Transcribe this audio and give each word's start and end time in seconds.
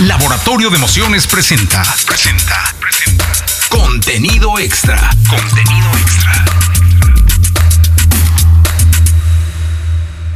Laboratorio 0.00 0.70
de 0.70 0.76
Emociones 0.76 1.26
presenta. 1.26 1.82
Presenta. 2.06 2.74
Presenta. 2.80 3.26
Contenido 3.68 4.58
extra. 4.58 5.10
Contenido 5.28 5.90
extra. 5.98 6.44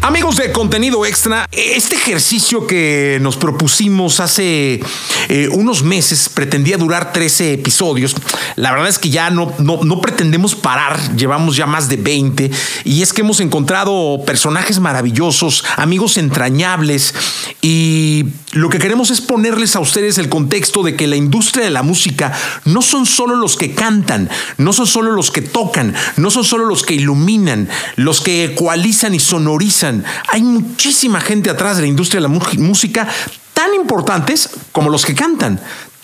Amigos 0.03 0.37
de 0.37 0.53
contenido 0.53 1.06
extra, 1.06 1.46
este 1.50 1.96
ejercicio 1.96 2.66
que 2.66 3.16
nos 3.22 3.38
propusimos 3.38 4.21
hace 4.21 4.82
eh, 5.29 5.48
unos 5.50 5.82
meses 5.82 6.29
pretendía 6.29 6.77
durar 6.77 7.12
13 7.12 7.54
episodios. 7.54 8.14
La 8.56 8.73
verdad 8.73 8.88
es 8.88 8.98
que 8.98 9.11
ya 9.11 9.30
no, 9.30 9.52
no, 9.59 9.82
no, 9.84 10.00
pretendemos 10.00 10.54
parar, 10.54 11.16
llevamos 11.16 11.56
ya 11.56 11.66
más 11.66 11.88
de 11.88 11.96
20 11.96 12.50
y 12.84 13.02
es 13.02 13.12
que 13.12 13.23
hemos 13.23 13.41
encontrado 13.41 14.23
personajes 14.27 14.80
maravillosos, 14.80 15.64
amigos 15.77 16.16
entrañables. 16.16 17.14
Y 17.62 18.27
lo 18.52 18.68
que 18.68 18.79
queremos 18.79 19.10
es 19.10 19.20
ponerles 19.20 19.77
a 19.77 19.80
ustedes 19.80 20.18
el 20.18 20.28
contexto 20.28 20.83
de 20.83 20.97
que 20.97 21.06
la 21.06 21.16
industria 21.16 21.64
de 21.64 21.70
la 21.70 21.83
música 21.83 22.33
no 22.64 22.83
son 22.83 23.06
solo 23.06 23.36
los 23.36 23.56
que 23.56 23.75
cantan, 23.75 24.28
no 24.59 24.72
son 24.72 24.86
solo 24.86 25.12
los 25.12 25.30
que 25.30 25.42
tocan, 25.42 25.95
no 26.16 26.30
son 26.30 26.45
solo 26.45 26.66
los 26.66 26.83
que 26.83 26.95
iluminan, 26.95 27.69
los 27.97 28.20
que 28.20 28.45
ecualizan 28.45 29.14
y 29.14 29.20
sonorizan. 29.20 30.05
Hay 30.28 30.42
muchísima 30.42 31.20
gente 31.20 31.50
atrás 31.50 31.77
de 31.77 31.83
la 31.83 31.88
industria 31.88 32.20
de 32.20 32.28
la 32.28 32.41
música 32.59 33.09
tan 33.54 33.72
importantes 33.74 34.50
como 34.72 34.90
los 34.90 35.06
que 35.06 35.14
cantan, 35.14 35.60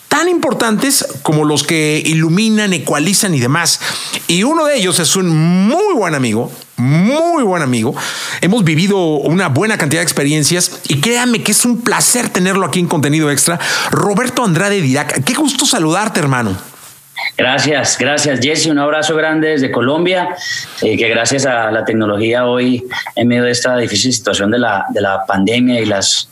tan 0.07 0.27
importantes 0.27 1.05
como 1.21 1.45
los 1.45 1.63
que 1.63 2.01
iluminan, 2.05 2.73
ecualizan 2.73 3.35
y 3.35 3.39
demás. 3.39 3.79
Y 4.27 4.43
uno 4.43 4.65
de 4.65 4.77
ellos 4.77 4.99
es 4.99 5.15
un 5.15 5.29
muy 5.67 5.93
buen 5.93 6.15
amigo, 6.15 6.51
muy 6.77 7.43
buen 7.43 7.61
amigo. 7.61 7.95
Hemos 8.41 8.63
vivido 8.63 8.97
una 8.97 9.49
buena 9.49 9.77
cantidad 9.77 10.01
de 10.01 10.05
experiencias 10.05 10.79
y 10.87 10.99
créanme 10.99 11.43
que 11.43 11.51
es 11.51 11.63
un 11.63 11.81
placer 11.81 12.29
tenerlo 12.29 12.65
aquí 12.65 12.79
en 12.79 12.87
contenido 12.87 13.29
extra. 13.29 13.59
Roberto 13.91 14.43
Andrade 14.43 14.81
Dirac, 14.81 15.23
qué 15.23 15.33
gusto 15.33 15.65
saludarte, 15.65 16.19
hermano. 16.19 16.57
Gracias, 17.41 17.97
gracias 17.97 18.39
Jesse, 18.39 18.67
un 18.67 18.77
abrazo 18.77 19.15
grande 19.15 19.47
desde 19.47 19.71
Colombia, 19.71 20.35
eh, 20.83 20.95
que 20.95 21.09
gracias 21.09 21.47
a 21.47 21.71
la 21.71 21.83
tecnología 21.83 22.45
hoy, 22.45 22.85
en 23.15 23.27
medio 23.27 23.45
de 23.45 23.49
esta 23.49 23.75
difícil 23.77 24.13
situación 24.13 24.51
de 24.51 24.59
la, 24.59 24.85
de 24.89 25.01
la 25.01 25.25
pandemia 25.25 25.81
y 25.81 25.85
las 25.85 26.29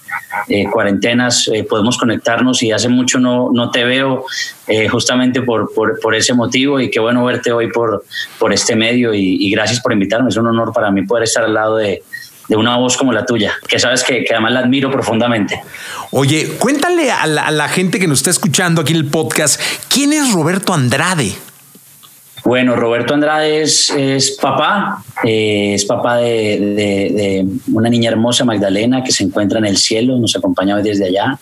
eh, 0.47 0.65
cuarentenas, 0.71 1.49
eh, 1.51 1.63
podemos 1.63 1.97
conectarnos 1.97 2.61
y 2.61 2.71
hace 2.71 2.89
mucho 2.89 3.19
no, 3.19 3.49
no 3.51 3.71
te 3.71 3.85
veo 3.85 4.23
justamente 4.91 5.41
por, 5.41 5.73
por, 5.73 6.13
ese 6.13 6.35
motivo. 6.35 6.79
Y 6.79 6.91
qué 6.91 6.99
bueno 6.99 7.25
verte 7.25 7.51
hoy 7.51 7.71
por, 7.71 8.05
por 8.37 8.53
este 8.53 8.75
medio 8.75 9.11
y 9.11 9.49
gracias 9.49 9.79
por 9.79 9.91
invitarme, 9.91 10.29
es 10.29 10.37
un 10.37 10.45
honor 10.45 10.71
para 10.71 10.91
mí 10.91 11.01
poder 11.01 11.23
estar 11.23 11.43
al 11.43 11.55
lado 11.55 11.77
de, 11.77 12.03
de 12.49 12.57
una 12.57 12.75
voz 12.77 12.97
como 12.97 13.13
la 13.13 13.25
tuya, 13.25 13.53
que 13.67 13.79
sabes 13.79 14.03
que, 14.03 14.25
además 14.29 14.51
la 14.51 14.59
admiro 14.61 14.91
profundamente. 14.91 15.61
Oye, 16.11 16.47
cuéntale 16.59 17.11
a 17.11 17.27
la, 17.27 17.69
gente 17.69 17.99
que 17.99 18.07
nos 18.07 18.19
está 18.19 18.31
escuchando 18.31 18.81
aquí 18.81 18.93
en 18.93 18.97
el 18.97 19.05
podcast, 19.05 19.61
¿quién 19.87 20.11
es 20.11 20.33
Roberto 20.33 20.73
Andrade? 20.73 21.35
Bueno, 22.43 22.75
Roberto 22.75 23.13
Andrade 23.13 23.61
es, 23.61 23.91
papá, 24.41 25.03
eh, 25.23 25.73
es 25.75 25.85
papá 25.85 26.17
de, 26.17 27.45
una 27.71 27.89
niña 27.89 28.09
hermosa, 28.09 28.43
Magdalena, 28.45 29.03
que 29.03 29.11
se 29.11 29.23
encuentra 29.23 29.59
en 29.59 29.65
el 29.65 29.77
cielo, 29.77 30.17
nos 30.17 30.35
acompaña 30.35 30.75
desde 30.77 31.05
allá. 31.05 31.37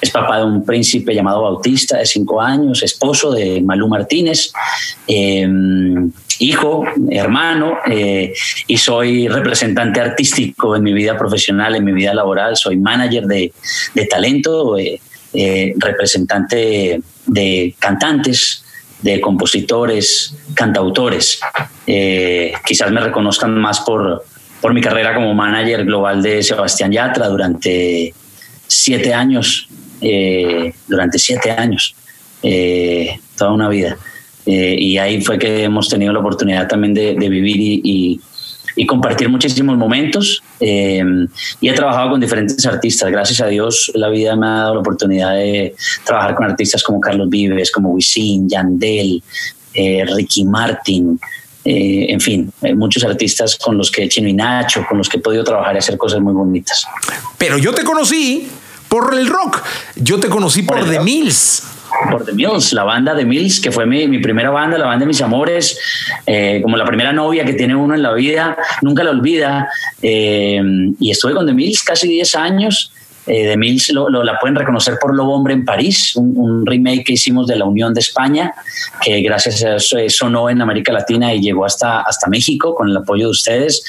Es 0.00 0.10
papá 0.10 0.38
de 0.38 0.44
un 0.44 0.64
príncipe 0.64 1.14
llamado 1.14 1.42
Bautista, 1.42 1.98
de 1.98 2.06
cinco 2.06 2.40
años, 2.40 2.82
esposo 2.84 3.32
de 3.32 3.60
Malú 3.62 3.88
Martínez. 3.88 4.52
Eh, 5.08 5.48
hijo, 6.40 6.84
hermano, 7.10 7.78
eh, 7.86 8.32
y 8.66 8.76
soy 8.76 9.28
representante 9.28 10.00
artístico 10.00 10.76
en 10.76 10.82
mi 10.82 10.92
vida 10.92 11.16
profesional, 11.16 11.74
en 11.74 11.84
mi 11.84 11.92
vida 11.92 12.14
laboral, 12.14 12.56
soy 12.56 12.76
manager 12.76 13.24
de, 13.24 13.52
talento, 14.08 14.78
eh, 14.78 15.00
eh, 15.32 15.74
representante 15.76 17.00
de 17.26 17.74
cantantes, 17.78 18.64
de 19.02 19.20
compositores, 19.20 20.34
cantautores. 20.54 21.40
quizás 21.84 22.90
me 22.90 23.00
reconozcan 23.00 23.54
más 23.58 23.80
por, 23.80 24.24
por 24.60 24.72
mi 24.72 24.80
carrera 24.80 25.14
como 25.14 25.34
manager 25.34 25.84
global 25.84 26.22
de 26.22 26.42
Sebastián 26.42 26.90
Yatra 26.90 27.28
durante 27.28 28.14
siete 28.66 29.12
años, 29.12 29.68
durante 30.88 31.18
siete 31.18 31.50
años, 31.50 31.94
toda 33.36 33.52
una 33.52 33.68
vida. 33.68 33.98
Eh, 34.46 34.76
y 34.78 34.98
ahí 34.98 35.22
fue 35.22 35.38
que 35.38 35.64
hemos 35.64 35.88
tenido 35.88 36.12
la 36.12 36.20
oportunidad 36.20 36.68
también 36.68 36.92
de, 36.94 37.14
vivir 37.14 37.80
y, 37.84 38.20
compartir 38.86 39.28
muchísimos 39.28 39.76
momentos. 39.76 40.42
Eh, 40.60 41.02
y 41.60 41.68
he 41.68 41.72
trabajado 41.72 42.10
con 42.10 42.20
diferentes 42.20 42.64
artistas. 42.66 43.10
Gracias 43.10 43.40
a 43.40 43.46
Dios, 43.46 43.90
la 43.94 44.08
vida 44.08 44.36
me 44.36 44.46
ha 44.46 44.50
dado 44.50 44.74
la 44.74 44.80
oportunidad 44.80 45.34
de 45.34 45.74
trabajar 46.04 46.34
con 46.34 46.46
artistas 46.46 46.82
como 46.82 47.00
Carlos 47.00 47.28
Vives, 47.28 47.70
como 47.70 47.90
Wisin, 47.90 48.48
Yandel, 48.48 49.22
eh, 49.74 50.04
Ricky 50.06 50.44
Martin. 50.44 51.18
en 51.66 52.20
fin, 52.20 52.52
muchos 52.76 53.04
artistas 53.04 53.56
con 53.56 53.78
los 53.78 53.90
que 53.90 54.06
Chino 54.06 54.28
y 54.28 54.34
Nacho, 54.34 54.84
con 54.86 54.98
los 54.98 55.08
que 55.08 55.16
he 55.16 55.20
podido 55.20 55.42
trabajar 55.44 55.74
y 55.74 55.78
hacer 55.78 55.96
cosas 55.96 56.20
muy 56.20 56.34
bonitas. 56.34 56.86
Pero 57.38 57.56
yo 57.56 57.72
te 57.72 57.84
conocí 57.84 58.48
por 58.90 59.14
el 59.14 59.26
rock, 59.26 59.62
yo 59.96 60.20
te 60.20 60.28
conocí 60.28 60.62
por, 60.62 60.80
por 60.80 60.90
The 60.90 61.00
Mills 61.00 61.62
por 62.10 62.24
The 62.24 62.32
Mills, 62.32 62.72
la 62.72 62.84
banda 62.84 63.14
The 63.14 63.24
Mills, 63.24 63.60
que 63.60 63.70
fue 63.70 63.86
mi, 63.86 64.18
primera 64.18 64.50
banda, 64.50 64.78
la 64.78 64.86
banda 64.86 65.04
de 65.04 65.06
mis 65.06 65.22
amores, 65.22 65.78
eh, 66.26 66.60
como 66.62 66.76
la 66.76 66.84
primera 66.84 67.12
novia 67.12 67.44
que 67.44 67.54
tiene 67.54 67.74
uno 67.74 67.94
en 67.94 68.02
la 68.02 68.12
vida, 68.12 68.56
nunca 68.82 69.04
la 69.04 69.10
olvida. 69.10 69.68
Eh, 70.02 70.60
y 70.98 71.10
estuve 71.10 71.34
con 71.34 71.46
The 71.46 71.52
Mills 71.52 71.82
casi 71.82 72.08
10 72.08 72.34
años. 72.36 72.92
Eh, 73.26 73.48
The 73.48 73.56
Mills 73.56 73.90
lo, 73.90 74.08
la 74.22 74.38
pueden 74.38 74.54
reconocer 74.54 74.98
por 75.00 75.14
Lobo 75.14 75.34
Hombre 75.34 75.54
en 75.54 75.64
París, 75.64 76.14
un, 76.14 76.66
remake 76.66 77.04
que 77.04 77.12
hicimos 77.14 77.46
de 77.46 77.56
La 77.56 77.64
Unión 77.64 77.94
de 77.94 78.00
España, 78.00 78.52
que 79.02 79.22
gracias 79.22 79.64
a 79.64 79.76
eso 79.76 79.96
sonó 80.08 80.50
en 80.50 80.60
América 80.60 80.92
Latina 80.92 81.32
y 81.32 81.40
llegó 81.40 81.64
hasta, 81.64 82.00
hasta 82.00 82.28
México 82.28 82.74
con 82.74 82.90
el 82.90 82.96
apoyo 82.96 83.26
de 83.26 83.30
ustedes. 83.30 83.82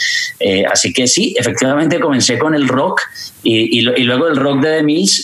así 0.71 0.93
que 0.93 1.07
sí, 1.07 1.35
efectivamente 1.37 1.99
comencé 1.99 2.37
con 2.37 2.55
el 2.55 2.67
rock 2.67 3.01
y, 3.43 3.79
y, 3.79 3.89
y 3.89 4.03
luego 4.03 4.27
el 4.27 4.37
rock 4.37 4.61
de 4.61 4.77
The 4.77 4.83
Mills 4.83 5.21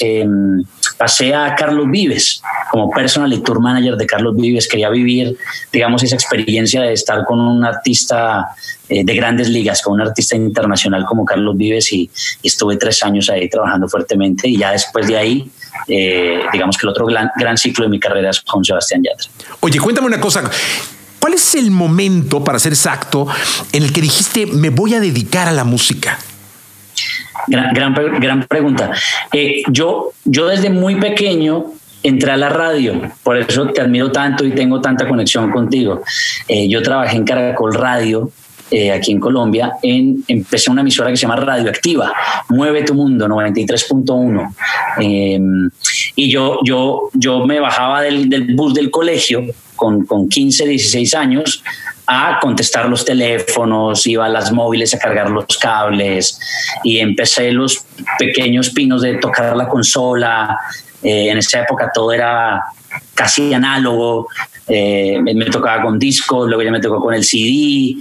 pasé 1.02 1.34
a 1.34 1.56
Carlos 1.56 1.88
Vives 1.90 2.44
como 2.70 2.92
personal 2.92 3.34
y 3.34 3.42
tour 3.42 3.60
manager 3.60 3.96
de 3.96 4.06
Carlos 4.06 4.36
Vives. 4.36 4.68
Quería 4.68 4.88
vivir, 4.92 5.36
digamos, 5.74 6.04
esa 6.04 6.14
experiencia 6.14 6.84
de 6.84 6.94
estar 6.94 7.26
con 7.26 7.40
un 7.40 7.66
artista 7.66 8.50
eh, 8.88 9.04
de 9.04 9.16
grandes 9.16 9.50
ligas, 9.50 9.82
con 9.82 9.94
un 9.94 10.02
artista 10.02 10.36
internacional 10.36 11.04
como 11.06 11.26
Carlos 11.26 11.58
Vives 11.58 11.92
y, 11.92 12.08
estuve 12.44 12.78
tres 12.78 13.02
años 13.02 13.32
ahí 13.32 13.50
trabajando 13.50 13.88
fuertemente 13.90 14.48
y 14.48 14.60
ya 14.60 14.74
después 14.74 15.08
de 15.08 15.18
ahí, 15.18 15.52
eh, 15.88 16.42
digamos 16.54 16.78
que 16.78 16.86
el 16.86 16.90
otro 16.90 17.08
gran, 17.08 17.58
ciclo 17.58 17.86
de 17.86 17.90
mi 17.90 18.00
carrera 18.00 18.30
es 18.30 18.42
con 18.42 18.64
Sebastián 18.64 19.02
Yatra. 19.02 19.28
Oye, 19.62 19.80
cuéntame 19.80 20.06
una 20.06 20.22
cosa. 20.22 20.44
¿Cuál 21.20 21.34
es 21.34 21.56
el 21.56 21.72
momento, 21.72 22.44
para 22.44 22.60
ser 22.60 22.74
exacto, 22.74 23.28
en 23.72 23.82
el 23.82 23.92
que 23.92 24.02
dijiste 24.02 24.46
me 24.46 24.70
voy 24.70 24.94
a 24.94 25.00
dedicar 25.00 25.48
a 25.48 25.52
la 25.52 25.64
música? 25.64 26.20
Gran, 27.48 27.74
gran, 28.20 28.44
pregunta. 28.48 28.92
Eh, 29.32 29.64
yo, 29.70 30.12
yo 30.26 30.48
desde 30.48 30.70
muy 30.70 30.96
pequeño 30.96 31.66
entré 32.04 32.32
a 32.32 32.38
la 32.38 32.50
radio, 32.50 33.00
por 33.24 33.38
eso 33.38 33.68
te 33.68 33.82
admiro 33.82 34.12
tanto 34.12 34.46
y 34.46 34.52
tengo 34.52 34.82
tanta 34.82 35.08
conexión 35.08 35.52
contigo. 35.52 36.02
Eh, 36.48 36.68
yo 36.68 36.82
trabajé 36.82 37.18
en 37.18 37.24
Caracol 37.24 37.74
Radio. 37.74 38.32
Eh, 38.74 38.90
aquí 38.90 39.12
en 39.12 39.20
Colombia, 39.20 39.74
en, 39.84 40.24
empecé 40.30 40.72
una 40.72 40.80
emisora 40.80 41.10
que 41.10 41.18
se 41.18 41.24
llama 41.24 41.36
Radioactiva, 41.36 42.14
Mueve 42.48 42.84
tu 42.84 42.94
Mundo 42.94 43.28
93.1. 43.28 44.56
Em, 44.98 45.70
y 46.16 46.32
yo, 46.32 46.60
yo, 46.64 47.10
yo 47.12 47.46
me 47.46 47.60
bajaba 47.60 48.02
del, 48.02 48.30
del 48.30 48.56
bus 48.56 48.74
del 48.74 48.90
colegio 48.90 49.44
con, 49.76 50.06
con 50.06 50.30
15, 50.30 50.68
16 50.68 51.16
años 51.16 51.62
a 52.14 52.40
contestar 52.42 52.90
los 52.90 53.06
teléfonos, 53.06 54.06
iba 54.06 54.26
a 54.26 54.30
las 54.30 54.52
móviles 54.52 54.94
a 54.94 55.00
cargar 55.00 55.30
los 55.30 55.46
cables 55.58 56.38
y 56.84 57.00
empecé 57.00 57.54
los 57.54 57.86
pequeños 58.20 58.72
pinos 58.72 59.02
de 59.02 59.16
tocar 59.16 59.56
la 59.56 59.70
consola. 59.70 60.60
Eh, 61.02 61.30
en 61.30 61.38
esa 61.38 61.62
época 61.62 61.90
todo 61.94 62.12
era 62.12 62.62
casi 63.16 63.54
análogo, 63.54 64.28
eh, 64.68 65.20
me, 65.22 65.46
tocaba 65.46 65.82
con 65.82 65.98
discos, 65.98 66.48
luego 66.48 66.62
ya 66.64 66.72
me 66.72 66.82
tocó 66.82 67.00
con 67.02 67.14
el 67.14 67.24
CD, 67.24 67.96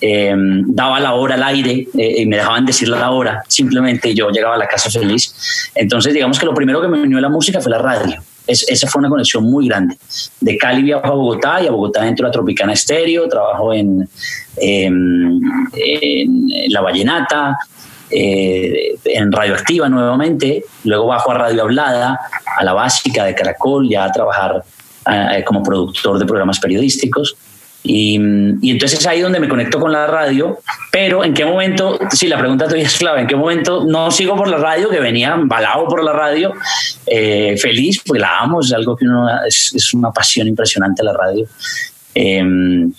eh, 0.00 0.32
daba 0.66 1.00
la 1.00 1.14
hora 1.14 1.34
al 1.34 1.42
aire 1.42 1.88
y 1.92 2.24
me 2.24 2.36
dejaban 2.36 2.64
decir 2.64 2.88
la 2.88 3.10
hora, 3.10 3.42
simplemente 3.48 4.14
yo 4.14 4.30
llegaba 4.30 4.54
a 4.54 4.58
la 4.58 4.68
casa 4.68 4.90
feliz. 4.90 5.34
Entonces 5.74 6.14
digamos 6.14 6.38
que 6.38 6.46
lo 6.46 6.54
primero 6.54 6.80
que 6.80 6.86
me 6.86 7.02
unió 7.02 7.18
a 7.18 7.22
la 7.22 7.28
música 7.28 7.60
fue 7.60 7.72
la 7.72 7.78
radio 7.78 8.22
esa 8.46 8.86
fue 8.86 9.00
una 9.00 9.08
conexión 9.08 9.44
muy 9.44 9.68
grande. 9.68 9.96
De 10.40 10.56
Cali 10.56 10.82
viajo 10.82 11.06
a 11.06 11.10
Bogotá 11.10 11.62
y 11.62 11.66
a 11.66 11.70
Bogotá 11.70 12.06
entro 12.06 12.26
a 12.26 12.30
Tropicana 12.30 12.72
Estéreo, 12.72 13.28
trabajo 13.28 13.72
en, 13.72 14.08
en, 14.56 15.40
La 16.68 16.80
Vallenata, 16.80 17.58
eh, 18.10 18.96
en 19.04 19.32
Radioactiva 19.32 19.88
nuevamente, 19.88 20.64
luego 20.84 21.06
bajo 21.06 21.32
a 21.32 21.34
Radio 21.34 21.62
Hablada, 21.62 22.20
a 22.58 22.64
la 22.64 22.72
básica 22.72 23.24
de 23.24 23.34
Caracol, 23.34 23.88
ya 23.88 24.04
a 24.04 24.12
trabajar 24.12 24.62
eh, 25.10 25.44
como 25.44 25.62
productor 25.62 26.18
de 26.18 26.26
programas 26.26 26.60
periodísticos. 26.60 27.36
Y, 27.88 28.18
y, 28.62 28.70
entonces 28.72 28.98
es 28.98 29.06
ahí 29.06 29.20
donde 29.20 29.38
me 29.38 29.48
conecto 29.48 29.78
con 29.78 29.92
la 29.92 30.08
radio, 30.08 30.58
pero 30.90 31.22
en 31.22 31.32
qué 31.32 31.44
momento, 31.44 31.98
sí, 32.10 32.26
la 32.26 32.36
pregunta 32.36 32.66
tuya 32.66 32.82
es 32.82 32.96
clave, 32.98 33.20
en 33.20 33.26
qué 33.28 33.36
momento 33.36 33.84
no 33.84 34.10
sigo 34.10 34.34
por 34.34 34.48
la 34.48 34.56
radio, 34.56 34.88
que 34.88 34.98
venía 34.98 35.34
embalado 35.34 35.86
por 35.86 36.02
la 36.02 36.12
radio, 36.12 36.52
eh, 37.06 37.56
feliz, 37.56 38.02
porque 38.04 38.20
la 38.20 38.40
amo, 38.40 38.60
es 38.60 38.72
algo 38.72 38.96
que 38.96 39.04
uno, 39.04 39.28
es, 39.46 39.72
es 39.74 39.94
una 39.94 40.10
pasión 40.10 40.48
impresionante 40.48 41.04
la 41.04 41.12
radio. 41.12 41.46
Em, 42.12 42.92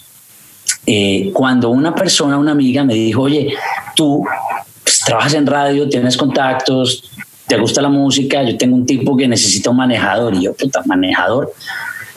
eh, 0.85 1.31
cuando 1.33 1.69
una 1.69 1.93
persona, 1.93 2.37
una 2.37 2.53
amiga 2.53 2.83
me 2.83 2.93
dijo, 2.93 3.23
oye, 3.23 3.53
tú 3.95 4.23
pues, 4.83 4.99
trabajas 4.99 5.33
en 5.33 5.45
radio, 5.45 5.89
tienes 5.89 6.15
contactos, 6.15 7.11
te 7.45 7.57
gusta 7.57 7.81
la 7.81 7.89
música, 7.89 8.41
yo 8.43 8.57
tengo 8.57 8.75
un 8.75 8.85
tipo 8.85 9.17
que 9.17 9.27
necesita 9.27 9.69
un 9.69 9.77
manejador 9.77 10.35
y 10.35 10.43
yo, 10.43 10.53
puta, 10.53 10.81
manejador. 10.85 11.51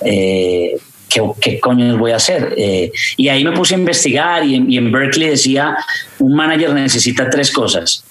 Eh, 0.05 0.77
¿qué, 1.11 1.23
¿qué, 1.41 1.61
coño 1.61 1.99
voy 1.99 2.13
a 2.13 2.17
hacer? 2.17 2.55
Eh, 2.57 2.91
y 3.17 3.29
ahí 3.29 3.45
me 3.45 3.53
puse 3.53 3.75
a 3.75 3.79
investigar 3.79 4.45
y 4.45 4.55
en, 4.55 4.71
y 4.71 4.79
en, 4.79 4.91
Berkeley 4.91 5.31
decía, 5.31 5.77
un 6.19 6.35
manager 6.35 6.73
necesita 6.73 7.29
tres 7.29 7.51
cosas. 7.51 8.05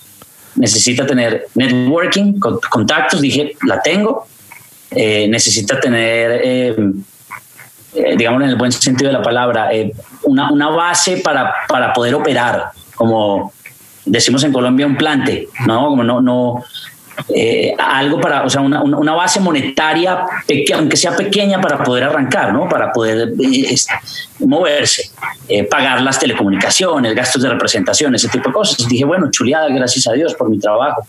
Necesita 0.56 1.06
tener 1.06 1.48
networking, 1.56 2.40
contactos, 2.40 3.22
dije, 3.22 3.56
la 3.66 3.82
tengo. 3.82 4.28
Eh, 4.92 5.28
necesita 5.28 5.80
tener, 5.80 6.42
eh, 6.44 6.76
digamos 8.18 8.44
en 8.44 8.50
el 8.50 8.56
buen 8.56 8.72
sentido 8.72 9.12
de 9.12 9.18
la 9.18 9.24
palabra, 9.24 9.70
una, 10.24 10.52
una, 10.52 10.70
base 10.70 11.18
para, 11.18 11.54
para 11.68 11.94
poder 11.94 12.16
operar, 12.16 12.72
como 12.96 13.54
decimos 14.06 14.44
en 14.44 14.52
Colombia, 14.52 14.88
un 14.88 14.98
plante, 14.98 15.48
¿no? 15.68 15.88
Como 15.88 16.04
no, 16.04 16.22
no, 16.22 16.64
eh, 17.36 17.74
algo 17.78 18.20
para, 18.20 18.44
o 18.44 18.50
sea, 18.50 18.62
una, 18.62 18.82
una 18.82 19.14
base 19.14 19.40
monetaria, 19.40 20.24
aunque 20.76 20.98
sea 20.98 21.16
pequeña, 21.16 21.60
para 21.62 21.84
poder 21.84 22.06
arrancar, 22.06 22.54
¿no? 22.54 22.68
Para 22.70 22.92
poder 22.92 23.34
eh, 23.40 23.76
moverse, 24.40 25.12
eh, 25.48 25.64
pagar 25.64 26.02
las 26.02 26.20
telecomunicaciones, 26.20 27.14
gastos 27.14 27.42
de 27.42 27.50
representación, 27.50 28.16
ese 28.16 28.30
tipo 28.30 28.50
de 28.50 28.54
cosas. 28.54 28.88
Dije, 28.88 29.06
bueno, 29.06 29.30
chuleada, 29.32 29.70
gracias 29.70 30.08
a 30.08 30.14
Dios 30.14 30.34
por 30.36 30.50
mi 30.50 30.60
trabajo. 30.60 31.04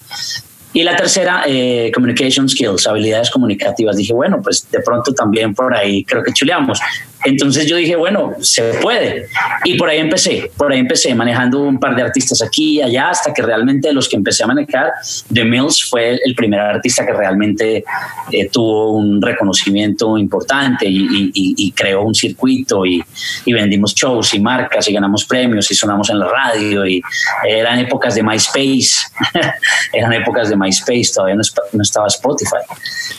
Y 0.72 0.84
la 0.84 0.94
tercera, 0.94 1.42
eh, 1.46 1.90
communication 1.92 2.48
skills, 2.48 2.86
habilidades 2.86 3.30
comunicativas. 3.30 3.96
Dije, 3.96 4.12
bueno, 4.12 4.40
pues 4.40 4.70
de 4.70 4.80
pronto 4.80 5.12
también 5.12 5.52
por 5.52 5.74
ahí 5.74 6.04
creo 6.04 6.22
que 6.22 6.32
chuleamos. 6.32 6.80
Entonces 7.24 7.66
yo 7.66 7.76
dije, 7.76 7.96
bueno, 7.96 8.34
se 8.40 8.62
puede. 8.74 9.26
Y 9.64 9.76
por 9.76 9.88
ahí 9.88 9.98
empecé, 9.98 10.50
por 10.56 10.72
ahí 10.72 10.78
empecé 10.78 11.14
manejando 11.14 11.60
un 11.60 11.78
par 11.78 11.94
de 11.94 12.02
artistas 12.02 12.42
aquí 12.42 12.78
y 12.78 12.82
allá, 12.82 13.10
hasta 13.10 13.32
que 13.32 13.42
realmente 13.42 13.92
los 13.92 14.08
que 14.08 14.16
empecé 14.16 14.44
a 14.44 14.46
manejar, 14.46 14.92
The 15.32 15.44
Mills 15.44 15.84
fue 15.88 16.18
el 16.24 16.34
primer 16.34 16.60
artista 16.60 17.04
que 17.04 17.12
realmente 17.12 17.84
eh, 18.32 18.48
tuvo 18.50 18.92
un 18.92 19.20
reconocimiento 19.20 20.16
importante 20.16 20.86
y, 20.88 21.72
creó 21.72 22.02
un 22.02 22.14
circuito 22.14 22.84
y, 22.84 23.02
vendimos 23.46 23.94
shows 23.94 24.32
y 24.34 24.40
marcas 24.40 24.88
y 24.88 24.92
ganamos 24.92 25.24
premios 25.24 25.70
y 25.70 25.74
sonamos 25.74 26.08
en 26.10 26.18
la 26.18 26.28
radio 26.28 26.86
y 26.86 27.02
eran 27.46 27.78
épocas 27.78 28.14
de 28.14 28.22
MySpace, 28.22 29.06
eran 29.92 30.12
épocas 30.12 30.48
de 30.48 30.56
MySpace, 30.56 31.10
todavía 31.14 31.36
no, 31.36 31.42
no 31.72 31.82
estaba 31.82 32.06
Spotify. 32.06 32.56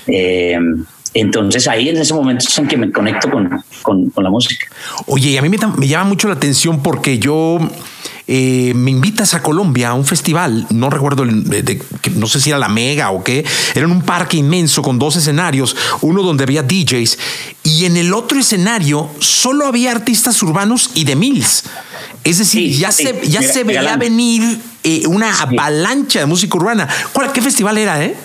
Eh, 0.08 0.58
entonces 1.14 1.68
ahí 1.68 1.90
en 1.90 1.98
ese 1.98 2.14
momento 2.14 2.46
es 2.48 2.58
en 2.58 2.68
que 2.68 2.78
me 2.78 2.92
conecto 2.92 3.30
con, 3.30 3.64
con, 3.82 4.10
con 4.10 4.24
la 4.24 4.30
música. 4.30 4.68
Oye, 5.08 5.38
a 5.38 5.42
mí 5.42 5.50
me, 5.50 5.58
me, 5.78 5.88
llama 5.88 6.06
mucho 6.06 6.28
la 6.28 6.36
atención 6.36 6.82
porque 6.82 7.20
yo 7.20 7.60
eh, 8.28 8.72
me 8.76 8.92
invitas 8.92 9.34
a 9.34 9.44
Colombia 9.44 9.90
a 9.90 9.94
un 9.94 10.06
festival, 10.06 10.66
no 10.70 10.90
recuerdo, 10.90 11.26
de, 11.26 11.64
de, 11.64 11.82
no 12.16 12.28
sé 12.28 12.40
si 12.40 12.50
era 12.50 12.60
la 12.60 12.70
Mega 12.70 13.12
o 13.12 13.24
qué, 13.24 13.44
era 13.76 13.86
en 13.86 13.92
un 13.92 14.04
parque 14.04 14.38
inmenso 14.38 14.82
con 14.82 15.00
dos 15.00 15.18
escenarios, 15.18 15.76
uno 16.02 16.24
donde 16.24 16.44
había 16.44 16.64
DJs 16.64 17.18
y 17.64 17.86
en 17.86 17.98
el 17.98 18.14
otro 18.14 18.40
escenario 18.40 19.10
solo 19.20 19.66
había 19.68 19.92
artistas 19.92 20.42
urbanos 20.44 20.92
y 20.94 21.04
de 21.04 21.18
Mills. 21.18 21.64
Es 22.24 22.38
decir, 22.38 22.74
sí, 22.74 22.80
ya 22.80 22.92
sí, 22.92 23.04
se, 23.04 23.28
ya 23.28 23.42
se 23.42 23.64
veía 23.64 23.98
venir 23.98 24.60
eh, 24.84 25.04
una 25.08 25.42
avalancha 25.42 26.20
de 26.20 26.26
música 26.26 26.58
urbana. 26.58 26.88
¿Cuál, 27.12 27.32
¿Qué 27.32 27.42
festival 27.42 27.78
era, 27.78 28.04
eh? 28.04 28.16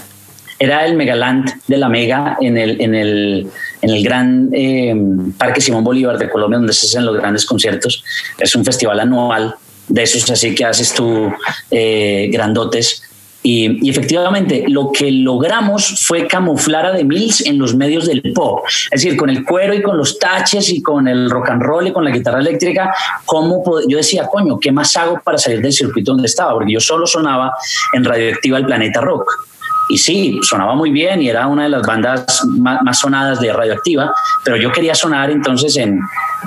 Era 0.58 0.87
el 0.87 0.97
Megaland 0.97 1.50
de 1.67 1.76
la 1.76 1.88
Mega 1.88 2.38
en 2.41 2.56
el, 2.56 2.81
en 2.81 2.94
el, 2.94 3.50
en 3.82 3.91
el 3.91 4.03
gran 4.03 4.49
eh, 4.53 4.94
Parque 5.37 5.61
Simón 5.61 5.85
Bolívar 5.85 6.17
de 6.19 6.31
Colombia, 6.31 6.58
donde 6.58 6.73
se 6.73 6.87
hacen 6.87 7.05
los 7.05 7.17
grandes 7.17 7.44
conciertos. 7.44 8.03
Es 8.38 8.55
un 8.56 8.64
festival 8.64 9.00
anual 9.00 9.55
de 9.88 10.03
esos 10.03 10.29
así 10.31 10.55
que 10.55 10.64
haces 10.64 10.94
tú 10.94 11.32
eh, 11.70 12.29
grandotes. 12.32 13.03
Y, 13.43 13.87
y, 13.87 13.91
efectivamente, 13.91 14.64
lo 14.67 14.91
que 14.91 15.08
logramos 15.12 16.05
fue 16.05 16.26
camuflar 16.26 16.85
a 16.87 16.97
The 16.97 17.05
Mills 17.05 17.47
en 17.47 17.58
los 17.58 17.76
medios 17.76 18.06
del 18.06 18.32
pop. 18.32 18.64
Es 18.91 19.03
decir, 19.03 19.17
con 19.17 19.31
el 19.31 19.44
cuero 19.44 19.73
y 19.73 19.82
con 19.82 19.97
los 19.97 20.19
taches 20.19 20.69
y 20.70 20.82
con 20.82 21.06
el 21.06 21.31
rock 21.31 21.50
and 21.50 21.62
roll 21.62 21.87
y 21.87 21.93
con 21.93 22.05
la 22.05 22.11
guitarra 22.11 22.41
eléctrica, 22.41 22.93
¿cómo 23.25 23.62
yo 23.87 23.99
decía, 23.99 24.26
coño, 24.26 24.58
¿qué 24.58 24.73
más 24.73 24.97
hago 24.97 25.20
para 25.23 25.38
salir 25.38 25.61
del 25.61 25.73
circuito 25.73 26.11
donde 26.11 26.26
estaba? 26.26 26.55
Porque 26.55 26.73
yo 26.73 26.81
solo 26.81 27.06
sonaba 27.06 27.53
en 27.93 28.03
Radioactiva 28.05 28.58
El 28.58 28.67
Planeta 28.67 29.00
Rock. 29.00 29.47
Y 29.88 29.99
sí, 29.99 30.38
sonaba 30.43 30.75
muy 30.75 30.91
bien 30.91 31.23
y 31.23 31.29
era 31.29 31.47
una 31.47 31.65
de 31.65 31.69
las 31.69 31.87
bandas 31.87 32.44
más, 32.47 32.99
sonadas 32.99 33.41
de 33.41 33.53
Radioactiva, 33.53 34.12
pero 34.44 34.56
yo 34.56 34.73
quería 34.73 34.94
sonar 34.94 35.31
entonces 35.31 35.77
en, 35.77 36.00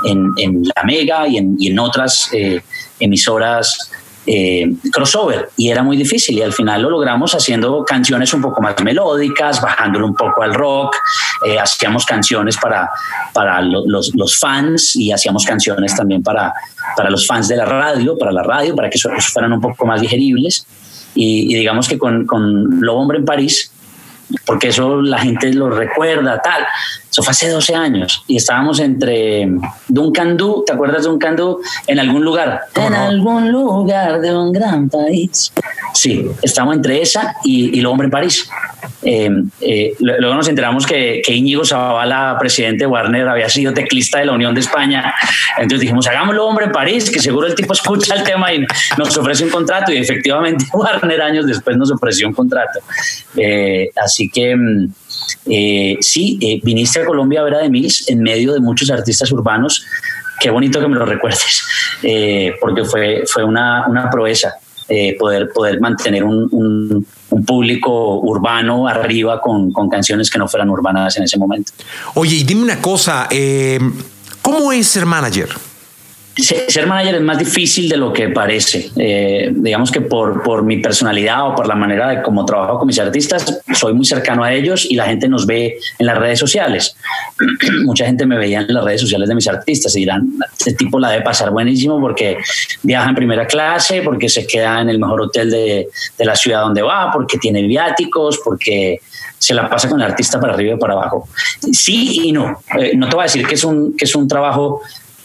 en, 0.04 0.64
La 0.76 0.84
Mega 0.84 1.28
y 1.28 1.38
en, 1.38 1.58
en 1.60 1.80
otras 1.80 2.30
eh, 2.34 2.62
emisoras 3.00 3.92
eh, 4.32 4.74
crossover. 4.92 5.50
Y 5.58 5.70
era 5.70 5.82
muy 5.82 5.98
difícil 5.98 6.38
y 6.38 6.42
al 6.44 6.54
final 6.54 6.84
lo 6.84 6.90
logramos 6.90 7.34
haciendo 7.34 7.84
canciones 7.84 8.34
un 8.34 8.42
poco 8.42 8.62
más 8.62 8.76
melódicas, 8.84 9.60
bajándolo 9.62 10.06
un 10.06 10.16
poco 10.16 10.44
al 10.44 10.54
rock, 10.54 10.98
eh, 11.46 11.58
hacíamos 11.58 12.06
canciones 12.06 12.58
para, 12.58 12.90
para 13.34 13.62
lo, 13.62 13.84
los, 13.88 14.14
los, 14.16 14.38
fans 14.38 14.96
y 14.96 15.12
hacíamos 15.12 15.46
canciones 15.46 15.96
también 15.96 16.22
para, 16.22 16.54
para 16.96 17.10
los 17.10 17.26
fans 17.26 17.48
de 17.48 17.56
la 17.56 17.66
radio, 17.66 18.18
para 18.18 18.32
la 18.32 18.44
radio, 18.44 18.76
para 18.76 18.90
que 18.90 19.00
fueran 19.00 19.54
un 19.54 19.62
poco 19.62 19.86
más 19.86 20.00
digeribles 20.02 20.66
y, 21.16 21.54
y 21.54 21.58
digamos 21.58 21.88
que 21.88 21.98
con, 21.98 22.26
con 22.26 22.82
Lo 22.82 22.96
Hombre 22.96 23.20
en 23.20 23.26
París 23.26 23.72
porque 24.46 24.70
eso 24.70 25.02
la 25.02 25.20
gente 25.20 25.54
lo 25.54 25.70
recuerda, 25.70 26.42
tal. 26.42 26.66
Eso 27.10 27.24
fue 27.24 27.32
hace 27.32 27.50
12 27.50 27.76
años 27.76 28.24
y 28.28 28.38
estábamos 28.38 28.80
entre 28.80 29.48
Duncan 29.88 30.38
Du, 30.38 30.64
¿te 30.66 30.74
acuerdas 30.74 31.04
de 31.04 31.10
Duncan 31.10 31.36
Du? 31.36 31.60
En 31.88 32.00
algún 32.00 32.24
lugar. 32.24 32.62
En 32.76 32.94
no? 32.94 33.00
algún 33.00 33.52
lugar 33.52 34.22
de 34.22 34.36
un 34.36 34.52
gran 34.52 34.90
país. 34.90 35.52
Sí, 35.94 36.30
estábamos 36.42 36.78
entre 36.78 37.02
esa 37.02 37.36
y, 37.44 37.78
y 37.78 37.82
Lo 37.82 37.92
Hombre 37.92 38.06
en 38.06 38.12
París. 38.12 38.50
Eh, 39.02 39.30
eh, 39.62 39.94
luego 40.00 40.36
nos 40.36 40.48
enteramos 40.48 40.86
que, 40.86 41.22
que 41.26 41.34
Íñigo 41.34 41.64
Zavala, 41.64 42.36
presidente 42.40 42.84
de 42.84 42.88
Warner, 42.88 43.28
había 43.28 43.48
sido 43.48 43.74
teclista 43.74 44.20
de 44.20 44.26
la 44.26 44.34
Unión 44.34 44.54
de 44.54 44.62
España. 44.62 45.14
Entonces 45.58 45.82
dijimos, 45.82 46.08
hagámoslo 46.08 46.46
hombre 46.46 46.66
en 46.66 46.72
París, 46.72 47.10
que 47.10 47.20
seguro 47.20 47.48
el 47.48 47.56
tipo 47.56 47.74
escucha 47.74 48.16
el 48.16 48.24
tema 48.24 48.54
y 48.54 48.66
nos 48.98 49.18
ofrece 49.18 49.46
un 49.46 49.50
contrato. 49.50 49.92
Y 49.92 49.98
efectivamente 49.98 50.66
Warner 50.74 51.22
años 51.22 51.46
después 51.46 51.78
nos 51.78 51.92
ofreció 51.92 52.28
un 52.28 52.34
contrato. 52.34 52.80
Eh, 53.36 53.90
así 53.96 54.19
que 54.28 54.56
eh, 55.46 55.98
sí, 56.02 56.38
eh, 56.42 56.60
viniste 56.64 57.00
a 57.00 57.06
Colombia 57.06 57.42
a 57.42 57.44
ver 57.44 57.56
a 57.56 57.60
The 57.62 57.70
Mills 57.70 58.10
en 58.10 58.22
medio 58.22 58.54
de 58.54 58.60
muchos 58.60 58.90
artistas 58.92 59.32
urbanos. 59.32 59.86
Qué 60.40 60.50
bonito 60.50 60.80
que 60.80 60.88
me 60.88 60.96
lo 60.96 61.06
recuerdes, 61.06 61.64
eh, 62.04 62.54
porque 62.60 62.84
fue, 62.84 63.24
fue 63.28 63.44
una, 63.44 63.88
una 63.88 64.10
proeza. 64.10 64.54
Poder, 65.20 65.52
poder 65.54 65.80
mantener 65.80 66.24
un, 66.24 66.50
un, 67.30 67.46
público 67.46 68.22
urbano 68.22 68.88
arriba 68.88 69.40
con, 69.40 69.72
con, 69.72 69.88
canciones 69.88 70.32
que 70.32 70.40
no 70.40 70.48
fueran 70.48 70.68
urbanas 70.68 71.16
en 71.16 71.26
ese 71.26 71.38
momento. 71.38 71.74
Oye, 72.16 72.38
y 72.38 72.44
dime 72.44 72.64
una 72.64 72.82
cosa, 72.82 73.30
¿cómo 74.42 74.72
es 74.72 74.88
ser 74.88 75.06
manager? 75.06 75.50
Ser 76.42 76.88
manager 76.88 77.16
es 77.16 77.22
más 77.22 77.38
difícil 77.38 77.90
de 77.90 77.98
lo 77.98 78.14
que 78.14 78.30
parece. 78.30 78.90
Eh, 78.96 79.52
digamos 79.54 79.92
que 79.92 80.02
por, 80.02 80.44
por 80.44 80.64
mi 80.64 80.78
personalidad 80.78 81.48
o 81.48 81.56
por 81.56 81.68
la 81.68 81.76
manera 81.76 82.10
de 82.10 82.22
cómo 82.22 82.46
trabajo 82.46 82.80
con 82.80 82.88
mis 82.88 83.00
artistas, 83.00 83.62
soy 83.74 83.94
muy 83.94 84.06
cercano 84.06 84.44
a 84.44 84.54
ellos 84.54 84.86
y 84.90 84.96
la 84.96 85.06
gente 85.06 85.28
nos 85.28 85.46
ve 85.46 85.78
en 85.98 86.06
las 86.06 86.18
redes 86.18 86.40
sociales. 86.40 86.96
Mucha 87.86 88.06
gente 88.06 88.26
me 88.26 88.38
veía 88.38 88.62
en 88.62 88.74
las 88.74 88.84
redes 88.84 89.02
sociales 89.02 89.28
de 89.30 89.36
mis 89.36 89.48
artistas 89.48 89.96
y 89.96 90.00
dirán, 90.00 90.30
este 90.58 90.74
tipo 90.74 91.00
la 91.00 91.12
debe 91.12 91.24
pasar 91.24 91.52
buenísimo 91.52 92.00
porque 92.00 92.38
viaja 92.84 93.10
en 93.10 93.16
primera 93.16 93.46
clase, 93.46 94.02
porque 94.02 94.30
se 94.30 94.46
queda 94.46 94.82
en 94.82 94.90
el 94.90 95.00
mejor 95.00 95.22
hotel 95.22 95.50
de, 95.50 95.90
de 96.18 96.26
la 96.26 96.36
ciudad 96.36 96.62
donde 96.62 96.82
va, 96.82 97.12
porque 97.12 97.38
tiene 97.38 97.64
viáticos, 97.64 98.40
porque 98.44 99.00
se 99.40 99.54
la 99.54 99.70
pasa 99.70 99.90
con 99.90 100.00
el 100.00 100.06
artista 100.06 100.40
para 100.40 100.54
arriba 100.54 100.76
y 100.76 100.78
para 100.78 100.94
abajo. 100.94 101.28
Sí 101.72 102.28
y 102.28 102.32
no. 102.32 102.62
Eh, 102.78 102.92
no 102.96 103.08
te 103.08 103.16
voy 103.16 103.24
a 103.24 103.26
decir 103.26 103.48
que 103.48 103.56
es 103.56 103.64
un, 103.64 103.96
que 103.96 104.06
es 104.06 104.16
un 104.16 104.28
trabajo 104.28 104.82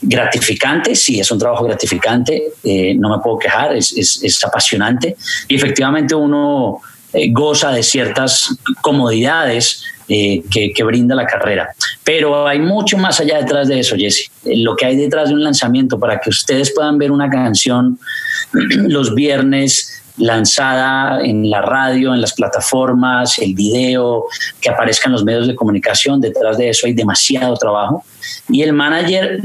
gratificante, 0.07 0.95
sí, 0.95 1.21
es 1.21 1.31
un 1.31 1.39
trabajo 1.39 1.65
gratificante, 1.65 2.53
eh, 2.63 2.95
no 2.95 3.11
me 3.11 3.23
puedo 3.23 3.39
quejar, 3.39 3.75
es, 3.75 4.45
apasionante 4.45 5.17
y 5.49 5.55
efectivamente 5.55 6.15
uno 6.15 6.81
eh, 7.13 7.31
goza 7.33 7.71
de 7.71 7.83
ciertas 7.83 8.55
comodidades 8.81 9.83
eh, 10.09 10.43
que, 10.51 10.73
que, 10.73 10.85
brinda 10.85 11.15
la 11.15 11.27
carrera. 11.27 11.71
Pero 12.03 12.47
hay 12.47 12.59
mucho 12.59 12.99
más 12.99 13.21
allá 13.21 13.39
detrás 13.39 13.69
de 13.69 13.81
eso, 13.81 13.97
Jesse. 13.97 14.31
Lo 14.45 14.77
que 14.77 14.85
hay 14.85 14.97
detrás 14.97 15.29
de 15.29 15.35
un 15.35 15.43
lanzamiento 15.43 15.99
para 15.99 16.21
que 16.21 16.29
ustedes 16.29 16.73
puedan 16.75 16.99
ver 16.99 17.11
una 17.11 17.31
canción 17.31 17.99
los 18.53 19.15
viernes 19.15 20.03
lanzada 20.17 21.25
en 21.25 21.51
la 21.51 21.63
radio, 21.63 22.15
en 22.15 22.21
las 22.21 22.35
plataformas, 22.35 23.39
el 23.39 23.55
video, 23.55 24.27
que 24.61 24.71
aparezca 24.71 25.09
en 25.09 25.13
los 25.13 25.25
medios 25.25 25.47
de 25.49 25.55
comunicación, 25.55 26.21
detrás 26.21 26.57
de 26.57 26.69
eso 26.69 26.87
hay 26.87 26.93
demasiado 26.93 27.57
trabajo. 27.57 28.05
Y 28.49 28.63
el 28.63 28.73
manager 28.73 29.41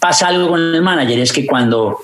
pasa 0.00 0.28
algo 0.28 0.48
con 0.48 0.74
el 0.74 0.82
manager, 0.82 1.18
es 1.18 1.32
que 1.32 1.46
cuando 1.46 1.98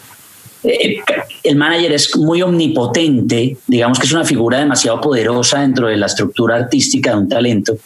eh, 0.65 1.01
el 1.43 1.57
manager 1.57 1.93
es 1.93 2.17
muy 2.17 2.41
omnipotente, 2.41 3.57
digamos 3.67 3.99
que 3.99 4.07
es 4.07 4.13
una 4.13 4.25
figura 4.25 4.59
demasiado 4.59 5.01
poderosa 5.01 5.61
dentro 5.61 5.89
de 5.89 5.97
la 5.97 6.07
estructura 6.07 6.57
artística 6.57 7.11
de 7.11 7.17
un 7.17 7.29
talento. 7.29 7.77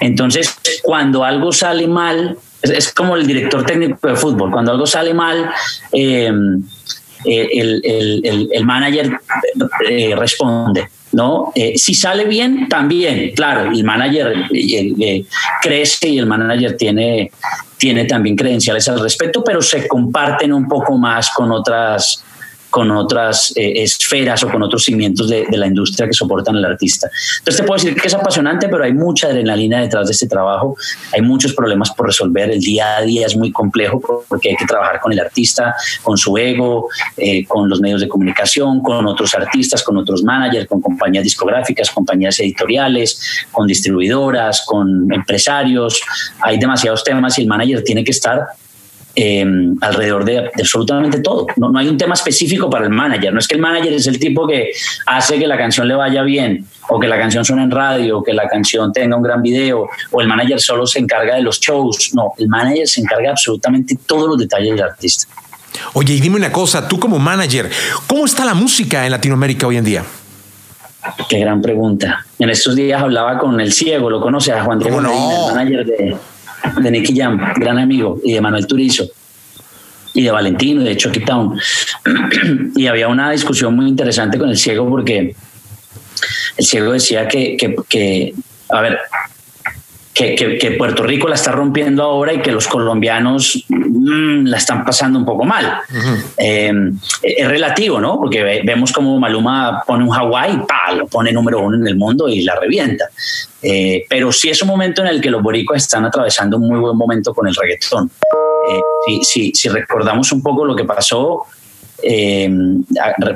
Entonces, 0.00 0.54
cuando 0.82 1.24
algo 1.24 1.50
sale 1.52 1.86
mal, 1.86 2.36
es, 2.62 2.92
como 2.92 3.16
el 3.16 3.26
director 3.26 3.64
técnico 3.64 4.06
de 4.06 4.16
fútbol, 4.16 4.50
cuando 4.50 4.72
algo 4.72 4.86
sale 4.86 5.14
mal, 5.14 5.50
eh, 5.92 6.30
el, 7.24 7.80
el, 7.84 8.48
el, 8.52 8.64
manager 8.64 9.18
eh, 9.88 10.14
responde. 10.16 10.88
¿no? 11.12 11.52
si 11.74 11.92
sale 11.92 12.24
bien, 12.24 12.68
también, 12.68 13.32
claro, 13.34 13.72
el 13.72 13.82
manager 13.82 14.32
crece 15.60 16.08
y 16.08 16.18
el 16.18 16.26
manager 16.26 16.76
tiene, 16.76 17.30
tiene 17.76 18.04
también 18.04 18.36
credenciales 18.36 18.88
al 18.88 19.00
respecto, 19.00 19.42
pero 19.44 19.60
se 19.62 19.86
comparten 19.86 20.52
un 20.52 20.68
poco 20.68 20.96
más 20.96 21.30
con 21.30 21.50
otras 21.52 22.24
con 22.70 22.90
otras 22.92 23.52
eh, 23.56 23.82
esferas 23.82 24.42
o 24.44 24.48
con 24.48 24.62
otros 24.62 24.84
cimientos 24.84 25.28
de, 25.28 25.46
la 25.50 25.66
industria 25.66 26.06
que 26.06 26.14
soportan 26.14 26.56
al 26.56 26.64
artista. 26.64 27.10
Entonces 27.38 27.60
te 27.60 27.66
puedo 27.66 27.82
decir 27.82 28.00
que 28.00 28.06
es 28.06 28.14
apasionante, 28.14 28.68
pero 28.68 28.84
hay 28.84 28.92
mucha 28.92 29.26
adrenalina 29.26 29.80
detrás 29.80 30.06
de 30.06 30.12
este 30.12 30.28
trabajo, 30.28 30.76
hay 31.12 31.20
muchos 31.20 31.52
problemas 31.52 31.90
por 31.90 32.06
resolver, 32.06 32.50
el 32.50 32.60
día 32.60 32.96
a 32.96 33.02
día 33.02 33.26
es 33.26 33.36
muy 33.36 33.50
complejo 33.52 34.24
porque 34.28 34.50
hay 34.50 34.56
que 34.56 34.64
trabajar 34.64 35.00
con 35.00 35.12
el 35.12 35.18
artista, 35.18 35.74
con 36.02 36.16
su 36.16 36.38
ego, 36.38 36.88
eh, 37.16 37.44
con 37.44 37.68
los 37.68 37.80
medios 37.80 38.00
de 38.00 38.08
comunicación, 38.08 38.80
con 38.80 39.06
otros 39.06 39.34
artistas, 39.34 39.82
con 39.82 39.96
otros 39.96 40.22
managers, 40.22 40.66
con 40.68 40.80
compañías 40.80 41.24
discográficas, 41.24 41.90
compañías 41.90 42.38
editoriales, 42.40 43.20
con 43.50 43.66
distribuidoras, 43.66 44.62
con 44.64 45.12
empresarios, 45.12 46.00
hay 46.40 46.58
demasiados 46.58 47.02
temas 47.04 47.38
y 47.38 47.42
el 47.42 47.48
manager 47.48 47.82
tiene 47.82 48.04
que 48.04 48.12
estar 48.12 48.46
eh, 49.22 49.44
alrededor 49.82 50.24
de, 50.24 50.50
absolutamente 50.58 51.20
todo. 51.20 51.46
No, 51.56 51.76
hay 51.78 51.88
un 51.88 51.98
tema 51.98 52.14
específico 52.14 52.70
para 52.70 52.86
el 52.86 52.90
manager. 52.90 53.34
No 53.34 53.38
es 53.38 53.46
que 53.46 53.54
el 53.54 53.60
manager 53.60 53.92
es 53.92 54.06
el 54.06 54.18
tipo 54.18 54.46
que 54.46 54.70
hace 55.04 55.38
que 55.38 55.46
la 55.46 55.58
canción 55.58 55.86
le 55.86 55.94
vaya 55.94 56.22
bien, 56.22 56.64
o 56.88 56.98
que 56.98 57.06
la 57.06 57.18
canción 57.18 57.44
suene 57.44 57.64
en 57.64 57.70
radio, 57.70 58.18
o 58.18 58.22
que 58.22 58.32
la 58.32 58.48
canción 58.48 58.94
tenga 58.94 59.16
un 59.16 59.22
gran 59.22 59.42
video, 59.42 59.90
o 60.10 60.20
el 60.22 60.26
manager 60.26 60.58
solo 60.58 60.86
se 60.86 61.00
encarga 61.00 61.34
de 61.34 61.42
los 61.42 61.60
shows. 61.60 62.12
No, 62.14 62.32
el 62.38 62.48
manager 62.48 62.88
se 62.88 63.02
encarga 63.02 63.24
de 63.24 63.28
absolutamente 63.28 63.98
todos 64.06 64.26
los 64.26 64.38
detalles 64.38 64.70
del 64.74 64.84
artista. 64.84 65.26
Oye, 65.92 66.14
y 66.14 66.20
dime 66.20 66.36
una 66.36 66.50
cosa, 66.50 66.88
tú 66.88 66.98
como 66.98 67.18
manager, 67.18 67.70
¿cómo 68.06 68.24
está 68.24 68.46
la 68.46 68.54
música 68.54 69.04
en 69.04 69.12
Latinoamérica 69.12 69.66
hoy 69.66 69.76
en 69.76 69.84
día? 69.84 70.04
Qué 71.28 71.40
gran 71.40 71.60
pregunta. 71.60 72.24
En 72.38 72.48
estos 72.48 72.74
días 72.74 73.02
hablaba 73.02 73.38
con 73.38 73.60
el 73.60 73.72
ciego, 73.72 74.08
lo 74.08 74.20
conoce 74.20 74.52
a 74.52 74.64
Juan 74.64 74.78
Diego 74.78 74.98
el 74.98 75.04
manager 75.54 75.84
de, 75.84 76.16
de 76.80 76.90
Nicky 76.90 77.16
Jam, 77.16 77.38
gran 77.56 77.78
amigo, 77.78 78.20
y 78.24 78.32
de 78.34 78.40
Manuel 78.40 78.66
Turizo, 78.66 79.06
y 80.14 80.22
de 80.22 80.30
Valentino, 80.30 80.82
y 80.82 80.84
de 80.84 80.96
Chucky 80.96 81.20
Town. 81.20 81.58
y 82.76 82.86
había 82.86 83.08
una 83.08 83.30
discusión 83.30 83.74
muy 83.74 83.88
interesante 83.88 84.38
con 84.38 84.48
el 84.48 84.56
ciego 84.56 84.88
porque 84.88 85.34
el 86.56 86.64
ciego 86.64 86.92
decía 86.92 87.28
que, 87.28 87.56
que, 87.88 88.34
a 88.68 88.80
ver, 88.80 88.98
que, 90.12 90.74
Puerto 90.76 91.02
Rico 91.02 91.28
la 91.28 91.34
está 91.34 91.52
rompiendo 91.52 92.02
ahora 92.02 92.32
y 92.32 92.40
que 92.40 92.52
los 92.52 92.66
colombianos 92.66 93.64
mm, 93.68 94.46
la 94.46 94.56
están 94.56 94.84
pasando 94.84 95.18
un 95.18 95.24
poco 95.24 95.44
mal. 95.44 95.80
Eh, 96.36 96.72
es 97.22 97.48
relativo, 97.48 98.00
¿no? 98.00 98.18
Porque 98.18 98.62
vemos 98.64 98.92
como 98.92 99.18
Maluma 99.18 99.82
pone 99.86 100.04
un 100.04 100.10
Hawái, 100.10 100.62
lo 100.96 101.06
pone 101.06 101.32
número 101.32 101.60
uno 101.60 101.76
en 101.76 101.86
el 101.86 101.96
mundo 101.96 102.28
y 102.28 102.42
la 102.42 102.56
revienta. 102.56 103.06
Eh, 103.62 104.04
pero 104.08 104.32
sí 104.32 104.48
es 104.48 104.60
un 104.62 104.68
momento 104.68 105.02
en 105.02 105.08
el 105.08 105.20
que 105.20 105.30
los 105.30 105.42
boricos 105.42 105.76
están 105.76 106.04
atravesando 106.04 106.56
un 106.56 106.68
muy 106.68 106.78
buen 106.78 106.96
momento 106.96 107.34
con 107.34 107.46
el 107.46 107.54
reggaetón. 107.54 108.10
Eh, 108.70 109.20
si, 109.22 109.52
si, 109.54 109.68
recordamos 109.68 110.32
un 110.32 110.42
poco 110.42 110.64
lo 110.64 110.74
que 110.74 110.84
pasó, 110.84 111.44
eh, 112.02 112.50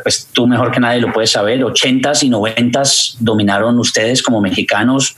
pues 0.03 0.29
tú 0.33 0.47
mejor 0.47 0.71
que 0.71 0.81
nadie 0.81 1.01
lo 1.01 1.13
puedes 1.13 1.31
saber, 1.31 1.61
80s 1.61 2.23
y 2.23 2.31
90s 2.31 3.17
dominaron 3.19 3.79
ustedes 3.79 4.23
como 4.23 4.41
mexicanos. 4.41 5.17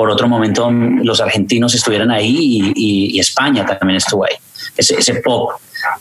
Por 0.00 0.08
otro 0.08 0.28
momento 0.28 0.70
los 0.70 1.20
argentinos 1.20 1.74
estuvieron 1.74 2.10
ahí 2.10 2.72
y, 2.74 3.20
España 3.20 3.66
también 3.66 3.98
estuvo 3.98 4.24
ahí. 4.24 4.34
Ese, 4.74 5.16
pop 5.16 5.50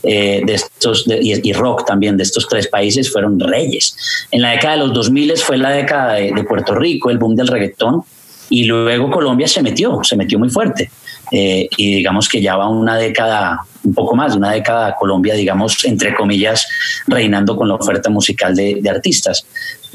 de 0.02 0.42
estos 0.48 1.04
y, 1.06 1.52
rock 1.52 1.86
también 1.86 2.16
de 2.16 2.24
estos 2.24 2.48
tres 2.48 2.70
países 2.70 3.12
fueron 3.12 3.38
reyes. 3.38 3.98
En 4.32 4.42
la 4.42 4.52
década 4.52 4.76
de 4.76 4.80
los 4.80 4.94
2000 4.94 5.36
fue 5.40 5.58
la 5.58 5.72
década 5.72 6.14
de, 6.14 6.32
de 6.32 6.44
Puerto 6.46 6.76
Rico, 6.76 7.10
el 7.10 7.18
boom 7.18 7.36
del 7.36 7.50
reggaetón 7.50 8.06
y 8.50 8.64
luego 8.64 9.12
Colombia 9.12 9.50
se 9.50 9.62
metió, 9.62 10.00
se 10.02 10.16
metió 10.16 10.40
muy 10.40 10.50
fuerte. 10.50 10.90
Eh, 11.32 11.68
y 11.78 11.96
digamos 11.96 12.28
que 12.28 12.42
ya 12.42 12.56
va 12.56 12.70
una 12.70 12.98
década, 12.98 13.62
un 13.84 13.94
poco 13.94 14.16
más 14.16 14.32
de 14.32 14.38
una 14.38 14.52
década, 14.52 14.96
Colombia, 14.96 15.34
digamos, 15.36 15.84
entre 15.86 16.14
comillas, 16.14 16.68
reinando 17.08 17.56
con 17.56 17.68
la 17.68 17.76
oferta 17.76 18.10
musical 18.10 18.56
de, 18.56 18.82
artistas. 18.90 19.46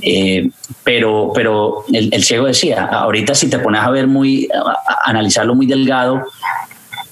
Eh, 0.02 0.48
pero 0.82 1.30
pero 1.34 1.84
el, 1.92 2.12
el, 2.12 2.24
ciego 2.24 2.46
decía, 2.46 2.84
ahorita 2.84 3.34
si 3.34 3.48
te 3.48 3.58
pones 3.58 3.80
a 3.80 3.90
ver 3.90 4.06
muy, 4.06 4.48
a 4.52 5.08
analizarlo 5.08 5.54
muy 5.54 5.66
delgado, 5.66 6.22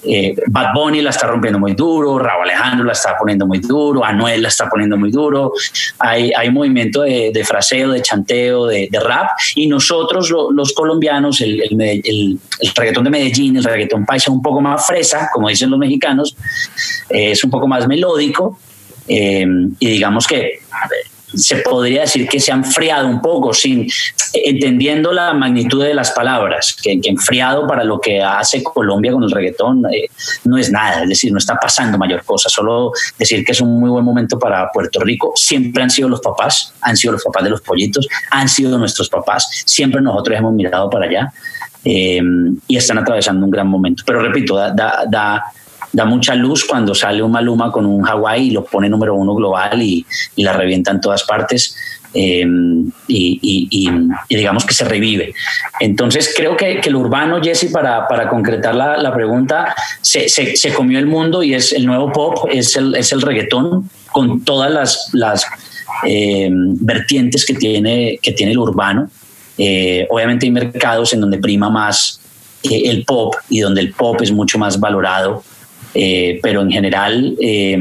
eh, 0.05 0.35
Bad 0.47 0.73
Bunny 0.73 1.01
la 1.01 1.11
está 1.11 1.27
rompiendo 1.27 1.59
muy 1.59 1.73
duro, 1.73 2.19
Raúl 2.19 2.49
Alejandro 2.49 2.85
la 2.85 2.93
está 2.93 3.15
poniendo 3.17 3.45
muy 3.45 3.59
duro, 3.59 4.03
Anuel 4.03 4.41
la 4.41 4.49
está 4.49 4.69
poniendo 4.69 4.97
muy 4.97 5.11
duro, 5.11 5.53
hay, 5.99 6.31
hay 6.35 6.49
movimiento 6.51 7.01
de, 7.01 7.31
de 7.33 7.43
fraseo, 7.45 7.91
de 7.91 8.01
chanteo, 8.01 8.67
de, 8.67 8.89
rap, 9.03 9.29
y 9.55 9.67
nosotros 9.67 10.29
los 10.29 10.73
colombianos, 10.73 11.41
el, 11.41 11.61
el, 11.61 12.39
reggaetón 12.75 13.05
de 13.05 13.09
Medellín, 13.09 13.57
el 13.57 13.63
reggaetón 13.63 14.05
paisa 14.05 14.31
un 14.31 14.41
poco 14.41 14.61
más 14.61 14.85
fresa, 14.85 15.29
como 15.33 15.49
dicen 15.49 15.69
los 15.69 15.79
mexicanos, 15.79 16.35
eh, 17.09 17.31
es 17.31 17.43
un 17.43 17.49
poco 17.49 17.67
más 17.67 17.87
melódico, 17.87 18.59
eh, 19.07 19.45
y 19.79 19.87
digamos 19.87 20.27
que 20.27 20.59
se 21.33 21.57
podría 21.57 22.01
decir 22.01 22.27
que 22.27 22.39
se 22.39 22.51
ha 22.51 22.55
enfriado 22.55 23.07
un 23.07 23.21
poco, 23.21 23.53
sin 23.53 23.87
entendiendo 24.33 25.11
la 25.11 25.33
magnitud 25.33 25.83
de 25.83 25.93
las 25.93 26.11
palabras, 26.11 26.75
que, 26.81 26.99
enfriado 27.03 27.67
para 27.67 27.83
lo 27.83 27.99
que 27.99 28.21
hace 28.21 28.63
Colombia 28.63 29.11
con 29.11 29.23
el 29.23 29.31
reggaetón 29.31 29.85
eh, 29.93 30.09
no 30.45 30.57
es 30.57 30.71
nada, 30.71 31.03
es 31.03 31.09
decir, 31.09 31.31
no 31.31 31.37
está 31.37 31.55
pasando 31.55 31.97
mayor 31.97 32.23
cosa, 32.23 32.49
solo 32.49 32.91
decir 33.17 33.43
que 33.45 33.51
es 33.51 33.61
un 33.61 33.79
muy 33.79 33.89
buen 33.89 34.03
momento 34.03 34.39
para 34.39 34.69
Puerto 34.71 34.99
Rico, 34.99 35.33
siempre 35.35 35.83
han 35.83 35.89
sido 35.89 36.09
los 36.09 36.21
papás, 36.21 36.73
han 36.81 36.97
sido 36.97 37.13
los 37.13 37.23
papás 37.23 37.43
de 37.43 37.49
los 37.49 37.61
pollitos, 37.61 38.07
han 38.31 38.49
sido 38.49 38.77
nuestros 38.77 39.09
papás, 39.09 39.63
siempre 39.65 40.01
nosotros 40.01 40.37
hemos 40.37 40.53
mirado 40.53 40.89
para 40.89 41.05
allá 41.05 41.33
eh, 41.85 42.21
y 42.67 42.77
están 42.77 42.97
atravesando 42.97 43.45
un 43.45 43.51
gran 43.51 43.67
momento, 43.67 44.03
pero 44.05 44.21
repito, 44.21 44.55
da, 44.55 44.71
da 44.71 45.03
da 45.09 45.43
mucha 46.05 46.35
luz 46.35 46.65
cuando 46.65 46.95
sale 46.95 47.21
un 47.21 47.31
Maluma 47.31 47.71
con 47.71 47.85
un 47.85 48.01
Hawái 48.01 48.47
y 48.47 48.51
lo 48.51 48.65
pone 48.65 48.89
número 48.89 49.15
uno 49.15 49.35
global 49.35 49.81
y, 49.81 50.05
la 50.37 50.53
revienta 50.53 50.91
en 50.91 50.99
todas 50.99 51.23
partes. 51.23 51.75
Eh, 52.15 52.45
y, 53.07 53.89
digamos 54.29 54.65
que 54.65 54.73
se 54.73 54.85
revive. 54.85 55.33
Entonces 55.79 56.33
creo 56.35 56.55
que, 56.55 56.79
que 56.79 56.89
el 56.89 56.95
urbano, 56.95 57.41
Jesse, 57.41 57.71
para, 57.71 58.07
para 58.07 58.29
concretar 58.29 58.75
la, 58.75 58.97
la 58.97 59.13
pregunta, 59.13 59.75
se, 60.01 60.29
se, 60.29 60.73
comió 60.73 60.99
el 60.99 61.07
mundo 61.07 61.41
y 61.43 61.53
es 61.53 61.73
el 61.73 61.85
nuevo 61.85 62.11
pop, 62.11 62.47
es 62.51 62.75
el, 62.75 62.95
es 62.95 63.11
el 63.11 63.21
reggaetón 63.21 63.89
con 64.11 64.43
todas 64.43 64.71
las, 64.71 65.09
las 65.13 65.45
eh, 66.05 66.49
vertientes 66.51 67.45
que 67.45 67.55
tiene, 67.55 68.19
que 68.21 68.31
tiene 68.31 68.51
el 68.51 68.59
urbano. 68.59 69.09
Eh, 69.57 70.07
obviamente 70.09 70.45
hay 70.45 70.51
mercados 70.51 71.13
en 71.13 71.21
donde 71.21 71.37
prima 71.37 71.69
más 71.69 72.19
el 72.63 73.03
pop 73.05 73.35
y 73.49 73.59
donde 73.59 73.81
el 73.81 73.91
pop 73.91 74.21
es 74.21 74.31
mucho 74.31 74.57
más 74.57 74.79
valorado 74.79 75.43
eh, 75.93 76.39
pero 76.41 76.61
en 76.61 76.71
general 76.71 77.35
eh, 77.39 77.77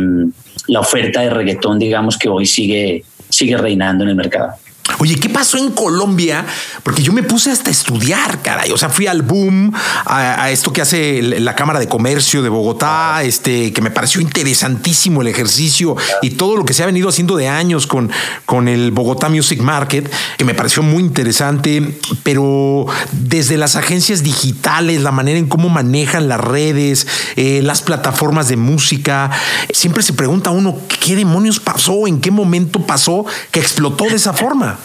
la 0.68 0.80
oferta 0.80 1.20
de 1.20 1.30
reggaetón, 1.30 1.78
digamos 1.78 2.18
que 2.18 2.28
hoy 2.28 2.46
sigue, 2.46 3.04
sigue 3.28 3.56
reinando 3.56 4.04
en 4.04 4.10
el 4.10 4.16
mercado. 4.16 4.52
Oye, 4.98 5.16
¿qué 5.16 5.28
pasó 5.28 5.58
en 5.58 5.70
Colombia? 5.70 6.44
Porque 6.82 7.02
yo 7.02 7.12
me 7.12 7.22
puse 7.22 7.50
hasta 7.50 7.70
a 7.70 7.72
estudiar, 7.72 8.42
caray. 8.42 8.72
O 8.72 8.78
sea, 8.78 8.88
fui 8.88 9.06
al 9.06 9.22
boom, 9.22 9.72
a, 10.04 10.50
esto 10.50 10.72
que 10.72 10.82
hace 10.82 11.22
la 11.22 11.54
Cámara 11.54 11.78
de 11.78 11.88
Comercio 11.88 12.42
de 12.42 12.48
Bogotá, 12.48 13.22
este, 13.22 13.72
que 13.72 13.80
me 13.80 13.90
pareció 13.90 14.20
interesantísimo 14.20 15.22
el 15.22 15.28
ejercicio 15.28 15.96
y 16.22 16.30
todo 16.30 16.56
lo 16.56 16.64
que 16.64 16.74
se 16.74 16.82
ha 16.82 16.86
venido 16.86 17.08
haciendo 17.08 17.36
de 17.36 17.48
años 17.48 17.86
con, 17.86 18.10
con 18.46 18.68
el 18.68 18.90
Bogotá 18.90 19.28
Music 19.28 19.60
Market, 19.60 20.10
que 20.36 20.44
me 20.44 20.54
pareció 20.54 20.82
muy 20.82 21.02
interesante, 21.02 21.98
pero 22.22 22.86
desde 23.12 23.56
las 23.56 23.76
agencias 23.76 24.22
digitales, 24.22 25.02
la 25.02 25.12
manera 25.12 25.38
en 25.38 25.46
cómo 25.46 25.68
manejan 25.68 26.28
las 26.28 26.40
redes, 26.40 27.06
eh, 27.36 27.60
las 27.62 27.82
plataformas 27.82 28.48
de 28.48 28.56
música, 28.56 29.30
siempre 29.72 30.02
se 30.02 30.12
pregunta 30.12 30.50
uno, 30.50 30.76
¿qué 30.88 31.16
demonios 31.16 31.60
pasó? 31.60 32.06
¿En 32.06 32.20
qué 32.20 32.30
momento 32.30 32.86
pasó 32.86 33.24
que 33.50 33.60
explotó 33.60 34.04
de 34.04 34.16
esa 34.16 34.32
forma? 34.32 34.78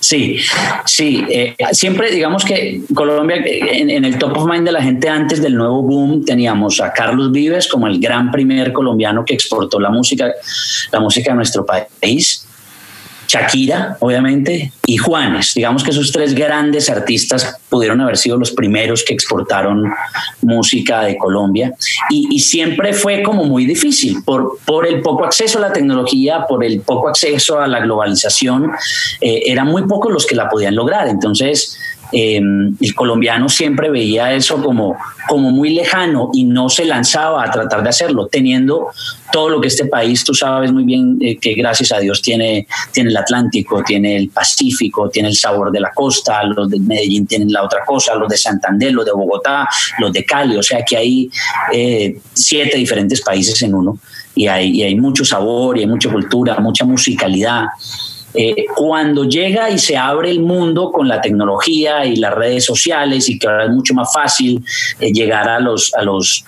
Sí, 0.00 0.38
sí. 0.86 1.24
Eh, 1.28 1.56
siempre 1.72 2.10
digamos 2.10 2.44
que 2.44 2.82
Colombia, 2.94 3.36
en, 3.44 4.04
el 4.04 4.18
top 4.18 4.36
of 4.36 4.48
mind 4.48 4.64
de 4.64 4.72
la 4.72 4.82
gente 4.82 5.08
antes 5.08 5.42
del 5.42 5.56
nuevo 5.56 5.82
boom, 5.82 6.24
teníamos 6.24 6.80
a 6.80 6.92
Carlos 6.92 7.32
Vives 7.32 7.68
como 7.68 7.86
el 7.86 8.00
gran 8.00 8.30
primer 8.30 8.72
colombiano 8.72 9.24
que 9.24 9.34
exportó 9.34 9.80
la 9.80 9.90
música, 9.90 10.32
la 10.92 11.00
música 11.00 11.32
de 11.32 11.36
nuestro 11.36 11.66
país. 11.66 12.47
Shakira, 13.28 13.98
obviamente, 14.00 14.72
y 14.86 14.96
Juanes. 14.96 15.52
Digamos 15.54 15.84
que 15.84 15.90
esos 15.90 16.10
tres 16.10 16.34
grandes 16.34 16.88
artistas 16.88 17.60
pudieron 17.68 18.00
haber 18.00 18.16
sido 18.16 18.38
los 18.38 18.52
primeros 18.52 19.04
que 19.04 19.12
exportaron 19.12 19.92
música 20.40 21.02
de 21.02 21.18
Colombia. 21.18 21.74
Y, 22.08 22.38
siempre 22.38 22.94
fue 22.94 23.22
como 23.22 23.44
muy 23.44 23.66
difícil 23.66 24.22
por, 24.24 24.58
por 24.64 24.86
el 24.86 25.02
poco 25.02 25.24
acceso 25.24 25.58
a 25.58 25.62
la 25.62 25.72
tecnología, 25.72 26.46
por 26.48 26.64
el 26.64 26.80
poco 26.80 27.08
acceso 27.08 27.60
a 27.60 27.66
la 27.66 27.80
globalización. 27.80 28.72
Eh, 29.20 29.42
eran 29.46 29.66
muy 29.66 29.82
pocos 29.86 30.10
los 30.10 30.24
que 30.24 30.34
la 30.34 30.48
podían 30.48 30.74
lograr. 30.74 31.08
Entonces, 31.08 31.76
eh, 32.12 32.40
el 32.80 32.94
colombiano 32.94 33.48
siempre 33.48 33.90
veía 33.90 34.32
eso 34.32 34.62
como, 34.62 34.96
como 35.28 35.50
muy 35.50 35.70
lejano 35.70 36.30
y 36.32 36.44
no 36.44 36.68
se 36.68 36.84
lanzaba 36.84 37.44
a 37.44 37.50
tratar 37.50 37.82
de 37.82 37.90
hacerlo, 37.90 38.28
teniendo 38.30 38.88
todo 39.30 39.50
lo 39.50 39.60
que 39.60 39.68
este 39.68 39.86
país, 39.86 40.24
tú 40.24 40.34
sabes 40.34 40.72
muy 40.72 40.84
bien 40.84 41.18
eh, 41.20 41.36
que 41.36 41.54
gracias 41.54 41.92
a 41.92 41.98
Dios 41.98 42.22
tiene, 42.22 42.66
tiene 42.92 43.10
el 43.10 43.16
Atlántico, 43.16 43.82
tiene 43.82 44.16
el 44.16 44.30
Pacífico, 44.30 45.10
tiene 45.10 45.28
el 45.28 45.36
sabor 45.36 45.70
de 45.70 45.80
la 45.80 45.92
costa, 45.92 46.42
los 46.44 46.70
de 46.70 46.80
Medellín 46.80 47.26
tienen 47.26 47.52
la 47.52 47.62
otra 47.62 47.84
cosa, 47.84 48.14
los 48.14 48.28
de 48.28 48.38
Santander, 48.38 48.92
los 48.92 49.04
de 49.04 49.12
Bogotá, 49.12 49.68
los 49.98 50.12
de 50.12 50.24
Cali, 50.24 50.56
o 50.56 50.62
sea 50.62 50.82
que 50.84 50.96
hay 50.96 51.30
eh, 51.72 52.18
siete 52.32 52.78
diferentes 52.78 53.20
países 53.20 53.60
en 53.62 53.74
uno 53.74 53.98
y 54.34 54.46
hay, 54.46 54.70
y 54.70 54.82
hay 54.82 54.94
mucho 54.94 55.24
sabor 55.24 55.76
y 55.76 55.80
hay 55.80 55.86
mucha 55.86 56.10
cultura, 56.10 56.58
mucha 56.60 56.84
musicalidad. 56.84 57.66
Eh, 58.34 58.66
cuando 58.76 59.24
llega 59.24 59.70
y 59.70 59.78
se 59.78 59.96
abre 59.96 60.30
el 60.30 60.40
mundo 60.40 60.90
con 60.92 61.08
la 61.08 61.20
tecnología 61.20 62.04
y 62.04 62.16
las 62.16 62.34
redes 62.34 62.64
sociales 62.64 63.28
y 63.28 63.38
que 63.38 63.46
ahora 63.46 63.64
es 63.64 63.70
mucho 63.70 63.94
más 63.94 64.12
fácil 64.12 64.62
eh, 65.00 65.10
llegar 65.12 65.48
a 65.48 65.60
los, 65.60 65.94
a 65.94 66.02
los, 66.02 66.44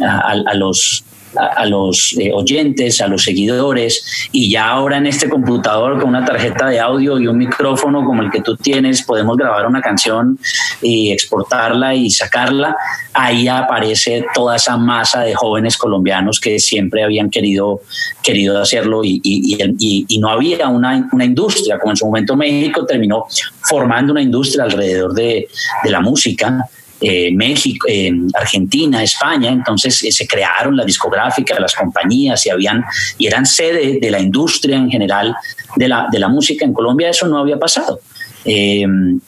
a 0.00 0.54
los 0.54 1.04
a, 1.38 1.64
los 1.66 2.14
eh, 2.18 2.30
oyentes, 2.32 3.00
a 3.00 3.08
los 3.08 3.24
seguidores, 3.24 4.28
y 4.32 4.50
ya 4.50 4.68
ahora 4.68 4.96
en 4.98 5.06
este 5.06 5.28
computador 5.28 5.98
con 6.00 6.08
una 6.10 6.24
tarjeta 6.24 6.66
de 6.66 6.80
audio 6.80 7.18
y 7.18 7.26
un 7.26 7.38
micrófono 7.38 8.04
como 8.04 8.22
el 8.22 8.30
que 8.30 8.40
tú 8.40 8.56
tienes, 8.56 9.02
podemos 9.02 9.36
grabar 9.36 9.66
una 9.66 9.80
canción 9.80 10.38
y 10.82 11.12
exportarla 11.12 11.94
y 11.94 12.10
sacarla, 12.10 12.76
ahí 13.12 13.48
aparece 13.48 14.24
toda 14.34 14.56
esa 14.56 14.76
masa 14.76 15.22
de 15.22 15.34
jóvenes 15.34 15.76
colombianos 15.76 16.40
que 16.40 16.58
siempre 16.58 17.04
habían 17.04 17.30
querido, 17.30 17.80
querido 18.22 18.60
hacerlo 18.60 19.04
y, 19.04 19.20
y, 19.24 20.18
no 20.18 20.30
había 20.30 20.68
una, 20.68 21.08
una, 21.12 21.24
industria, 21.24 21.78
como 21.78 21.92
en 21.92 21.96
su 21.96 22.06
momento 22.06 22.34
México 22.34 22.84
terminó 22.84 23.26
formando 23.62 24.12
una 24.12 24.22
industria 24.22 24.64
alrededor 24.64 25.12
de, 25.12 25.48
de 25.84 25.90
la 25.90 26.00
música 26.00 26.68
eh, 27.00 27.30
México, 27.32 27.86
Argentina, 28.34 29.02
España, 29.02 29.50
entonces 29.50 30.02
eh, 30.02 30.10
se 30.10 30.26
crearon 30.26 30.76
las 30.76 30.84
discográficas, 30.84 31.60
las 31.60 31.74
compañías 31.74 32.44
y 32.46 32.50
habían 32.50 32.84
y 33.16 33.26
eran 33.26 33.46
sede 33.46 33.98
de 34.00 34.10
la 34.10 34.18
industria 34.18 34.76
en 34.76 34.90
general 34.90 35.34
de 35.76 35.88
la, 35.88 36.08
de 36.10 36.18
la 36.18 36.28
música. 36.28 36.64
En 36.64 36.72
Colombia 36.72 37.10
eso 37.10 37.28
no 37.28 37.38
había 37.38 37.58
pasado. 37.58 38.00
Eh, 38.44 38.86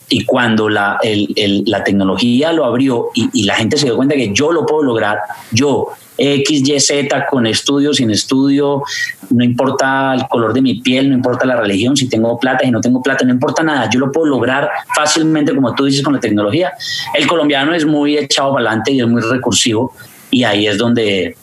y 0.09 0.25
cuando 0.25 0.67
la, 0.67 0.99
la, 1.03 1.83
tecnología 1.83 2.51
lo 2.53 2.65
abrió 2.65 3.09
y, 3.13 3.29
y, 3.33 3.43
la 3.43 3.55
gente 3.55 3.77
se 3.77 3.85
dio 3.85 3.95
cuenta 3.95 4.15
que 4.15 4.33
yo 4.33 4.51
lo 4.51 4.65
puedo 4.65 4.83
lograr, 4.83 5.19
yo 5.51 5.89
X, 6.17 6.67
Y, 6.67 6.79
Z, 6.79 7.25
con 7.27 7.47
estudio, 7.47 7.93
sin 7.93 8.11
estudio, 8.11 8.83
no 9.29 9.43
importa 9.43 10.13
el 10.13 10.27
color 10.27 10.53
de 10.53 10.61
mi 10.61 10.75
piel, 10.81 11.09
no 11.09 11.15
importa 11.15 11.45
la 11.45 11.55
religión, 11.55 11.95
si 11.95 12.07
tengo 12.07 12.37
plata, 12.39 12.65
si 12.65 12.71
no 12.71 12.81
tengo 12.81 13.01
plata, 13.01 13.25
no 13.25 13.31
importa 13.31 13.63
nada, 13.63 13.89
yo 13.89 13.99
lo 13.99 14.11
puedo 14.11 14.27
lograr 14.27 14.69
fácilmente, 14.95 15.55
como 15.55 15.73
tú 15.73 15.85
dices, 15.85 16.03
con 16.03 16.13
la 16.13 16.19
tecnología. 16.19 16.73
El 17.13 17.27
colombiano 17.27 17.73
es 17.73 17.85
muy 17.85 18.17
echado 18.17 18.53
para 18.53 18.67
adelante 18.67 18.91
y 18.91 18.99
es 18.99 19.07
muy 19.07 19.21
recursivo 19.21 19.93
y 20.29 20.43
ahí 20.43 20.67
es 20.67 20.77
donde, 20.77 21.35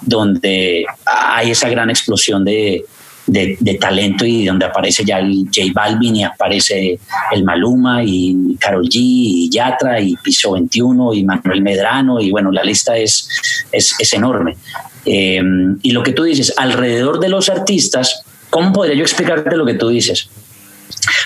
donde 0.00 0.86
hay 1.04 1.50
esa 1.50 1.68
gran 1.68 1.90
explosión 1.90 2.44
de, 2.44 2.84
de, 3.26 3.78
talento 3.80 4.24
y 4.24 4.44
donde 4.44 4.66
aparece 4.66 5.04
ya 5.04 5.18
el 5.18 5.46
J 5.46 5.72
Balvin 5.74 6.16
y 6.16 6.24
aparece 6.24 6.98
el 7.30 7.44
Maluma 7.44 8.02
y 8.04 8.56
Carol 8.58 8.84
G 8.84 8.96
y 8.96 9.50
Yatra 9.50 10.00
y 10.00 10.16
Piso 10.16 10.52
21 10.52 11.14
y 11.14 11.24
Manuel 11.24 11.62
Medrano 11.62 12.20
y 12.20 12.30
bueno, 12.30 12.50
la 12.50 12.62
lista 12.62 12.96
es, 12.96 13.28
es, 13.70 14.12
enorme. 14.12 14.56
Eh, 15.04 15.42
y 15.82 15.90
lo 15.90 16.02
que 16.02 16.12
tú 16.12 16.24
dices, 16.24 16.52
alrededor 16.56 17.20
de 17.20 17.28
los 17.28 17.48
artistas, 17.48 18.22
¿cómo 18.50 18.72
podría 18.72 18.96
yo 18.96 19.02
explicarte 19.02 19.56
lo 19.56 19.66
que 19.66 19.74
tú 19.74 19.88
dices? 19.88 20.28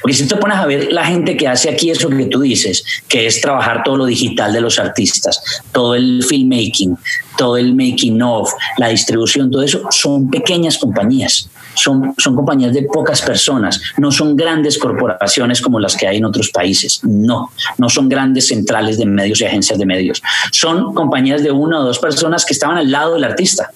Porque 0.00 0.16
si 0.16 0.26
te 0.26 0.36
pones 0.36 0.58
a 0.58 0.66
ver 0.66 0.92
la 0.92 1.04
gente 1.04 1.36
que 1.36 1.48
hace 1.48 1.68
aquí 1.68 1.90
eso 1.90 2.08
que 2.08 2.26
tú 2.26 2.40
dices, 2.40 2.84
que 3.08 3.26
es 3.26 3.40
trabajar 3.40 3.82
todo 3.84 3.96
lo 3.96 4.06
digital 4.06 4.52
de 4.52 4.60
los 4.60 4.78
artistas, 4.78 5.40
todo 5.72 5.94
el 5.94 6.24
filmmaking, 6.24 6.96
todo 7.36 7.56
el 7.56 7.74
making 7.74 8.20
of, 8.22 8.52
la 8.78 8.88
distribución, 8.88 9.50
todo 9.50 9.62
eso, 9.62 9.82
son 9.90 10.30
pequeñas 10.30 10.78
compañías. 10.78 11.48
Son, 11.74 12.14
son 12.16 12.34
compañías 12.34 12.72
de 12.72 12.84
pocas 12.84 13.20
personas, 13.20 13.78
no 13.98 14.10
son 14.10 14.34
grandes 14.34 14.78
corporaciones 14.78 15.60
como 15.60 15.78
las 15.78 15.94
que 15.94 16.08
hay 16.08 16.16
en 16.16 16.24
otros 16.24 16.48
países, 16.48 17.00
no, 17.02 17.50
no 17.76 17.90
son 17.90 18.08
grandes 18.08 18.48
centrales 18.48 18.96
de 18.96 19.04
medios 19.04 19.42
y 19.42 19.44
agencias 19.44 19.78
de 19.78 19.84
medios, 19.84 20.22
son 20.52 20.94
compañías 20.94 21.42
de 21.42 21.50
una 21.50 21.80
o 21.80 21.84
dos 21.84 21.98
personas 21.98 22.46
que 22.46 22.54
estaban 22.54 22.78
al 22.78 22.90
lado 22.90 23.12
del 23.12 23.24
artista. 23.24 23.72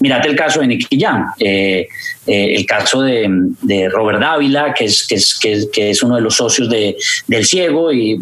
Mírate 0.00 0.28
el 0.28 0.36
caso 0.36 0.60
de 0.60 0.68
Nicky 0.68 1.00
Jam. 1.00 1.32
Eh, 1.38 1.88
eh, 2.28 2.56
el 2.56 2.66
caso 2.66 3.00
de, 3.00 3.88
Robert 3.90 4.20
Dávila, 4.20 4.74
que 4.74 4.84
es, 4.84 5.06
que 5.06 5.14
es, 5.14 5.38
que 5.72 5.90
es, 5.90 6.02
uno 6.02 6.16
de 6.16 6.20
los 6.20 6.36
socios 6.36 6.68
de, 6.68 6.94
del 7.26 7.46
ciego, 7.46 7.90
y, 7.90 8.20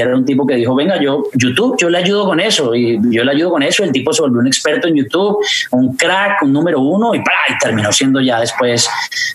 era 0.00 0.16
un 0.16 0.24
tipo 0.24 0.46
que 0.46 0.56
dijo, 0.56 0.74
venga, 0.74 1.00
yo, 1.00 1.24
YouTube, 1.34 1.76
yo 1.78 1.90
le 1.90 1.98
ayudo 1.98 2.24
con 2.24 2.40
eso, 2.40 2.74
y 2.74 2.98
yo 3.10 3.24
le 3.24 3.30
ayudo 3.30 3.50
con 3.50 3.62
eso, 3.62 3.84
el 3.84 3.92
tipo 3.92 4.12
se 4.12 4.22
volvió 4.22 4.40
un 4.40 4.46
experto 4.46 4.88
en 4.88 4.96
YouTube, 4.96 5.36
un 5.72 5.94
crack, 5.96 6.42
un 6.42 6.52
número 6.52 6.80
uno, 6.80 7.14
y, 7.14 7.18
y 7.18 7.58
terminó 7.60 7.92
siendo 7.92 8.22
ya 8.22 8.40
después 8.40 8.88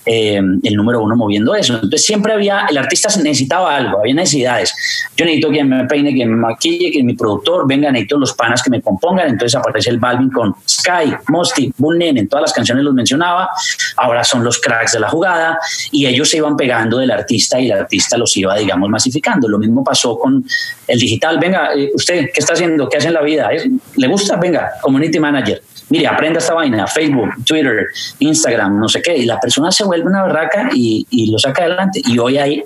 eh, 0.06 0.41
el 0.63 0.73
número 0.73 1.02
uno 1.02 1.15
moviendo 1.15 1.54
eso. 1.54 1.76
Entonces 1.76 2.04
siempre 2.04 2.34
había, 2.34 2.65
el 2.69 2.78
artista 2.78 3.10
necesitaba 3.21 3.76
algo, 3.76 4.00
había 4.00 4.15
necesidades. 4.15 4.73
Yo 5.15 5.26
necesito 5.26 5.50
quien 5.50 5.69
me 5.69 5.86
peine, 5.86 6.12
quien 6.13 6.32
me 6.32 6.38
maquille, 6.38 6.91
quien 6.91 7.06
mi 7.06 7.13
productor, 7.13 7.67
venga, 7.67 7.91
necesito 7.91 8.17
los 8.17 8.34
panas 8.34 8.63
que 8.63 8.71
me 8.71 8.82
compongan, 8.82 9.30
entonces 9.30 9.56
aparece 9.56 9.91
el 9.91 10.00
Balvin 10.00 10.32
con 10.32 10.56
Sky, 10.67 11.13
Mosty, 11.28 11.71
Bull 11.77 12.01
en 12.01 12.27
todas 12.27 12.41
las 12.41 12.53
canciones 12.53 12.83
los 12.83 12.93
mencionaba, 12.93 13.49
ahora 13.95 14.23
son 14.23 14.43
los 14.43 14.59
cracks 14.59 14.93
de 14.93 14.99
la 14.99 15.09
jugada 15.09 15.59
y 15.91 16.05
ellos 16.05 16.29
se 16.29 16.37
iban 16.37 16.55
pegando 16.55 16.97
del 16.97 17.11
artista 17.11 17.59
y 17.59 17.69
el 17.69 17.79
artista 17.79 18.17
los 18.17 18.35
iba, 18.37 18.55
digamos, 18.55 18.89
masificando. 18.89 19.47
Lo 19.47 19.57
mismo 19.57 19.83
pasó 19.83 20.17
con 20.17 20.45
el 20.87 20.99
digital. 20.99 21.39
Venga, 21.39 21.73
eh, 21.75 21.91
usted, 21.93 22.29
¿qué 22.33 22.39
está 22.39 22.53
haciendo? 22.53 22.87
¿Qué 22.89 22.97
hace 22.97 23.07
en 23.07 23.13
la 23.13 23.21
vida? 23.21 23.49
¿Le 23.95 24.07
gusta? 24.07 24.35
Venga, 24.37 24.71
community 24.81 25.19
manager. 25.19 25.61
Mire, 25.89 26.08
aprenda 26.08 26.39
esta 26.39 26.54
vaina, 26.54 26.86
Facebook, 26.86 27.30
Twitter, 27.45 27.88
Instagram, 28.19 28.80
no 28.80 28.89
sé 28.89 29.02
qué. 29.02 29.17
Y 29.17 29.26
la 29.26 29.39
persona 29.39 29.71
se 29.71 29.84
vuelve 29.86 30.06
una 30.06 30.23
barraca 30.23 30.69
y, 30.73 31.08
y 31.10 31.32
lo 31.32 31.39
saca 31.39 31.63
adelante. 31.63 32.02
Y 32.06 32.19
hoy 32.19 32.38
hay 32.38 32.63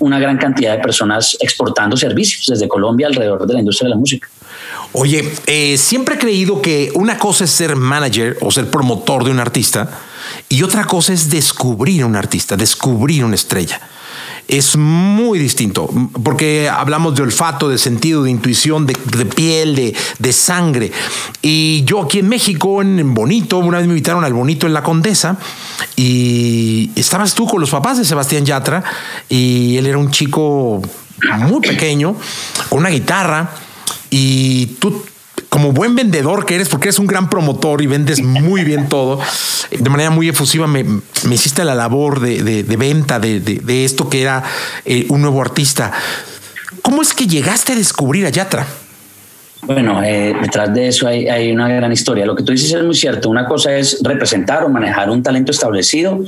una 0.00 0.18
gran 0.18 0.36
cantidad 0.38 0.76
de 0.76 0.82
personas 0.82 1.36
exportando 1.40 1.96
servicios 1.96 2.46
desde 2.46 2.66
Colombia 2.66 3.06
alrededor 3.06 3.46
de 3.46 3.54
la 3.54 3.60
industria 3.60 3.86
de 3.86 3.90
la 3.90 4.00
música. 4.00 4.28
Oye, 4.92 5.32
eh, 5.46 5.76
siempre 5.78 6.16
he 6.16 6.18
creído 6.18 6.60
que 6.60 6.90
una 6.94 7.16
cosa 7.16 7.44
es 7.44 7.50
ser 7.50 7.76
manager 7.76 8.36
o 8.40 8.50
ser 8.50 8.68
promotor 8.70 9.24
de 9.24 9.30
un 9.30 9.38
artista 9.38 9.88
y 10.48 10.62
otra 10.62 10.84
cosa 10.84 11.12
es 11.12 11.30
descubrir 11.30 12.04
un 12.04 12.16
artista, 12.16 12.56
descubrir 12.56 13.24
una 13.24 13.36
estrella. 13.36 13.80
Es 14.48 14.76
muy 14.76 15.38
distinto, 15.38 15.88
porque 16.24 16.68
hablamos 16.68 17.14
de 17.14 17.22
olfato, 17.22 17.68
de 17.68 17.78
sentido, 17.78 18.24
de 18.24 18.30
intuición, 18.30 18.86
de, 18.86 18.94
piel, 19.26 19.76
de, 19.76 19.94
de, 20.18 20.32
sangre. 20.32 20.90
Y 21.40 21.84
yo 21.84 22.02
aquí 22.02 22.18
en 22.18 22.28
México, 22.28 22.82
en 22.82 23.14
Bonito, 23.14 23.58
una 23.58 23.78
vez 23.78 23.86
me 23.86 23.92
invitaron 23.92 24.24
al 24.24 24.32
Bonito 24.32 24.66
en 24.66 24.72
la 24.72 24.82
Condesa 24.82 25.36
y 25.96 26.90
estabas 26.96 27.34
tú 27.34 27.46
con 27.46 27.60
los 27.60 27.70
papás 27.70 27.98
de 27.98 28.04
Sebastián 28.04 28.44
Yatra 28.44 28.82
y 29.28 29.76
él 29.76 29.86
era 29.86 29.98
un 29.98 30.10
chico 30.10 30.82
muy 31.38 31.60
pequeño, 31.60 32.16
con 32.68 32.80
una 32.80 32.88
guitarra 32.88 33.50
y 34.10 34.66
tú 34.78 35.04
como 35.50 35.72
buen 35.72 35.96
vendedor 35.96 36.46
que 36.46 36.54
eres, 36.54 36.68
porque 36.68 36.88
eres 36.88 36.98
un 36.98 37.06
gran 37.06 37.28
promotor 37.28 37.82
y 37.82 37.86
vendes 37.86 38.22
muy 38.22 38.64
bien 38.64 38.88
todo, 38.88 39.20
de 39.70 39.90
manera 39.90 40.10
muy 40.10 40.28
efusiva 40.28 40.66
me, 40.66 40.84
hiciste 41.30 41.64
la 41.64 41.74
labor 41.74 42.20
de, 42.20 42.64
venta 42.78 43.18
de, 43.18 43.84
esto 43.84 44.08
que 44.08 44.22
era 44.22 44.42
eh, 44.86 45.06
un 45.10 45.20
nuevo 45.20 45.42
artista. 45.42 45.92
¿Cómo 46.82 47.02
es 47.02 47.12
que 47.12 47.26
llegaste 47.26 47.72
a 47.72 47.76
descubrir 47.76 48.24
a 48.24 48.30
Yatra? 48.30 48.66
Bueno, 49.62 50.02
eh, 50.02 50.34
detrás 50.40 50.72
de 50.72 50.88
eso 50.88 51.06
hay, 51.06 51.52
una 51.52 51.68
gran 51.68 51.92
historia. 51.92 52.24
Lo 52.24 52.34
que 52.34 52.42
tú 52.42 52.52
dices 52.52 52.72
es 52.72 52.82
muy 52.82 52.94
cierto. 52.94 53.28
Una 53.28 53.44
cosa 53.46 53.74
es 53.76 54.00
representar 54.02 54.64
o 54.64 54.68
manejar 54.68 55.10
un 55.10 55.22
talento 55.22 55.52
establecido 55.52 56.18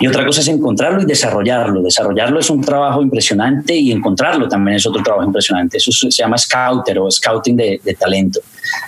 y 0.00 0.06
otra 0.06 0.24
cosa 0.24 0.40
es 0.40 0.48
encontrarlo 0.48 1.02
y 1.02 1.04
desarrollarlo. 1.04 1.82
Desarrollarlo 1.82 2.40
es 2.40 2.48
un 2.48 2.62
trabajo 2.62 3.02
impresionante 3.02 3.74
y 3.74 3.92
encontrarlo 3.92 4.48
también 4.48 4.76
es 4.76 4.86
otro 4.86 5.02
trabajo 5.02 5.26
impresionante. 5.26 5.76
Eso 5.76 5.92
se 5.92 6.10
llama 6.10 6.38
scouter 6.38 6.98
o 6.98 7.10
scouting 7.10 7.56
de, 7.56 7.96
talento. 7.98 8.40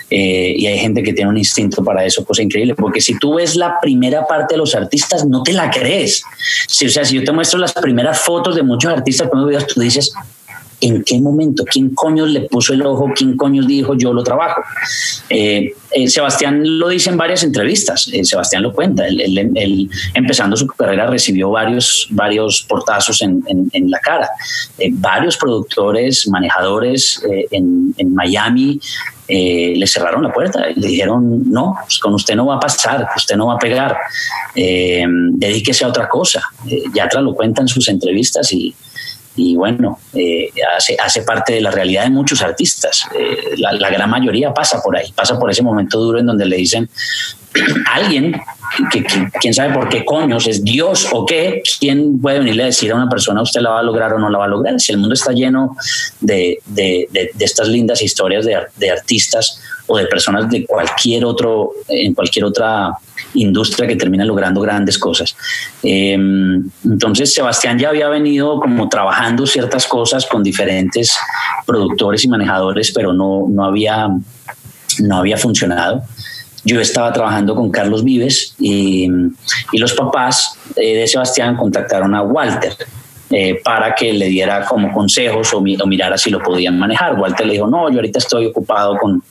Eh, 0.09 0.53
y 0.57 0.65
hay 0.67 0.79
gente 0.79 1.03
que 1.03 1.13
tiene 1.13 1.29
un 1.29 1.37
instinto 1.37 1.83
para 1.83 2.03
eso, 2.03 2.25
cosa 2.25 2.41
increíble, 2.41 2.75
porque 2.75 3.01
si 3.01 3.17
tú 3.17 3.35
ves 3.35 3.55
la 3.55 3.79
primera 3.79 4.25
parte 4.25 4.55
de 4.55 4.59
los 4.59 4.75
artistas, 4.75 5.25
no 5.25 5.43
te 5.43 5.53
la 5.53 5.69
crees. 5.69 6.23
Si, 6.67 6.85
o 6.85 6.89
sea, 6.89 7.05
si 7.05 7.15
yo 7.15 7.23
te 7.23 7.31
muestro 7.31 7.59
las 7.59 7.73
primeras 7.73 8.19
fotos 8.19 8.55
de 8.55 8.63
muchos 8.63 8.91
artistas, 8.91 9.27
cuando 9.29 9.49
tú 9.65 9.81
dices, 9.81 10.13
¿en 10.81 11.03
qué 11.03 11.21
momento? 11.21 11.63
¿Quién 11.63 11.91
coño 11.91 12.25
le 12.25 12.41
puso 12.41 12.73
el 12.73 12.81
ojo? 12.81 13.11
¿Quién 13.15 13.37
coño 13.37 13.63
dijo 13.63 13.95
yo 13.95 14.11
lo 14.11 14.23
trabajo? 14.23 14.61
Eh, 15.29 15.73
eh, 15.91 16.09
Sebastián 16.09 16.61
lo 16.79 16.89
dice 16.89 17.11
en 17.11 17.17
varias 17.17 17.43
entrevistas, 17.43 18.09
eh, 18.11 18.25
Sebastián 18.25 18.63
lo 18.63 18.73
cuenta, 18.73 19.07
él, 19.07 19.89
empezando 20.13 20.57
su 20.57 20.67
carrera 20.67 21.07
recibió 21.07 21.51
varios, 21.51 22.07
varios 22.09 22.65
portazos 22.67 23.21
en, 23.21 23.41
la 23.89 23.99
cara, 23.99 24.29
varios 24.93 25.37
productores, 25.37 26.27
manejadores 26.27 27.21
en, 27.51 27.93
Miami 28.13 28.79
le 29.27 29.87
cerraron 29.87 30.23
la 30.23 30.33
puerta 30.33 30.69
y 30.69 30.79
le 30.79 30.87
dijeron, 30.87 31.49
no, 31.49 31.75
pues 31.83 31.99
con 31.99 32.13
usted 32.13 32.35
no 32.35 32.47
va 32.47 32.55
a 32.55 32.59
pasar, 32.59 33.07
usted 33.15 33.35
no 33.35 33.47
va 33.47 33.53
a 33.53 33.59
pegar, 33.59 33.97
dedíquese 34.53 35.85
a 35.85 35.87
otra 35.87 36.09
cosa. 36.09 36.41
Yatra 36.93 37.21
lo 37.21 37.33
cuenta 37.33 37.61
en 37.61 37.67
sus 37.67 37.87
entrevistas 37.87 38.51
y, 38.51 38.73
y 39.35 39.55
bueno, 39.55 39.99
eh, 40.13 40.49
hace, 40.75 40.97
hace 41.01 41.21
parte 41.21 41.53
de 41.53 41.61
la 41.61 41.71
realidad 41.71 42.03
de 42.03 42.09
muchos 42.09 42.41
artistas. 42.41 43.05
Eh, 43.17 43.55
la, 43.57 43.89
gran 43.89 44.09
mayoría 44.09 44.53
pasa 44.53 44.81
por 44.81 44.97
ahí, 44.97 45.11
pasa 45.13 45.39
por 45.39 45.49
ese 45.49 45.63
momento 45.63 45.99
duro 45.99 46.19
en 46.19 46.25
donde 46.25 46.45
le 46.45 46.57
dicen 46.57 46.89
alguien, 47.93 48.39
que, 48.91 49.05
quién 49.39 49.53
sabe 49.53 49.73
por 49.73 49.87
qué 49.87 50.03
coños, 50.03 50.47
es 50.47 50.63
Dios 50.63 51.07
o 51.11 51.25
qué, 51.25 51.61
quién 51.79 52.19
puede 52.19 52.39
venirle 52.39 52.63
a 52.63 52.65
decir 52.67 52.91
a 52.91 52.95
una 52.95 53.09
persona 53.09 53.41
usted 53.41 53.61
la 53.61 53.71
va 53.71 53.79
a 53.79 53.83
lograr 53.83 54.13
o 54.13 54.19
no 54.19 54.29
la 54.29 54.37
va 54.37 54.45
a 54.45 54.49
lograr. 54.49 54.79
Si 54.79 54.91
el 54.91 54.97
mundo 54.97 55.13
está 55.13 55.31
lleno 55.31 55.77
de, 56.19 56.59
de, 56.65 57.07
de, 57.11 57.31
estas 57.39 57.67
lindas 57.69 58.01
historias 58.01 58.45
de, 58.45 58.91
artistas 58.91 59.61
o 59.87 59.97
de 59.97 60.05
personas 60.05 60.49
de 60.49 60.65
cualquier 60.65 61.25
otro, 61.25 61.71
en 61.87 62.13
cualquier 62.13 62.45
otra 62.45 62.91
industria 63.33 63.87
que 63.87 63.95
termina 63.95 64.25
logrando 64.25 64.61
grandes 64.61 64.97
cosas. 64.97 65.35
Em, 65.83 66.69
entonces, 66.85 67.33
Sebastián 67.33 67.77
ya 67.77 67.89
había 67.89 68.09
venido 68.09 68.59
como 68.59 68.89
trabajando 68.89 69.45
ciertas 69.45 69.87
cosas 69.87 70.25
con 70.25 70.43
diferentes 70.43 71.17
productores 71.65 72.23
y 72.23 72.27
manejadores, 72.27 72.91
pero 72.93 73.13
no, 73.13 73.45
no, 73.49 73.65
había, 73.65 74.09
no 74.99 75.17
había 75.17 75.37
funcionado. 75.37 76.03
Yo 76.63 76.79
estaba 76.79 77.11
trabajando 77.11 77.55
con 77.55 77.71
Carlos 77.71 78.03
Vives 78.03 78.55
y, 78.59 79.07
y 79.71 79.77
los 79.79 79.93
papás 79.93 80.57
eh, 80.75 80.95
de 80.95 81.07
Sebastián 81.07 81.57
contactaron 81.57 82.13
a 82.13 82.21
Walter, 82.21 82.75
eh, 83.33 83.61
para 83.63 83.95
que 83.95 84.11
le 84.11 84.25
diera 84.25 84.65
como 84.65 84.91
consejos 84.91 85.53
o, 85.53 85.59
o, 85.59 85.87
mirara 85.87 86.17
si 86.17 86.29
lo 86.29 86.39
podían 86.39 86.77
manejar. 86.77 87.17
Walter 87.17 87.45
le 87.45 87.53
dijo, 87.53 87.65
no, 87.65 87.89
yo 87.89 87.95
ahorita 87.95 88.19
estoy 88.19 88.47
ocupado 88.47 88.97
con, 88.97 89.23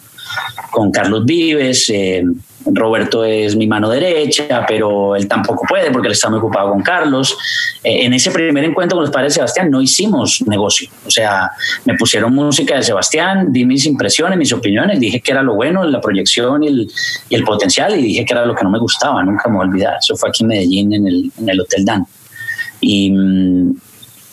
con 0.70 0.90
Carlos 0.90 1.24
Vives, 1.24 1.90
eh, 1.90 2.24
Roberto 2.66 3.24
es 3.24 3.56
mi 3.56 3.66
mano 3.66 3.88
derecha, 3.88 4.64
pero 4.68 5.16
él 5.16 5.26
tampoco 5.26 5.64
puede 5.68 5.90
porque 5.90 6.08
él 6.08 6.12
está 6.12 6.28
muy 6.28 6.38
ocupado 6.38 6.70
con 6.70 6.82
Carlos. 6.82 7.36
Eh, 7.82 8.04
en 8.04 8.12
ese 8.12 8.30
primer 8.30 8.64
encuentro 8.64 8.96
con 8.96 9.04
los 9.04 9.12
padres 9.12 9.32
de 9.32 9.36
Sebastián 9.36 9.70
no 9.70 9.80
hicimos 9.80 10.42
negocio. 10.46 10.90
O 11.06 11.10
sea, 11.10 11.50
me 11.84 11.94
pusieron 11.94 12.34
música 12.34 12.76
de 12.76 12.82
Sebastián, 12.82 13.52
di 13.52 13.64
mis 13.64 13.86
impresiones, 13.86 14.38
mis 14.38 14.52
opiniones, 14.52 15.00
dije 15.00 15.20
que 15.20 15.32
era 15.32 15.42
lo 15.42 15.54
bueno, 15.54 15.84
la 15.84 16.00
proyección 16.00 16.62
y 16.62 16.88
el, 17.30 17.44
potencial 17.44 17.98
y 17.98 18.02
dije 18.02 18.24
que 18.24 18.32
era 18.34 18.44
lo 18.44 18.54
que 18.54 18.62
no 18.62 18.70
me 18.70 18.78
gustaba, 18.78 19.22
nunca 19.22 19.48
me 19.48 19.56
voy 19.56 19.66
a 19.66 19.68
olvidar. 19.68 19.96
Eso 19.98 20.14
fue 20.16 20.28
aquí 20.28 20.42
en 20.44 20.48
Medellín, 20.48 20.92
en 20.92 21.48
el, 21.48 21.60
Hotel 21.60 21.84
Dan. 21.84 22.06
Y, 22.82 23.12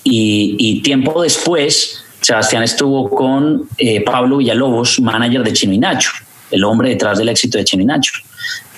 y 0.03 0.81
tiempo 0.81 1.21
después, 1.21 2.03
Sebastián 2.21 2.63
estuvo 2.63 3.09
con 3.09 3.67
eh, 3.77 4.03
Pablo 4.03 4.37
Villalobos, 4.37 4.99
manager 4.99 5.43
de 5.43 5.53
Chino 5.53 5.73
y 5.73 5.77
Nacho 5.77 6.11
el 6.51 6.63
hombre 6.63 6.89
detrás 6.89 7.17
del 7.17 7.29
éxito 7.29 7.57
de 7.57 7.65
Chino 7.65 7.83
y 7.83 7.85
Nacho. 7.85 8.13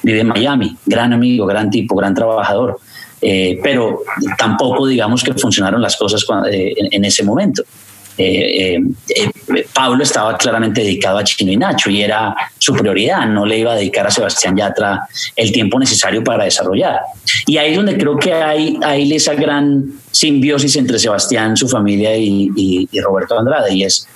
Vive 0.02 0.21
en 0.21 0.28
Miami, 0.28 0.75
gran 0.86 1.13
amigo, 1.13 1.45
gran 1.45 1.69
tipo, 1.69 1.95
gran 1.95 2.13
trabajador. 2.13 2.80
Eh, 3.21 3.60
pero 3.62 3.99
tampoco 4.38 4.88
digamos 4.88 5.23
que 5.23 5.34
funcionaron 5.34 5.82
las 5.82 5.97
cosas 5.97 6.25
eh, 6.49 6.73
en, 6.78 7.04
ese 7.04 7.23
momento. 7.23 7.63
Eh, 8.19 8.79
Pablo 9.73 10.03
estaba 10.03 10.38
claramente 10.38 10.82
dedicado 10.82 11.17
a 11.17 11.23
Chino 11.23 11.51
y 11.51 11.58
Nacho 11.58 11.89
y 11.89 12.01
era 12.03 12.36
su 12.58 12.73
prioridad, 12.73 13.25
no 13.27 13.45
le 13.45 13.60
iba 13.60 13.71
a 13.71 13.75
dedicar 13.75 14.05
a 14.05 14.12
Sebastián 14.12 14.58
Yatra 14.58 15.08
el 15.36 15.51
tiempo 15.51 15.79
necesario 15.79 16.23
para 16.23 16.43
desarrollar. 16.43 16.99
Y 17.47 17.58
ahí 17.58 17.71
es 17.71 17.77
donde 17.77 17.97
creo 17.97 18.17
que 18.17 18.34
hay, 18.34 18.77
hay 18.84 19.13
esa 19.13 19.34
gran 19.34 19.86
simbiosis 20.12 20.75
entre 20.75 20.99
Sebastián, 20.99 21.55
su 21.55 21.67
familia 21.67 22.15
y, 22.17 22.51
y 22.55 22.99
Roberto 22.99 23.39
Andrade, 23.39 23.73
y 23.73 23.84
es 23.84 24.08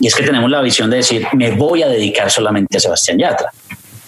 y 0.00 0.06
es 0.06 0.14
que 0.14 0.22
tenemos 0.24 0.50
la 0.50 0.60
visión 0.60 0.90
de 0.90 0.98
decir, 0.98 1.26
me 1.32 1.52
voy 1.52 1.82
a 1.82 1.88
dedicar 1.88 2.30
solamente 2.30 2.76
a 2.76 2.80
Sebastián 2.80 3.18
Yatra. 3.18 3.50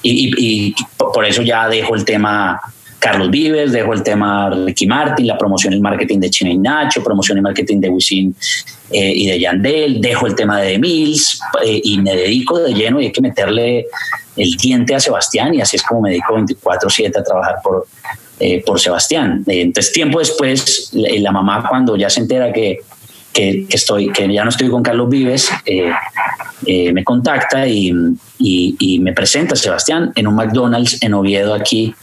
Y, 0.03 0.75
por 0.97 1.25
eso 1.25 1.43
ya 1.43 1.69
dejo 1.69 1.95
el 1.95 2.05
tema 2.05 2.61
Carlos 2.99 3.31
Vives, 3.31 3.73
dejo 3.73 3.93
el 3.93 4.03
tema 4.03 4.51
Ricky 4.51 4.87
Martin, 4.87 5.27
la 5.27 5.39
promoción 5.39 5.73
y 5.75 5.81
marketing 5.81 6.19
de 6.21 6.31
China 6.31 6.51
y 6.51 6.59
Nacho, 6.59 7.03
promoción 7.03 7.39
y 7.39 7.41
marketing 7.41 7.81
de 7.81 7.89
Wisin 7.89 8.35
eh, 8.91 9.13
y 9.15 9.27
de 9.27 9.39
Yandel, 9.39 10.01
dejo 10.01 10.27
el 10.27 10.35
tema 10.35 10.61
de 10.61 10.79
Mills 10.79 11.41
eh, 11.65 11.81
y 11.85 11.99
me 11.99 12.15
dedico 12.15 12.59
de 12.59 12.73
lleno 12.73 13.01
y 13.01 13.07
hay 13.07 13.13
que 13.13 13.21
meterle 13.21 13.87
el 14.37 14.51
diente 14.57 14.95
a 14.95 15.01
Sebastián 15.01 15.55
y 15.55 15.61
así 15.61 15.77
es 15.77 15.83
como 15.83 16.03
me 16.03 16.11
dedico 16.11 16.35
24/7 16.35 17.19
a 17.19 17.23
trabajar 17.23 17.57
por, 17.63 17.87
eh, 18.41 18.63
por 18.65 18.81
Sebastián. 18.81 19.45
entonces 19.47 19.93
tiempo 19.93 20.19
después, 20.19 20.91
la 20.93 21.33
mamá 21.33 21.67
cuando 21.69 21.97
ya 21.97 22.11
se 22.11 22.21
entera 22.21 22.53
que 22.53 22.81
que, 23.33 23.67
estoy, 23.69 24.11
que 24.13 24.33
ya 24.33 24.45
no 24.45 24.49
estoy 24.49 24.71
con 24.71 24.83
Carlos 24.83 25.11
Vives, 25.11 25.51
me 26.65 27.05
contacta 27.05 27.69
y, 27.69 27.93
y, 28.39 28.99
me 29.01 29.13
presenta 29.13 29.55
Sebastián 29.55 30.11
en 30.15 30.27
un 30.27 30.37
McDonald's 30.37 31.03
en 31.03 31.13
Oviedo 31.13 31.53
aquí. 31.53 31.95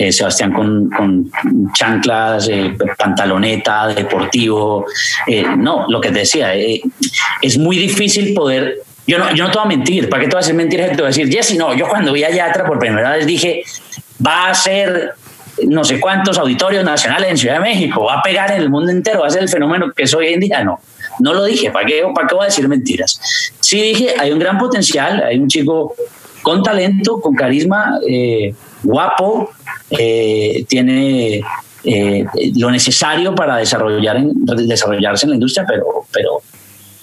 Eh, 0.00 0.12
Sebastián 0.12 0.52
con, 0.52 0.88
con 0.90 1.28
chanclas, 1.74 2.48
pantaloneta, 2.96 3.88
deportivo. 3.88 4.86
no, 5.56 5.86
lo 5.88 6.00
que 6.00 6.12
te 6.12 6.20
decía, 6.20 6.54
es 6.54 7.58
muy 7.58 7.76
difícil 7.76 8.32
poder 8.32 8.76
yo 9.08 9.18
no, 9.18 9.34
yo 9.34 9.44
no 9.44 9.50
te 9.50 9.56
voy 9.56 9.64
a 9.64 9.68
mentir, 9.68 10.10
¿para 10.10 10.22
qué 10.22 10.28
te 10.28 10.36
voy 10.36 10.40
a 10.40 10.42
decir 10.42 10.54
mentiras? 10.54 10.90
Te 10.90 10.96
voy 10.96 11.04
a 11.04 11.06
decir, 11.06 11.32
Jesse, 11.32 11.56
no, 11.56 11.74
yo 11.74 11.88
cuando 11.88 12.12
vi 12.12 12.24
a 12.24 12.30
Yatra 12.30 12.66
por 12.66 12.78
primera 12.78 13.12
vez 13.12 13.24
dije, 13.24 13.62
va 14.24 14.50
a 14.50 14.54
ser 14.54 15.14
no 15.64 15.82
sé 15.82 15.98
cuántos 15.98 16.38
auditorios 16.38 16.84
nacionales 16.84 17.30
en 17.30 17.38
Ciudad 17.38 17.54
de 17.54 17.60
México, 17.60 18.04
va 18.04 18.18
a 18.18 18.22
pegar 18.22 18.50
en 18.52 18.58
el 18.58 18.68
mundo 18.68 18.92
entero, 18.92 19.20
va 19.20 19.28
a 19.28 19.30
ser 19.30 19.42
el 19.42 19.48
fenómeno 19.48 19.90
que 19.92 20.02
es 20.02 20.14
hoy 20.14 20.28
en 20.28 20.40
día. 20.40 20.62
No, 20.62 20.80
no 21.20 21.32
lo 21.32 21.44
dije, 21.44 21.70
¿para 21.70 21.86
qué, 21.86 22.04
para 22.14 22.28
qué 22.28 22.34
voy 22.34 22.42
a 22.44 22.46
decir 22.46 22.68
mentiras? 22.68 23.18
Sí 23.60 23.80
dije, 23.80 24.14
hay 24.18 24.30
un 24.30 24.38
gran 24.38 24.58
potencial, 24.58 25.22
hay 25.22 25.38
un 25.38 25.48
chico 25.48 25.94
con 26.42 26.62
talento, 26.62 27.18
con 27.20 27.34
carisma, 27.34 27.98
eh, 28.06 28.54
guapo, 28.82 29.50
eh, 29.90 30.64
tiene 30.68 31.40
eh, 31.84 32.24
lo 32.56 32.70
necesario 32.70 33.34
para 33.34 33.56
desarrollar 33.56 34.16
en, 34.16 34.32
desarrollarse 34.66 35.26
en 35.26 35.30
la 35.30 35.36
industria, 35.36 35.64
pero, 35.66 35.84
pero, 36.12 36.42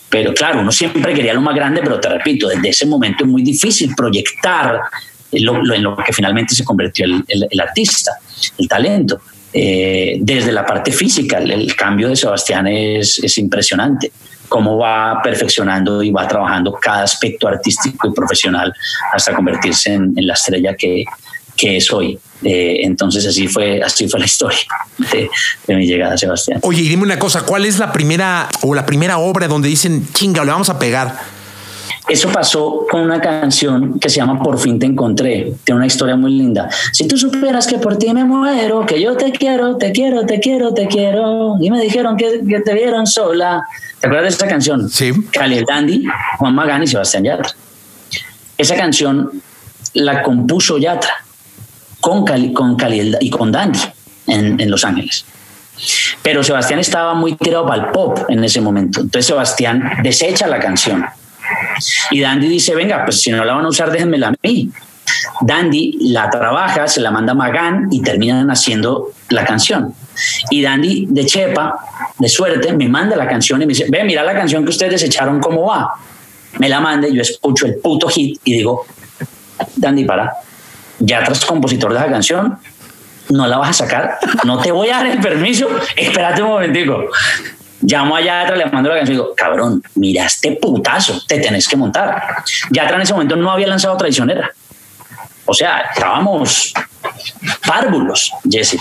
pero 0.10 0.34
claro, 0.34 0.62
uno 0.62 0.72
siempre 0.72 1.14
quería 1.14 1.34
lo 1.34 1.42
más 1.42 1.56
grande, 1.56 1.82
pero 1.82 2.00
te 2.00 2.10
repito, 2.10 2.48
desde 2.48 2.70
ese 2.70 2.86
momento 2.86 3.24
es 3.24 3.30
muy 3.30 3.44
difícil 3.44 3.94
proyectar 3.96 4.82
en 5.32 5.84
lo 5.84 5.98
que 5.98 6.14
finalmente 6.14 6.56
se 6.56 6.64
convirtió 6.64 7.06
el, 7.06 7.60
artista, 7.60 8.12
el 8.58 8.68
talento. 8.68 9.22
Eh, 9.52 10.18
desde 10.20 10.52
la 10.52 10.66
parte 10.66 10.92
física, 10.92 11.38
el, 11.38 11.76
cambio 11.76 12.10
de 12.10 12.16
Sebastián 12.16 12.68
es, 12.68 13.20
es, 13.20 13.38
impresionante, 13.38 14.12
cómo 14.50 14.78
va 14.78 15.22
perfeccionando 15.24 16.04
y 16.04 16.12
va 16.12 16.28
trabajando 16.28 16.74
cada 16.74 17.04
aspecto 17.04 17.48
artístico 17.48 18.10
y 18.10 18.12
profesional 18.12 18.74
hasta 19.14 19.34
convertirse 19.34 19.94
en, 19.94 20.14
la 20.16 20.34
estrella 20.34 20.76
que, 20.76 21.06
que 21.56 21.78
es 21.78 21.92
hoy. 21.92 22.20
Eh, 22.44 22.82
entonces 22.84 23.26
así 23.26 23.48
fue, 23.48 23.82
así 23.82 24.08
fue 24.08 24.20
la 24.20 24.26
historia 24.26 24.60
de, 25.12 25.30
de, 25.66 25.76
mi 25.76 25.88
llegada, 25.88 26.18
Sebastián. 26.18 26.60
Oye, 26.64 26.82
y 26.82 26.90
dime 26.90 27.04
una 27.04 27.18
cosa, 27.18 27.42
¿cuál 27.42 27.66
es 27.66 27.80
la 27.80 27.92
primera 27.92 28.50
o 28.62 28.76
la 28.76 28.86
primera 28.86 29.18
obra 29.18 29.48
donde 29.48 29.70
dicen, 29.70 30.08
chinga, 30.14 30.44
le 30.44 30.52
vamos 30.52 30.70
a 30.70 30.78
pegar? 30.78 31.18
Eso 32.08 32.30
pasó 32.30 32.86
con 32.90 33.02
una 33.02 33.20
canción 33.20 34.00
que 34.00 34.10
se 34.10 34.18
llama 34.18 34.40
Por 34.42 34.60
fin 34.60 34.78
te 34.78 34.86
encontré. 34.86 35.54
Tiene 35.64 35.78
una 35.78 35.88
historia 35.88 36.16
muy 36.16 36.32
linda. 36.34 36.70
Si 36.92 37.08
tú 37.08 37.18
supieras 37.18 37.66
que 37.66 37.80
por 37.80 37.98
ti 37.98 38.14
me 38.14 38.24
muero, 38.24 38.86
que 38.86 39.02
yo 39.02 39.18
te 39.18 39.32
quiero, 39.32 39.78
te 39.78 39.92
quiero, 39.92 40.24
te 40.26 40.40
quiero, 40.40 40.72
te 40.74 40.88
quiero, 40.88 41.56
y 41.60 41.72
me 41.72 41.82
dijeron 41.82 42.16
que, 42.16 42.44
te 42.64 42.74
vieron 42.76 43.08
sola. 43.08 43.66
¿Te 44.00 44.06
acuerdas 44.06 44.34
de 44.34 44.38
esa 44.38 44.48
canción? 44.48 44.88
Sí. 44.88 45.14
Cali 45.32 45.58
el 45.58 45.66
Dandy, 45.66 46.06
Juan 46.38 46.54
Magán 46.54 46.84
y 46.84 46.88
Sebastián 46.88 47.24
Yatra. 47.24 47.50
Esa 48.56 48.76
canción 48.76 49.42
la 49.94 50.22
compuso 50.22 50.78
Yatra 50.78 51.25
con 52.06 52.24
Cali, 52.24 52.54
con 52.54 52.76
Cali 52.76 53.16
y 53.20 53.32
con 53.32 53.52
Dandy 53.52 53.80
en, 54.28 54.60
en 54.62 54.70
Los 54.70 54.86
Ángeles. 54.86 55.26
Pero 56.22 56.44
Sebastián 56.44 56.80
estaba 56.80 57.16
muy 57.16 57.34
tirado 57.34 57.66
para 57.66 57.82
el 57.82 57.88
pop 57.90 58.20
en 58.30 58.44
ese 58.44 58.62
momento. 58.62 59.02
Entonces 59.02 59.26
Sebastián 59.26 59.92
desecha 60.04 60.46
la 60.46 60.60
canción 60.60 61.04
y 62.12 62.20
Dandy 62.20 62.48
dice, 62.48 62.76
venga, 62.76 63.04
pues 63.06 63.22
si 63.22 63.32
no 63.32 63.44
la 63.44 63.56
van 63.56 63.66
a 63.66 63.70
usar, 63.70 63.90
déjenmela 63.90 64.28
a 64.28 64.34
mí. 64.44 64.70
Dandy 65.42 65.98
la 66.12 66.30
trabaja, 66.30 66.88
se 66.88 67.02
la 67.02 67.10
manda 67.10 67.32
a 67.32 67.36
Magán 67.36 67.88
y 67.90 68.04
terminan 68.04 68.52
haciendo 68.52 69.12
la 69.30 69.44
canción. 69.44 69.96
Y 70.52 70.62
Dandy 70.62 71.08
de 71.10 71.26
Chepa, 71.26 71.74
de 72.20 72.30
suerte, 72.30 72.72
me 72.74 72.88
manda 72.88 73.16
la 73.16 73.28
canción 73.28 73.64
y 73.64 73.66
me 73.66 73.74
dice, 73.74 73.88
ve, 73.90 74.04
mira 74.04 74.22
la 74.22 74.36
canción 74.36 74.64
que 74.64 74.70
ustedes 74.70 75.02
echaron, 75.02 75.40
¿cómo 75.40 75.66
va? 75.66 75.90
Me 76.60 76.70
la 76.70 76.80
manda 76.80 77.08
yo 77.08 77.24
escucho 77.24 77.66
el 77.66 77.78
puto 77.78 78.08
hit 78.10 78.40
y 78.44 78.54
digo, 78.54 78.86
Dandy, 79.76 80.06
para, 80.06 80.32
ya 81.00 81.24
tras 81.24 81.46
compositor 81.46 81.94
de 81.94 82.00
la 82.00 82.08
canción, 82.08 82.58
no 83.30 83.48
la 83.48 83.58
vas 83.58 83.70
a 83.70 83.86
sacar, 83.86 84.20
no 84.44 84.60
te 84.60 84.72
voy 84.72 84.90
a 84.90 84.98
dar 84.98 85.08
el 85.08 85.20
permiso, 85.20 85.68
espérate 85.96 86.42
un 86.42 86.50
momentico 86.50 87.06
Llamo 87.82 88.16
a 88.16 88.22
Yatra, 88.22 88.56
le 88.56 88.66
mando 88.66 88.90
la 88.90 88.96
canción 88.96 89.16
y 89.16 89.20
digo, 89.20 89.36
cabrón, 89.36 89.84
mira 89.96 90.26
este 90.26 90.54
putazo, 90.54 91.22
te 91.28 91.40
tenés 91.40 91.68
que 91.68 91.76
montar. 91.76 92.44
Yatra 92.72 92.96
en 92.96 93.02
ese 93.04 93.14
momento 93.14 93.36
no 93.36 93.52
había 93.52 93.68
lanzado 93.68 93.96
Traicionera. 93.98 94.52
O 95.46 95.54
sea, 95.54 95.82
estábamos 95.94 96.74
párvulos, 97.68 98.32
Jesse, 98.50 98.78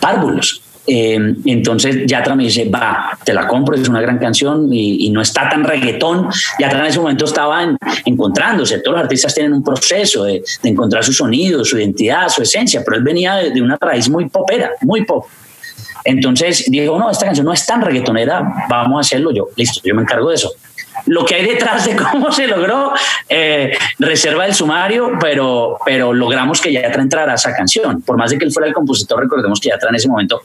párvulos. 0.00 0.62
Eh, 0.86 1.18
entonces 1.46 2.06
Yatra 2.06 2.34
me 2.34 2.44
dice, 2.44 2.68
va, 2.68 3.18
te 3.24 3.34
la 3.34 3.46
compro, 3.46 3.74
es 3.74 3.88
una 3.88 4.00
gran 4.00 4.18
canción 4.18 4.72
y, 4.72 5.10
no 5.10 5.20
está 5.20 5.48
tan 5.48 5.64
reggaetón. 5.64 6.28
Yatra 6.58 6.80
en 6.80 6.86
ese 6.86 7.00
momento 7.00 7.24
estaba 7.24 7.76
encontrándose, 8.04 8.80
todos 8.80 8.96
los 8.96 9.04
artistas 9.04 9.34
tienen 9.34 9.52
un 9.52 9.64
proceso 9.64 10.24
de, 10.24 10.42
encontrar 10.62 11.04
su 11.04 11.12
sonido, 11.12 11.64
su 11.64 11.78
identidad, 11.78 12.28
su 12.28 12.42
esencia, 12.42 12.82
pero 12.84 12.98
él 12.98 13.02
venía 13.02 13.36
de, 13.36 13.50
de, 13.50 13.62
una 13.62 13.76
raíz 13.80 14.08
muy 14.08 14.28
popera, 14.28 14.72
muy 14.82 15.04
pop. 15.04 15.26
Entonces 16.04 16.64
dijo, 16.68 16.98
no, 16.98 17.10
esta 17.10 17.26
canción 17.26 17.46
no 17.46 17.52
es 17.52 17.66
tan 17.66 17.82
reggaetonera, 17.82 18.66
vamos 18.68 18.98
a 18.98 19.00
hacerlo 19.00 19.32
yo, 19.32 19.48
listo, 19.56 19.80
yo 19.82 19.94
me 19.94 20.02
encargo 20.02 20.28
de 20.28 20.36
eso 20.36 20.52
lo 21.06 21.24
que 21.24 21.34
hay 21.34 21.46
detrás 21.46 21.86
de 21.86 21.96
cómo 21.96 22.32
se 22.32 22.46
logró, 22.46 22.92
eh, 23.28 23.76
reserva 23.98 24.46
el 24.46 24.54
sumario, 24.54 25.12
pero, 25.20 25.78
pero 25.84 26.12
logramos 26.12 26.60
que 26.60 26.72
Yatra 26.72 27.02
entrara 27.02 27.32
a 27.32 27.34
esa 27.36 27.54
canción. 27.54 28.02
Por 28.02 28.16
más 28.16 28.30
de 28.30 28.38
que 28.38 28.44
él 28.44 28.52
fuera 28.52 28.66
el 28.66 28.74
compositor, 28.74 29.20
recordemos 29.20 29.60
que 29.60 29.68
Yatra 29.68 29.90
en 29.90 29.96
ese 29.96 30.08
momento 30.08 30.42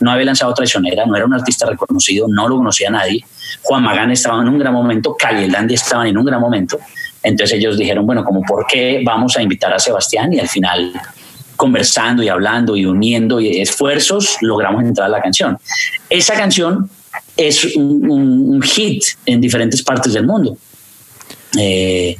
no 0.00 0.10
había 0.10 0.26
lanzado 0.26 0.52
Traicionera, 0.54 1.06
no 1.06 1.16
era 1.16 1.24
un 1.24 1.34
artista 1.34 1.66
reconocido, 1.66 2.26
no 2.28 2.48
lo 2.48 2.56
conocía 2.56 2.90
nadie. 2.90 3.24
Juan 3.62 3.82
Magán 3.82 4.10
estaba 4.10 4.42
en 4.42 4.48
un 4.48 4.58
gran 4.58 4.72
momento, 4.72 5.16
Cali 5.16 5.44
el 5.44 5.70
estaban 5.70 6.06
en 6.06 6.18
un 6.18 6.24
gran 6.24 6.40
momento. 6.40 6.78
Entonces 7.22 7.58
ellos 7.58 7.78
dijeron, 7.78 8.04
bueno, 8.04 8.24
como 8.24 8.42
por 8.42 8.66
qué 8.66 9.02
vamos 9.04 9.36
a 9.36 9.42
invitar 9.42 9.72
a 9.72 9.78
Sebastián 9.78 10.32
y 10.32 10.40
al 10.40 10.48
final 10.48 10.92
conversando 11.56 12.22
y 12.22 12.28
hablando 12.28 12.76
y 12.76 12.84
uniendo 12.84 13.40
y 13.40 13.60
esfuerzos 13.60 14.36
logramos 14.40 14.82
entrar 14.84 15.06
a 15.06 15.10
la 15.10 15.22
canción. 15.22 15.58
Esa 16.10 16.34
canción 16.34 16.90
es 17.36 17.76
un, 17.76 18.60
hit 18.62 19.02
en 19.26 19.40
diferentes 19.40 19.82
partes 19.82 20.12
del 20.12 20.26
mundo. 20.26 20.56
Eh, 21.58 22.16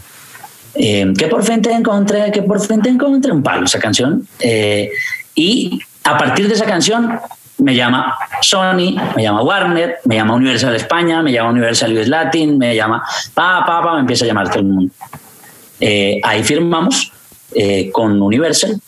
eh, 0.77 1.13
que 1.17 1.27
por 1.27 1.45
fin 1.45 1.63
te 1.63 1.73
encontré, 1.73 2.31
que 2.33 2.43
por 2.43 2.65
fin 2.65 2.83
te 2.83 2.89
encontré, 2.89 3.33
un 3.33 3.43
palo 3.43 3.65
esa 3.65 3.79
canción. 3.79 4.27
Eh, 4.41 4.91
y 5.35 5.79
a 6.05 6.17
partir 6.17 6.49
de 6.49 6.55
esa 6.55 6.65
canción 6.65 7.19
me 7.65 7.75
llama 7.75 8.15
Sony, 8.41 8.97
me 9.17 9.23
llama 9.23 9.43
Warner, 9.43 9.97
me 10.05 10.17
llama 10.17 10.35
Universal 10.35 10.75
España, 10.77 11.23
me 11.23 11.33
llama 11.33 11.51
Universal 11.51 11.97
US 11.97 12.09
Latin, 12.09 12.59
me 12.59 12.77
llama 12.77 13.03
pa, 13.33 13.65
pa, 13.67 13.83
pa, 13.83 13.95
me 13.95 14.01
empieza 14.01 14.25
a 14.25 14.29
llamar 14.29 14.49
todo 14.49 14.61
el 14.61 14.67
mundo. 14.67 14.93
ahí 15.81 16.45
firmamos 16.45 17.13
con 17.93 18.21
Universal 18.21 18.81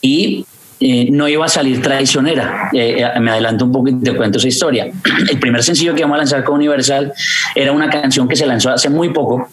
y 0.00 0.44
eh, 0.80 1.08
no 1.10 1.26
iba 1.26 1.46
a 1.46 1.48
salir 1.48 1.80
traicionera. 1.80 2.68
Eh, 2.72 3.00
eh, 3.00 3.20
me 3.20 3.30
adelanto 3.30 3.64
un 3.64 3.72
poco 3.72 3.88
y 3.88 3.94
te 4.00 4.14
cuento 4.14 4.36
esa 4.36 4.48
historia. 4.48 4.92
El 5.30 5.38
primer 5.38 5.62
sencillo 5.62 5.94
que 5.94 6.02
vamos 6.02 6.16
a 6.16 6.18
lanzar 6.18 6.44
con 6.44 6.56
Universal 6.56 7.10
era 7.54 7.72
una 7.72 7.88
canción 7.88 8.28
que 8.28 8.36
se 8.36 8.44
lanzó 8.44 8.70
hace 8.70 8.90
muy 8.90 9.10
poco 9.10 9.48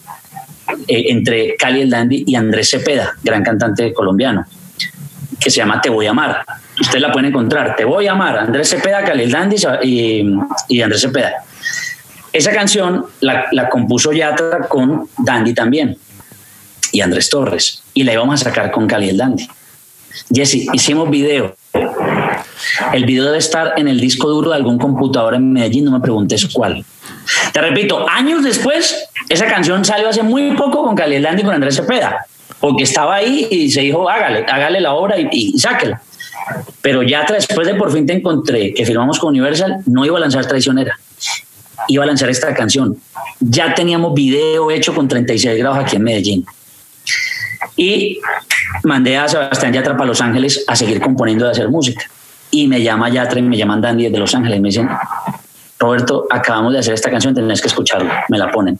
entre 0.86 1.56
Cali 1.56 1.80
el 1.82 1.90
Dandy 1.90 2.24
y 2.26 2.34
Andrés 2.34 2.70
Cepeda, 2.70 3.14
gran 3.22 3.42
cantante 3.42 3.92
colombiano, 3.92 4.46
que 5.42 5.50
se 5.50 5.58
llama 5.58 5.80
Te 5.80 5.90
Voy 5.90 6.06
a 6.06 6.10
Amar. 6.10 6.44
Usted 6.80 6.98
la 6.98 7.12
pueden 7.12 7.30
encontrar. 7.30 7.76
Te 7.76 7.84
Voy 7.84 8.06
a 8.06 8.12
Amar, 8.12 8.38
Andrés 8.38 8.70
Cepeda, 8.70 9.04
Cali 9.04 9.24
el 9.24 9.30
Dandy 9.30 9.56
y, 9.82 10.80
Andrés 10.80 11.00
Cepeda. 11.00 11.32
Esa 12.32 12.52
canción 12.52 13.06
la, 13.20 13.68
compuso 13.68 14.12
Yatra 14.12 14.60
con 14.68 15.08
Dandy 15.18 15.52
también 15.52 15.98
y 16.92 17.00
Andrés 17.00 17.28
Torres 17.28 17.82
y 17.92 18.04
la 18.04 18.12
íbamos 18.12 18.40
a 18.40 18.44
sacar 18.44 18.70
con 18.70 18.86
Cali 18.86 19.08
el 19.08 19.16
Dandy. 19.16 19.46
Jesse, 20.32 20.66
hicimos 20.72 21.10
video. 21.10 21.54
El 22.92 23.04
video 23.04 23.24
debe 23.24 23.38
estar 23.38 23.74
en 23.76 23.88
el 23.88 24.00
disco 24.00 24.28
duro 24.28 24.50
de 24.50 24.56
algún 24.56 24.78
computador 24.78 25.34
en 25.34 25.52
Medellín, 25.52 25.84
no 25.84 25.90
me 25.90 26.00
preguntes 26.00 26.46
cuál. 26.52 26.84
Te 27.52 27.60
repito, 27.60 28.06
años 28.08 28.44
después, 28.44 29.08
esa 29.28 29.46
canción 29.46 29.84
salió 29.84 30.08
hace 30.08 30.22
muy 30.22 30.54
poco 30.56 30.84
con 30.84 30.94
Calielandi 30.94 31.42
y 31.42 31.44
con 31.44 31.54
Andrés 31.54 31.76
Cepeda, 31.76 32.26
porque 32.62 32.84
estaba 32.84 33.16
ahí 33.16 33.48
y 33.50 33.72
se 33.72 33.80
dijo, 33.80 34.08
hágale, 34.08 34.46
hágale 34.48 34.80
la 34.80 34.94
obra 34.94 35.16
y, 35.18 35.58
sáquela. 35.58 36.00
Pero 36.80 37.02
ya 37.02 37.26
después 37.28 37.66
de 37.66 37.74
por 37.74 37.92
fin 37.92 38.06
te 38.06 38.12
encontré 38.12 38.72
que 38.72 38.86
firmamos 38.86 39.18
con 39.18 39.30
Universal, 39.30 39.78
no 39.86 40.06
iba 40.06 40.16
a 40.16 40.20
lanzar 40.20 40.46
Traicionera, 40.46 40.96
iba 41.88 42.04
a 42.04 42.06
lanzar 42.06 42.30
esta 42.30 42.54
canción. 42.54 42.96
Ya 43.40 43.74
teníamos 43.74 44.14
video 44.14 44.70
hecho 44.70 44.94
con 44.94 45.08
36 45.08 45.58
grados 45.58 45.76
aquí 45.76 45.96
en 45.96 46.04
Medellín. 46.04 46.46
Y 47.76 48.20
mandé 48.84 49.16
a 49.16 49.26
Sebastián 49.26 49.72
Yatra 49.72 49.96
para 49.96 50.06
Los 50.06 50.20
Ángeles 50.20 50.64
a 50.68 50.76
seguir 50.76 51.00
componiendo 51.00 51.48
y 51.48 51.50
hacer 51.50 51.68
música. 51.68 52.08
Y 52.52 52.68
me 52.68 52.80
llama 52.80 53.08
Yatra 53.08 53.40
y 53.40 53.42
me 53.42 53.56
llaman 53.56 53.80
Dandy 53.80 54.08
de 54.08 54.18
Los 54.18 54.36
Ángeles 54.36 54.58
y 54.58 54.60
me 54.60 54.68
dicen, 54.68 54.88
Roberto, 55.80 56.28
acabamos 56.30 56.74
de 56.74 56.78
hacer 56.78 56.94
esta 56.94 57.10
canción, 57.10 57.34
tenés 57.34 57.60
que 57.60 57.66
escucharla. 57.66 58.24
Me 58.28 58.38
la 58.38 58.52
ponen. 58.52 58.78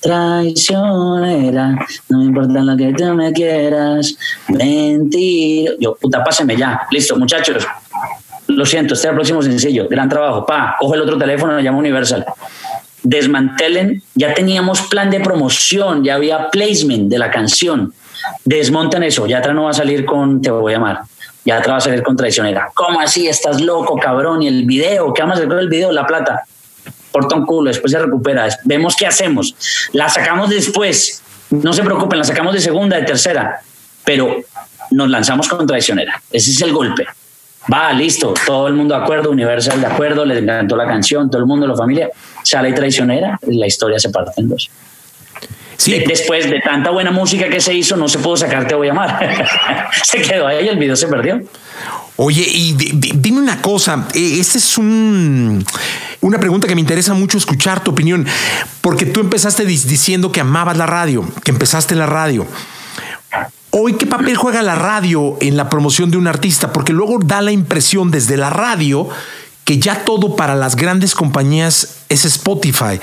Traicionera, 0.00 1.76
no 2.08 2.18
me 2.18 2.24
importa 2.24 2.60
lo 2.60 2.76
que 2.76 2.92
tú 2.94 3.04
me 3.14 3.32
quieras, 3.32 4.16
mentir. 4.48 5.76
Yo, 5.78 5.94
puta, 5.94 6.24
páseme 6.24 6.56
ya. 6.56 6.82
Listo, 6.90 7.16
muchachos. 7.16 7.66
Lo 8.46 8.64
siento, 8.64 8.94
este 8.94 9.06
es 9.06 9.10
el 9.10 9.14
próximo 9.14 9.42
sencillo. 9.42 9.86
Gran 9.88 10.08
trabajo. 10.08 10.46
Pa, 10.46 10.76
coge 10.78 10.96
el 10.96 11.02
otro 11.02 11.18
teléfono, 11.18 11.54
me 11.54 11.62
llama 11.62 11.78
Universal 11.78 12.24
desmantelen, 13.02 14.02
ya 14.14 14.34
teníamos 14.34 14.82
plan 14.82 15.10
de 15.10 15.20
promoción, 15.20 16.04
ya 16.04 16.14
había 16.14 16.50
placement 16.50 17.10
de 17.10 17.18
la 17.18 17.30
canción, 17.30 17.92
desmonten 18.44 19.02
eso, 19.02 19.26
Yatra 19.26 19.52
no 19.52 19.64
va 19.64 19.70
a 19.70 19.74
salir 19.74 20.04
con 20.04 20.42
Te 20.42 20.50
voy 20.50 20.74
a 20.74 20.76
amar, 20.76 21.00
Yatra 21.44 21.72
va 21.72 21.78
a 21.78 21.80
salir 21.80 22.02
con 22.02 22.16
Traicionera. 22.16 22.70
¿Cómo 22.74 23.00
así? 23.00 23.26
Estás 23.26 23.60
loco, 23.60 23.96
cabrón, 23.96 24.42
y 24.42 24.48
el 24.48 24.64
video, 24.64 25.12
¿qué 25.14 25.22
vamos 25.22 25.36
a 25.36 25.38
hacer 25.38 25.48
con 25.48 25.58
el 25.58 25.68
video? 25.68 25.92
La 25.92 26.06
plata, 26.06 26.44
porta 27.10 27.36
un 27.36 27.46
culo, 27.46 27.68
después 27.68 27.92
se 27.92 27.98
recupera, 27.98 28.48
vemos 28.64 28.96
qué 28.96 29.06
hacemos, 29.06 29.54
la 29.92 30.08
sacamos 30.08 30.50
después, 30.50 31.22
no 31.50 31.72
se 31.72 31.82
preocupen, 31.82 32.18
la 32.18 32.24
sacamos 32.24 32.54
de 32.54 32.60
segunda, 32.60 32.96
de 32.96 33.04
tercera, 33.04 33.60
pero 34.04 34.36
nos 34.90 35.08
lanzamos 35.08 35.48
con 35.48 35.66
Traicionera, 35.66 36.22
ese 36.30 36.50
es 36.50 36.60
el 36.62 36.72
golpe. 36.72 37.06
Va, 37.72 37.92
listo, 37.92 38.34
todo 38.46 38.68
el 38.68 38.74
mundo 38.74 38.96
de 38.96 39.02
acuerdo, 39.02 39.30
Universal 39.30 39.80
de 39.80 39.86
acuerdo, 39.86 40.24
les 40.24 40.42
encantó 40.42 40.76
la 40.76 40.86
canción, 40.86 41.30
todo 41.30 41.40
el 41.40 41.46
mundo, 41.46 41.66
la 41.66 41.76
familia, 41.76 42.10
sale 42.42 42.72
traicionera, 42.72 43.38
la 43.42 43.66
historia 43.66 43.98
se 43.98 44.08
parte 44.08 44.40
en 44.40 44.48
dos. 44.48 44.70
Sí. 45.76 46.02
Después 46.06 46.50
de 46.50 46.60
tanta 46.60 46.90
buena 46.90 47.10
música 47.10 47.48
que 47.48 47.60
se 47.60 47.72
hizo, 47.72 47.96
no 47.96 48.06
se 48.06 48.18
pudo 48.18 48.36
sacar 48.36 48.68
Te 48.68 48.74
voy 48.74 48.88
a 48.88 48.90
amar. 48.90 49.88
se 50.02 50.20
quedó 50.20 50.46
ahí, 50.46 50.68
el 50.68 50.78
video 50.78 50.94
se 50.94 51.06
perdió. 51.06 51.42
Oye, 52.16 52.44
y 52.46 52.74
dime 52.74 53.38
una 53.38 53.62
cosa, 53.62 54.06
e, 54.12 54.40
esta 54.40 54.58
es 54.58 54.76
un, 54.76 55.64
una 56.20 56.38
pregunta 56.38 56.68
que 56.68 56.74
me 56.74 56.80
interesa 56.80 57.14
mucho 57.14 57.38
escuchar 57.38 57.82
tu 57.82 57.92
opinión, 57.92 58.26
porque 58.80 59.06
tú 59.06 59.20
empezaste 59.20 59.64
diciendo 59.64 60.32
que 60.32 60.40
amabas 60.40 60.76
la 60.76 60.86
radio, 60.86 61.24
que 61.44 61.50
empezaste 61.50 61.94
la 61.94 62.06
radio. 62.06 62.46
Hoy, 63.70 63.94
¿qué 63.94 64.06
papel 64.06 64.36
juega 64.36 64.62
la 64.62 64.74
radio 64.74 65.36
en 65.40 65.56
la 65.56 65.68
promoción 65.68 66.10
de 66.10 66.18
un 66.18 66.26
artista? 66.26 66.72
Porque 66.72 66.92
luego 66.92 67.18
da 67.24 67.40
la 67.40 67.52
impresión 67.52 68.10
desde 68.10 68.36
la 68.36 68.50
radio 68.50 69.08
que 69.64 69.78
ya 69.78 70.04
todo 70.04 70.34
para 70.34 70.56
las 70.56 70.74
grandes 70.74 71.14
compañías 71.14 71.98
es 72.08 72.24
Spotify, 72.24 72.98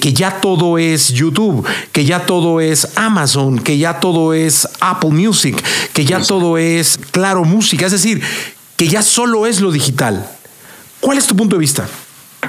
que 0.00 0.12
ya 0.14 0.40
todo 0.40 0.78
es 0.78 1.08
YouTube, 1.08 1.66
que 1.92 2.06
ya 2.06 2.24
todo 2.24 2.62
es 2.62 2.88
Amazon, 2.96 3.58
que 3.58 3.76
ya 3.76 4.00
todo 4.00 4.32
es 4.32 4.66
Apple 4.80 5.10
Music, 5.10 5.62
que 5.92 6.06
ya 6.06 6.20
todo 6.20 6.56
es 6.56 6.98
Claro 7.10 7.44
Música, 7.44 7.84
es 7.84 7.92
decir, 7.92 8.22
que 8.78 8.88
ya 8.88 9.02
solo 9.02 9.46
es 9.46 9.60
lo 9.60 9.70
digital. 9.70 10.26
¿Cuál 11.00 11.18
es 11.18 11.26
tu 11.26 11.36
punto 11.36 11.56
de 11.56 11.60
vista? 11.60 11.86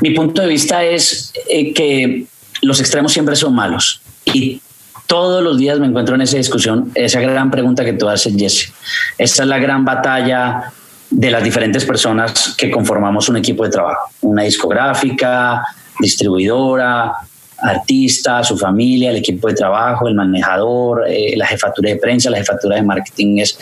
Mi 0.01 0.11
punto 0.11 0.41
de 0.41 0.47
vista 0.47 0.83
es 0.83 1.31
eh, 1.49 1.73
que 1.73 2.25
los 2.61 2.79
extremos 2.79 3.13
siempre 3.13 3.35
son 3.35 3.53
malos 3.53 4.01
y 4.25 4.61
todos 5.07 5.43
los 5.43 5.57
días 5.57 5.79
me 5.79 5.87
encuentro 5.87 6.15
en 6.15 6.21
esa 6.21 6.37
discusión, 6.37 6.91
esa 6.95 7.19
gran 7.19 7.51
pregunta 7.51 7.85
que 7.85 7.93
tú 7.93 8.07
haces, 8.07 8.33
Jesse. 8.35 8.73
Esta 9.17 9.43
es 9.43 9.49
la 9.49 9.59
gran 9.59 9.85
batalla 9.85 10.71
de 11.09 11.29
las 11.29 11.43
diferentes 11.43 11.85
personas 11.85 12.55
que 12.57 12.71
conformamos 12.71 13.29
un 13.29 13.37
equipo 13.37 13.63
de 13.63 13.69
trabajo, 13.69 14.09
una 14.21 14.43
discográfica, 14.43 15.63
distribuidora, 15.99 17.13
artista, 17.59 18.43
su 18.43 18.57
familia, 18.57 19.11
el 19.11 19.17
equipo 19.17 19.47
de 19.47 19.53
trabajo, 19.53 20.07
el 20.07 20.15
manejador, 20.15 21.05
eh, 21.07 21.33
la 21.37 21.45
jefatura 21.45 21.91
de 21.91 21.97
prensa, 21.97 22.29
la 22.29 22.37
jefatura 22.37 22.75
de 22.75 22.83
marketing, 22.83 23.37
es 23.37 23.57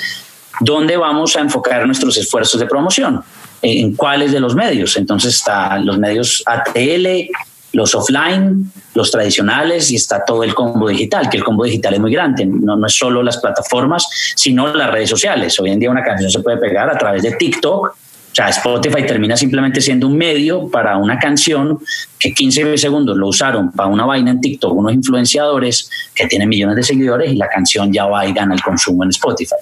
dónde 0.61 0.97
vamos 0.97 1.35
a 1.35 1.41
enfocar 1.41 1.85
nuestros 1.85 2.17
esfuerzos 2.17 2.59
de 2.59 2.65
promoción, 2.65 3.21
en 3.61 3.95
cuáles 3.95 4.31
de 4.31 4.39
los 4.39 4.55
medios. 4.55 4.97
Entonces 4.97 5.35
están 5.35 5.85
los 5.85 5.97
medios 5.97 6.43
ATL, 6.45 7.29
los 7.73 7.95
offline, 7.95 8.71
los 8.93 9.11
tradicionales 9.11 9.91
y 9.91 9.95
está 9.95 10.23
todo 10.25 10.43
el 10.43 10.53
combo 10.53 10.89
digital, 10.89 11.29
que 11.29 11.37
el 11.37 11.43
combo 11.43 11.63
digital 11.63 11.93
es 11.93 11.99
muy 11.99 12.11
grande, 12.11 12.45
no, 12.45 12.75
no 12.75 12.87
es 12.87 12.93
solo 12.93 13.23
las 13.23 13.37
plataformas, 13.37 14.07
sino 14.35 14.73
las 14.73 14.91
redes 14.91 15.09
sociales. 15.09 15.57
Hoy 15.59 15.71
en 15.71 15.79
día 15.79 15.89
una 15.89 16.03
canción 16.03 16.29
se 16.29 16.39
puede 16.39 16.57
pegar 16.57 16.89
a 16.89 16.97
través 16.97 17.23
de 17.23 17.31
TikTok, 17.33 17.95
o 18.31 18.33
sea, 18.33 18.47
Spotify 18.47 19.05
termina 19.05 19.35
simplemente 19.35 19.81
siendo 19.81 20.07
un 20.07 20.17
medio 20.17 20.69
para 20.69 20.95
una 20.97 21.19
canción 21.19 21.79
que 22.17 22.33
15 22.33 22.77
segundos 22.77 23.17
lo 23.17 23.27
usaron 23.27 23.73
para 23.73 23.89
una 23.89 24.05
vaina 24.05 24.31
en 24.31 24.39
TikTok, 24.39 24.73
unos 24.73 24.93
influenciadores 24.93 25.89
que 26.15 26.27
tienen 26.27 26.47
millones 26.47 26.77
de 26.77 26.83
seguidores 26.83 27.33
y 27.33 27.35
la 27.35 27.49
canción 27.49 27.91
ya 27.91 28.05
va 28.05 28.25
y 28.25 28.31
gana 28.31 28.55
el 28.55 28.61
consumo 28.61 29.03
en 29.03 29.09
Spotify. 29.09 29.55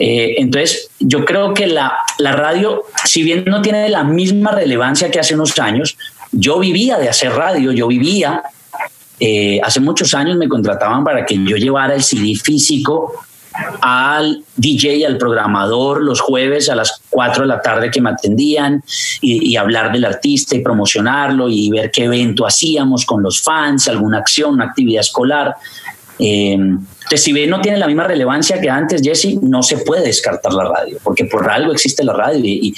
Eh, 0.00 0.34
entonces, 0.38 0.90
yo 0.98 1.24
creo 1.24 1.54
que 1.54 1.68
la, 1.68 1.96
la 2.18 2.32
radio 2.32 2.82
si 3.04 3.22
bien 3.22 3.44
no 3.46 3.62
tiene 3.62 3.88
la 3.88 4.04
misma 4.04 4.52
relevancia 4.52 5.10
que 5.10 5.20
hace 5.20 5.34
unos 5.34 5.58
años, 5.58 5.96
yo 6.30 6.58
vivía 6.58 6.98
de 6.98 7.08
hacer 7.08 7.32
radio, 7.32 7.72
yo 7.72 7.86
vivía, 7.86 8.42
eh, 9.20 9.60
hace 9.62 9.80
muchos 9.80 10.14
años 10.14 10.36
me 10.36 10.48
contrataban 10.48 11.04
para 11.04 11.24
que 11.24 11.36
yo 11.44 11.56
llevara 11.56 11.94
el 11.94 12.02
CD 12.02 12.34
físico 12.34 13.12
al 13.82 14.42
DJ, 14.56 15.06
al 15.06 15.18
programador 15.18 16.02
los 16.02 16.20
jueves 16.20 16.70
a 16.70 16.74
las 16.74 17.02
4 17.10 17.42
de 17.42 17.48
la 17.48 17.60
tarde 17.60 17.90
que 17.90 18.00
me 18.00 18.10
atendían 18.10 18.82
y, 19.20 19.54
hablar 19.56 19.92
del 19.92 20.06
artista 20.06 20.56
y 20.56 20.60
promocionarlo 20.60 21.48
y 21.50 21.68
ver 21.68 21.90
qué 21.90 22.04
evento 22.04 22.46
hacíamos 22.46 23.04
con 23.04 23.22
los 23.22 23.42
fans, 23.42 23.88
alguna 23.88 24.18
acción, 24.18 24.54
una 24.54 24.64
actividad 24.64 25.02
escolar. 25.02 25.54
Eh, 26.18 26.58
si 27.16 27.32
bien 27.32 27.50
no 27.50 27.60
tiene 27.60 27.78
la 27.78 27.86
misma 27.86 28.04
relevancia 28.04 28.60
que 28.60 28.70
antes, 28.70 29.02
Jesse, 29.02 29.38
no 29.42 29.62
se 29.62 29.78
puede 29.78 30.04
descartar 30.04 30.52
la 30.52 30.64
radio, 30.64 30.98
porque 31.02 31.24
por 31.24 31.50
algo 31.50 31.72
existe 31.72 32.04
la 32.04 32.12
radio 32.12 32.40
y, 32.44 32.72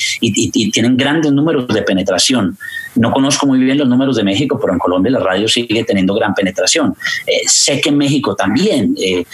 tienen 0.70 0.96
grandes 0.96 1.32
números 1.32 1.68
de 1.68 1.82
penetración. 1.82 2.56
No 2.96 3.12
conozco 3.12 3.46
muy 3.46 3.58
bien 3.58 3.78
los 3.78 3.88
números 3.88 4.16
de 4.16 4.24
México, 4.24 4.58
pero 4.60 4.72
en 4.72 4.78
Colombia 4.78 5.12
la 5.12 5.20
radio 5.20 5.48
sigue 5.48 5.84
teniendo 5.84 6.14
gran 6.14 6.34
penetración. 6.34 6.94
Eh, 7.26 7.42
sé 7.46 7.80
que 7.80 7.90
en 7.90 7.98
México 7.98 8.34
también 8.34 8.94
eh, 9.00 9.24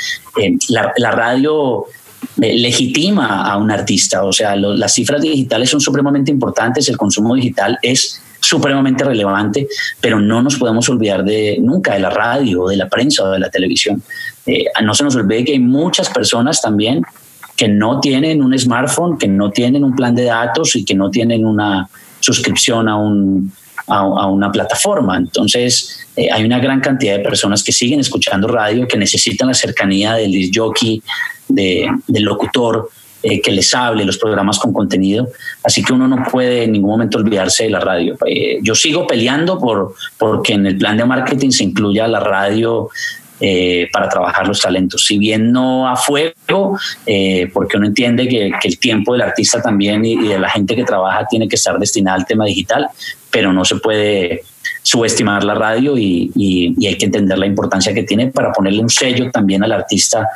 la, 0.69 1.11
radio 1.11 1.87
legitima 2.37 3.51
a 3.51 3.57
un 3.57 3.71
artista, 3.71 4.25
o 4.25 4.33
sea, 4.33 4.57
las 4.57 4.95
cifras 4.95 5.23
digitales 5.23 5.71
son 5.71 5.81
supremamente 5.81 6.31
importantes, 6.31 6.89
el 6.89 6.97
consumo 6.97 7.35
digital 7.35 7.79
es 7.83 8.21
supremamente 8.41 9.05
relevante, 9.05 9.69
pero 10.01 10.19
no 10.19 10.43
nos 10.43 10.57
podemos 10.57 10.89
olvidar 10.89 11.25
de 11.25 11.59
nunca 11.61 11.95
de 11.95 12.01
la 12.01 12.11
radio, 12.11 12.67
de 12.67 12.77
la 12.77 12.89
prensa 12.89 13.25
o 13.25 13.31
de 13.31 13.39
la 13.39 13.51
televisión. 13.51 14.03
Eh, 14.51 14.65
no 14.83 14.95
se 14.95 15.05
nos 15.05 15.15
olvide 15.15 15.45
que 15.45 15.53
hay 15.53 15.61
muchas 15.61 16.09
personas 16.09 16.61
también 16.61 17.03
que 17.57 17.69
no 17.69 18.01
tienen 18.01 18.43
un 18.43 18.59
smartphone, 18.59 19.19
que 19.19 19.29
no 19.29 19.51
tienen 19.51 19.85
un 19.85 19.95
plan 19.95 20.15
de 20.15 20.25
datos 20.25 20.75
y 20.77 20.85
que 20.85 20.95
no 20.95 21.11
tienen 21.11 21.45
una 21.45 21.89
suscripción 22.19 22.89
a, 22.89 22.97
un, 22.97 23.53
a, 23.87 24.27
una 24.27 24.51
plataforma. 24.51 25.19
Entonces, 25.19 26.07
eh, 26.17 26.29
hay 26.33 26.45
una 26.45 26.59
gran 26.59 26.81
cantidad 26.81 27.17
de 27.17 27.23
personas 27.23 27.63
que 27.63 27.71
siguen 27.71 28.01
escuchando 28.01 28.49
radio, 28.49 28.89
que 28.89 28.97
necesitan 28.97 29.49
la 29.49 29.55
cercanía 29.55 30.15
del 30.15 30.51
jockey, 30.53 31.03
de, 31.49 31.89
del 32.07 32.23
locutor, 32.25 32.89
eh, 33.23 33.43
que 33.43 33.51
les 33.51 33.75
hable, 33.75 34.07
los 34.07 34.17
programas 34.17 34.59
con 34.59 34.73
contenido. 34.73 35.29
Así 35.63 35.85
que 35.85 35.93
uno 35.93 36.09
no 36.09 36.25
puede 36.31 36.65
en 36.65 36.73
ningún 36.73 36.93
momento 36.93 37.19
olvidarse 37.19 37.65
de 37.65 37.71
la 37.71 37.81
radio. 37.81 38.17
Eh, 38.25 38.61
yo 38.63 38.75
sigo 38.75 39.07
peleando 39.07 39.59
por 39.59 39.95
porque 40.17 40.55
en 40.55 40.67
el 40.67 40.79
plan 40.79 40.97
de 40.97 41.05
marketing 41.05 41.51
se 41.51 41.65
incluya 41.65 42.09
la 42.09 42.21
radio 42.21 42.89
eh, 43.41 43.89
para 43.93 44.09
trabajar 44.09 44.47
los 44.47 44.61
talentos. 44.61 45.05
Si 45.07 45.19
bien 45.19 45.53
no 45.53 45.89
a 45.89 45.97
fuego, 45.97 46.79
porque 47.53 47.77
uno 47.77 47.87
entiende 47.87 48.29
que, 48.29 48.53
el 48.63 48.79
tiempo 48.79 49.13
del 49.13 49.23
artista 49.23 49.63
también 49.63 50.05
y, 50.05 50.29
de 50.29 50.39
la 50.39 50.51
gente 50.51 50.77
que 50.77 50.85
trabaja 50.85 51.27
tiene 51.29 51.49
que 51.49 51.57
estar 51.57 51.79
destinada 51.79 52.17
al 52.17 52.27
tema 52.27 52.45
digital, 52.45 52.89
pero 53.31 53.53
no 53.53 53.65
se 53.65 53.77
puede 53.77 54.43
subestimar 54.83 55.45
la 55.45 55.55
radio 55.55 55.97
y, 55.97 56.75
hay 56.87 56.97
que 56.97 57.07
entender 57.07 57.39
la 57.39 57.47
importancia 57.47 57.95
que 57.95 58.03
tiene 58.03 58.29
para 58.29 58.53
ponerle 58.53 58.81
un 58.83 58.91
sello 58.91 59.31
también 59.31 59.63
al 59.63 59.73
artista 59.73 60.29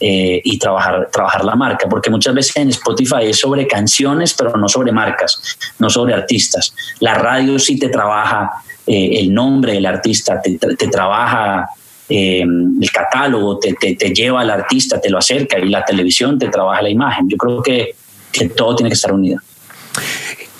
eh, 0.00 0.40
y 0.44 0.58
trabajar, 0.58 1.08
trabajar 1.12 1.44
la 1.44 1.54
marca, 1.54 1.88
porque 1.88 2.10
muchas 2.10 2.34
veces 2.34 2.56
en 2.56 2.68
Spotify 2.70 3.24
es 3.26 3.38
sobre 3.38 3.66
canciones, 3.66 4.34
pero 4.34 4.56
no 4.56 4.68
sobre 4.68 4.92
marcas, 4.92 5.56
no 5.78 5.88
sobre 5.88 6.14
artistas. 6.14 6.74
La 7.00 7.14
radio 7.14 7.58
sí 7.58 7.78
te 7.78 7.88
trabaja 7.88 8.50
eh, 8.86 9.20
el 9.20 9.32
nombre 9.32 9.74
del 9.74 9.86
artista, 9.86 10.40
te, 10.42 10.58
trabaja 10.88 11.68
eh, 12.12 12.42
el 12.42 12.90
catálogo, 12.90 13.58
te, 13.58 13.74
te, 13.74 14.12
lleva 14.12 14.42
al 14.42 14.50
artista, 14.50 15.00
te 15.00 15.08
lo 15.08 15.18
acerca 15.18 15.58
y 15.58 15.68
la 15.68 15.84
televisión 15.84 16.38
te 16.38 16.48
trabaja 16.48 16.82
la 16.82 16.90
imagen. 16.90 17.28
Yo 17.28 17.36
creo 17.36 17.62
que, 17.62 17.94
que 18.30 18.48
todo 18.50 18.76
tiene 18.76 18.90
que 18.90 18.94
estar 18.94 19.12
unido. 19.12 19.40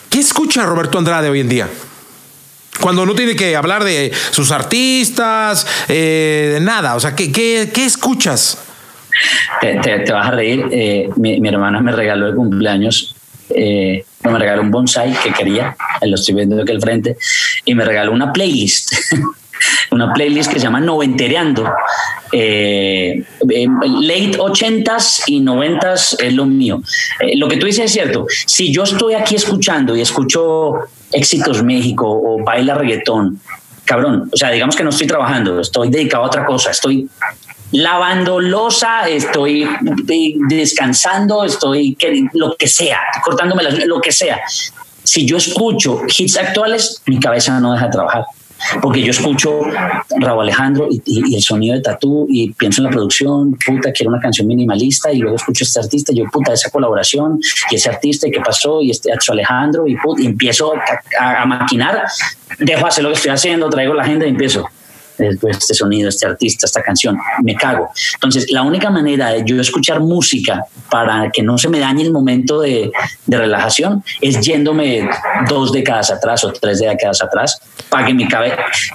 ¿Qué 0.08 0.18
escucha 0.18 0.64
Roberto 0.64 0.98
Andrade 0.98 1.28
hoy 1.28 1.40
en 1.40 1.48
día? 1.48 1.68
Cuando 2.80 3.04
no 3.04 3.14
tiene 3.14 3.36
que 3.36 3.54
hablar 3.54 3.84
de 3.84 4.12
sus 4.30 4.50
artistas, 4.50 5.66
de 5.88 6.58
nada. 6.62 6.96
O 6.96 7.00
sea, 7.00 7.14
¿qué, 7.14 7.30
qué, 7.30 7.70
qué 7.72 7.84
escuchas? 7.84 8.58
te, 9.60 10.12
vas 10.12 10.26
a 10.26 10.30
reír. 10.30 10.66
Eh, 10.70 11.08
mi, 11.16 11.46
hermana 11.46 11.80
me 11.80 11.92
regaló 11.92 12.26
de 12.26 12.34
cumpleaños, 12.34 13.14
eh, 13.50 14.04
me 14.24 14.38
regaló 14.38 14.62
un 14.62 14.70
bonsai 14.70 15.12
que 15.22 15.32
quería, 15.32 15.76
lo 16.02 16.14
estoy 16.14 16.34
viendo 16.34 16.60
aquí 16.62 16.72
al 16.72 16.80
frente, 16.80 17.16
y 17.64 17.74
me 17.74 17.84
regaló 17.84 18.12
una 18.12 18.32
playlist. 18.32 18.94
una 19.90 20.12
playlist 20.12 20.52
que 20.52 20.58
se 20.58 20.64
llama 20.64 20.80
Noventereando. 20.80 21.70
Eh, 22.32 23.24
late 23.40 24.38
80s 24.38 25.24
y 25.26 25.40
90s 25.40 26.16
es 26.22 26.32
lo 26.32 26.46
mío. 26.46 26.82
lo 27.34 27.48
que 27.48 27.56
tú 27.56 27.66
dices 27.66 27.86
es 27.86 27.92
cierto. 27.92 28.26
Si 28.46 28.72
yo 28.72 28.84
estoy 28.84 29.14
aquí 29.14 29.34
escuchando 29.34 29.96
y 29.96 30.00
escucho 30.00 30.74
Éxitos 31.12 31.62
México 31.62 32.06
o 32.08 32.42
Baila 32.42 32.74
Reggaetón, 32.74 33.40
cabrón, 33.84 34.30
o 34.32 34.36
sea, 34.36 34.50
digamos 34.50 34.76
que 34.76 34.84
no 34.84 34.90
estoy 34.90 35.06
trabajando, 35.06 35.60
estoy 35.60 35.90
dedicado 35.90 36.24
a 36.24 36.26
otra 36.26 36.46
cosa, 36.46 36.70
estoy 36.70 37.08
lavando 37.72 38.38
losa, 38.38 39.08
estoy 39.08 39.68
descansando, 40.48 41.44
estoy 41.44 41.96
lo 42.34 42.54
que 42.56 42.68
sea, 42.68 43.00
cortándome 43.24 43.62
lo 43.86 44.00
que 44.00 44.12
sea. 44.12 44.40
Si 45.02 45.26
yo 45.26 45.36
escucho 45.36 46.02
hits 46.06 46.36
actuales, 46.36 47.02
mi 47.06 47.18
cabeza 47.18 47.58
no 47.58 47.72
deja 47.72 47.86
de 47.86 47.92
trabajar. 47.92 48.24
Porque 48.80 49.02
yo 49.02 49.10
escucho 49.10 49.60
Raúl 50.18 50.42
Alejandro 50.42 50.88
y, 50.90 51.34
el 51.34 51.42
sonido 51.42 51.74
de 51.74 51.82
Tatú 51.82 52.26
y 52.28 52.52
pienso 52.52 52.80
en 52.80 52.84
la 52.84 52.90
producción, 52.90 53.56
puta, 53.64 53.92
quiero 53.92 54.10
una 54.10 54.20
canción 54.20 54.46
minimalista 54.46 55.12
y 55.12 55.18
luego 55.18 55.36
escucho 55.36 55.64
este 55.64 55.80
artista 55.80 56.12
y 56.12 56.16
yo, 56.16 56.24
puta, 56.30 56.52
esa 56.52 56.70
colaboración 56.70 57.38
y 57.70 57.74
ese 57.74 57.90
artista 57.90 58.28
y 58.28 58.30
qué 58.30 58.40
pasó 58.40 58.80
y 58.82 58.90
este 58.90 59.10
Alejandro 59.28 59.86
y, 59.86 59.96
empiezo 60.24 60.74
a, 61.20 61.42
a, 61.42 61.46
maquinar, 61.46 62.04
dejo 62.58 62.86
hacer 62.86 63.04
lo 63.04 63.10
que 63.10 63.16
estoy 63.16 63.30
haciendo, 63.30 63.68
traigo 63.70 63.94
la 63.94 64.02
agenda 64.02 64.26
y 64.26 64.30
empiezo 64.30 64.68
este 65.28 65.74
sonido, 65.74 66.08
este 66.08 66.26
artista, 66.26 66.66
esta 66.66 66.82
canción, 66.82 67.18
me 67.42 67.54
cago. 67.54 67.90
Entonces, 68.14 68.50
la 68.50 68.62
única 68.62 68.90
manera 68.90 69.30
de 69.30 69.42
yo 69.44 69.60
escuchar 69.60 70.00
música 70.00 70.64
para 70.90 71.30
que 71.30 71.42
no 71.42 71.58
se 71.58 71.68
me 71.68 71.78
dañe 71.78 72.02
el 72.02 72.12
momento 72.12 72.60
de, 72.60 72.90
de 73.26 73.38
relajación 73.38 74.04
es 74.20 74.40
yéndome 74.40 75.08
dos 75.48 75.72
décadas 75.72 76.10
atrás 76.10 76.44
o 76.44 76.52
tres 76.52 76.80
décadas 76.80 77.22
atrás 77.22 77.60
para 77.88 78.06
que 78.06 78.14
mi, 78.14 78.26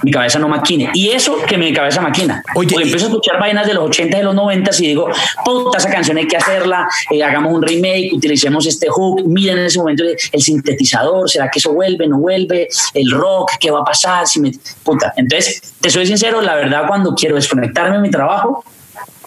mi 0.02 0.10
cabeza 0.10 0.38
no 0.38 0.48
maquine. 0.48 0.90
Y 0.94 1.10
eso 1.10 1.38
que 1.46 1.56
mi 1.56 1.72
cabeza 1.72 2.00
maquina. 2.00 2.42
Oye, 2.54 2.68
Porque 2.72 2.84
empiezo 2.84 3.06
a 3.06 3.08
escuchar 3.08 3.38
vainas 3.38 3.66
de 3.66 3.74
los 3.74 3.84
80 3.84 4.16
y 4.16 4.20
de 4.20 4.24
los 4.24 4.34
90 4.34 4.70
y 4.78 4.86
digo, 4.88 5.08
puta, 5.44 5.78
esa 5.78 5.90
canción 5.90 6.16
hay 6.16 6.26
que 6.26 6.36
hacerla, 6.36 6.88
eh, 7.10 7.22
hagamos 7.22 7.52
un 7.52 7.62
remake, 7.62 8.10
utilicemos 8.12 8.66
este 8.66 8.88
hook, 8.88 9.22
miren 9.26 9.58
en 9.58 9.66
ese 9.66 9.78
momento 9.78 10.04
el 10.04 10.42
sintetizador, 10.42 11.30
¿será 11.30 11.48
que 11.50 11.58
eso 11.58 11.72
vuelve, 11.72 12.06
no 12.06 12.18
vuelve? 12.18 12.68
El 12.94 13.10
rock, 13.10 13.52
¿qué 13.60 13.70
va 13.70 13.80
a 13.80 13.84
pasar? 13.84 14.26
Si 14.26 14.40
me... 14.40 14.52
Puta, 14.82 15.12
entonces, 15.16 15.74
te 15.80 15.90
soy 15.90 16.06
sincero, 16.06 16.17
la 16.42 16.54
verdad, 16.54 16.86
cuando 16.86 17.14
quiero 17.14 17.36
desconectarme 17.36 17.96
de 17.96 18.02
mi 18.02 18.10
trabajo, 18.10 18.64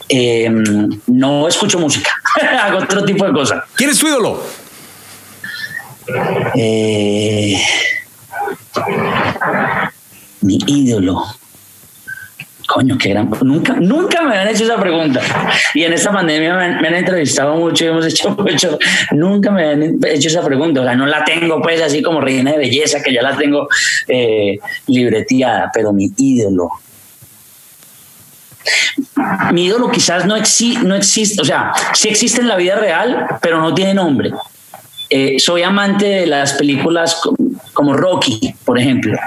em, 0.10 0.90
no 1.08 1.48
escucho 1.48 1.80
música, 1.80 2.12
hago 2.64 2.80
otro 2.80 3.04
tipo 3.04 3.26
de 3.26 3.34
cosas. 3.34 3.64
¿Quién 3.76 3.90
es 3.90 4.00
tu 4.00 4.08
ídolo? 4.08 4.44
Eh, 6.56 7.62
mi 10.42 10.60
ídolo. 10.68 11.24
Coño, 12.74 12.98
qué 12.98 13.10
gran. 13.10 13.30
Nunca, 13.42 13.74
nunca 13.74 14.22
me 14.22 14.38
han 14.38 14.48
hecho 14.48 14.64
esa 14.64 14.80
pregunta. 14.80 15.20
Y 15.74 15.84
en 15.84 15.92
esta 15.92 16.10
pandemia 16.10 16.56
me 16.56 16.88
han, 16.88 16.96
entrevistado 16.96 17.58
mucho 17.58 17.84
y 17.84 17.88
hemos 17.90 18.06
hecho 18.08 18.30
mucho. 18.30 18.80
Nunca 19.12 19.52
me 19.52 19.66
han 19.66 20.00
hecho 20.06 20.30
esa 20.30 20.42
pregunta. 20.42 20.80
O 20.80 20.84
sea, 20.86 20.96
no 20.96 21.06
la 21.06 21.26
tengo, 21.26 21.62
pues, 21.62 21.82
así 21.82 22.02
como 22.02 22.22
reina 22.22 22.52
de 22.52 22.60
belleza, 22.60 23.04
que 23.04 23.14
ya 23.14 23.24
la 23.24 23.36
tengo 23.36 23.68
eh, 24.08 24.58
libreteada, 24.88 25.70
pero 25.74 25.92
mi 25.92 26.14
ídolo. 26.16 26.70
Mi 29.52 29.66
ídolo 29.66 29.92
quizás 29.92 30.26
no, 30.26 30.38
no 30.38 30.96
existe, 30.96 31.42
o 31.42 31.46
sea, 31.46 31.74
sí 31.94 32.08
existe 32.08 32.40
en 32.40 32.48
la 32.48 32.56
vida 32.56 32.76
real, 32.76 33.26
pero 33.42 33.60
no 33.60 33.74
tiene 33.74 33.96
nombre. 33.96 34.32
Eh, 35.10 35.40
soy 35.40 35.64
amante 35.64 36.06
de 36.06 36.26
las 36.26 36.54
películas 36.54 37.20
como 37.74 37.98
Rocky, 37.98 38.56
por 38.64 38.80
ejemplo 38.80 39.20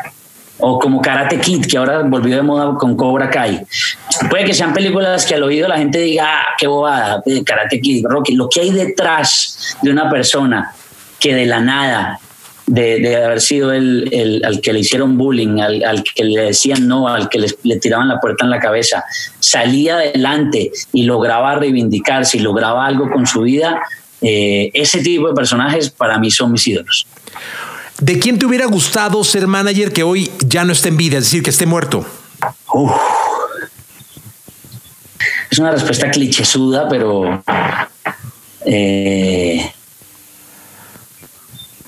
o 0.58 0.78
como 0.78 1.00
Karate 1.02 1.40
Kid, 1.40 1.66
que 1.66 1.76
ahora 1.76 2.02
volvió 2.02 2.36
de 2.36 2.42
moda 2.42 2.74
con 2.78 2.96
Cobra 2.96 3.28
Kai. 3.28 3.66
Puede 4.30 4.44
que 4.44 4.54
sean 4.54 4.72
películas 4.72 5.26
que 5.26 5.34
al 5.34 5.42
oído 5.42 5.68
la 5.68 5.78
gente 5.78 5.98
diga, 5.98 6.26
ah, 6.26 6.46
qué 6.56 6.66
bobada, 6.66 7.22
eh, 7.26 7.42
Karate 7.44 7.80
Kid, 7.80 8.06
Rocky. 8.08 8.34
Lo 8.34 8.48
que 8.48 8.60
hay 8.60 8.70
detrás 8.70 9.76
de 9.82 9.90
una 9.90 10.08
persona 10.08 10.72
que 11.18 11.34
de 11.34 11.46
la 11.46 11.60
nada, 11.60 12.20
de, 12.66 13.16
haber 13.16 13.40
sido 13.40 13.72
el, 13.72 14.42
al 14.44 14.60
que 14.60 14.72
le 14.72 14.80
hicieron 14.80 15.18
bullying, 15.18 15.60
al, 15.60 16.02
que 16.02 16.24
le 16.24 16.42
decían 16.42 16.86
no, 16.86 17.08
al 17.08 17.28
que 17.28 17.38
le, 17.38 17.78
tiraban 17.78 18.08
la 18.08 18.20
puerta 18.20 18.44
en 18.44 18.50
la 18.50 18.60
cabeza, 18.60 19.04
salía 19.40 19.96
adelante 19.96 20.70
y 20.92 21.02
lograba 21.02 21.56
reivindicarse 21.56 22.38
y 22.38 22.40
lograba 22.40 22.86
algo 22.86 23.10
con 23.10 23.26
su 23.26 23.42
vida, 23.42 23.82
eh, 24.22 24.70
ese 24.72 25.00
tipo 25.00 25.28
de 25.28 25.34
personajes 25.34 25.90
para 25.90 26.18
mí 26.18 26.30
son 26.30 26.52
mis 26.52 26.66
ídolos. 26.66 27.06
¿De 28.00 28.18
quién 28.18 28.38
te 28.38 28.46
hubiera 28.46 28.66
gustado 28.66 29.22
ser 29.22 29.46
manager 29.46 29.92
que 29.92 30.02
hoy 30.02 30.30
ya 30.46 30.64
no 30.64 30.72
esté 30.72 30.88
en 30.88 30.96
vida, 30.96 31.18
es 31.18 31.24
decir, 31.24 31.42
que 31.42 31.50
esté 31.50 31.66
muerto? 31.66 32.04
Es 35.50 35.58
una 35.58 35.70
respuesta 35.70 36.10
clichésuda, 36.10 36.88
pero. 36.88 37.42
Eh, 38.66 39.70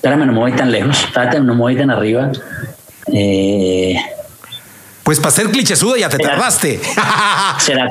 me 0.03 0.31
voy 0.31 0.53
tan 0.53 0.71
lejos, 0.71 1.03
espérate, 1.03 1.39
no 1.41 1.53
me 1.53 1.59
voy 1.59 1.75
tan 1.75 1.89
arriba. 1.89 2.31
Eh, 3.11 3.95
pues 5.07 5.21
para 5.21 5.31
ser 5.31 5.49
clichésuda 5.49 5.97
ya 5.97 6.09
te 6.09 6.17
tardaste. 6.17 6.81
Será 7.59 7.89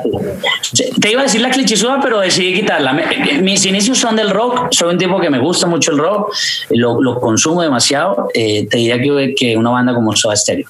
Te 1.01 1.11
iba 1.11 1.21
a 1.21 1.23
decir 1.23 1.41
la 1.41 1.49
clichésuda, 1.49 1.99
pero 1.99 2.19
decidí 2.19 2.53
quitarla. 2.53 2.93
Mis 3.41 3.65
inicios 3.65 3.97
son 3.97 4.15
del 4.15 4.29
rock. 4.29 4.67
Soy 4.69 4.93
un 4.93 4.99
tipo 4.99 5.19
que 5.19 5.31
me 5.31 5.39
gusta 5.39 5.65
mucho 5.65 5.93
el 5.93 5.97
rock. 5.97 6.31
Lo, 6.69 7.19
consumo 7.19 7.63
demasiado. 7.63 8.29
Eh, 8.35 8.67
te 8.69 8.77
diría 8.77 9.01
que, 9.01 9.33
que 9.35 9.57
una 9.57 9.71
banda 9.71 9.95
como 9.95 10.15
Soda 10.15 10.35
Stereo, 10.35 10.67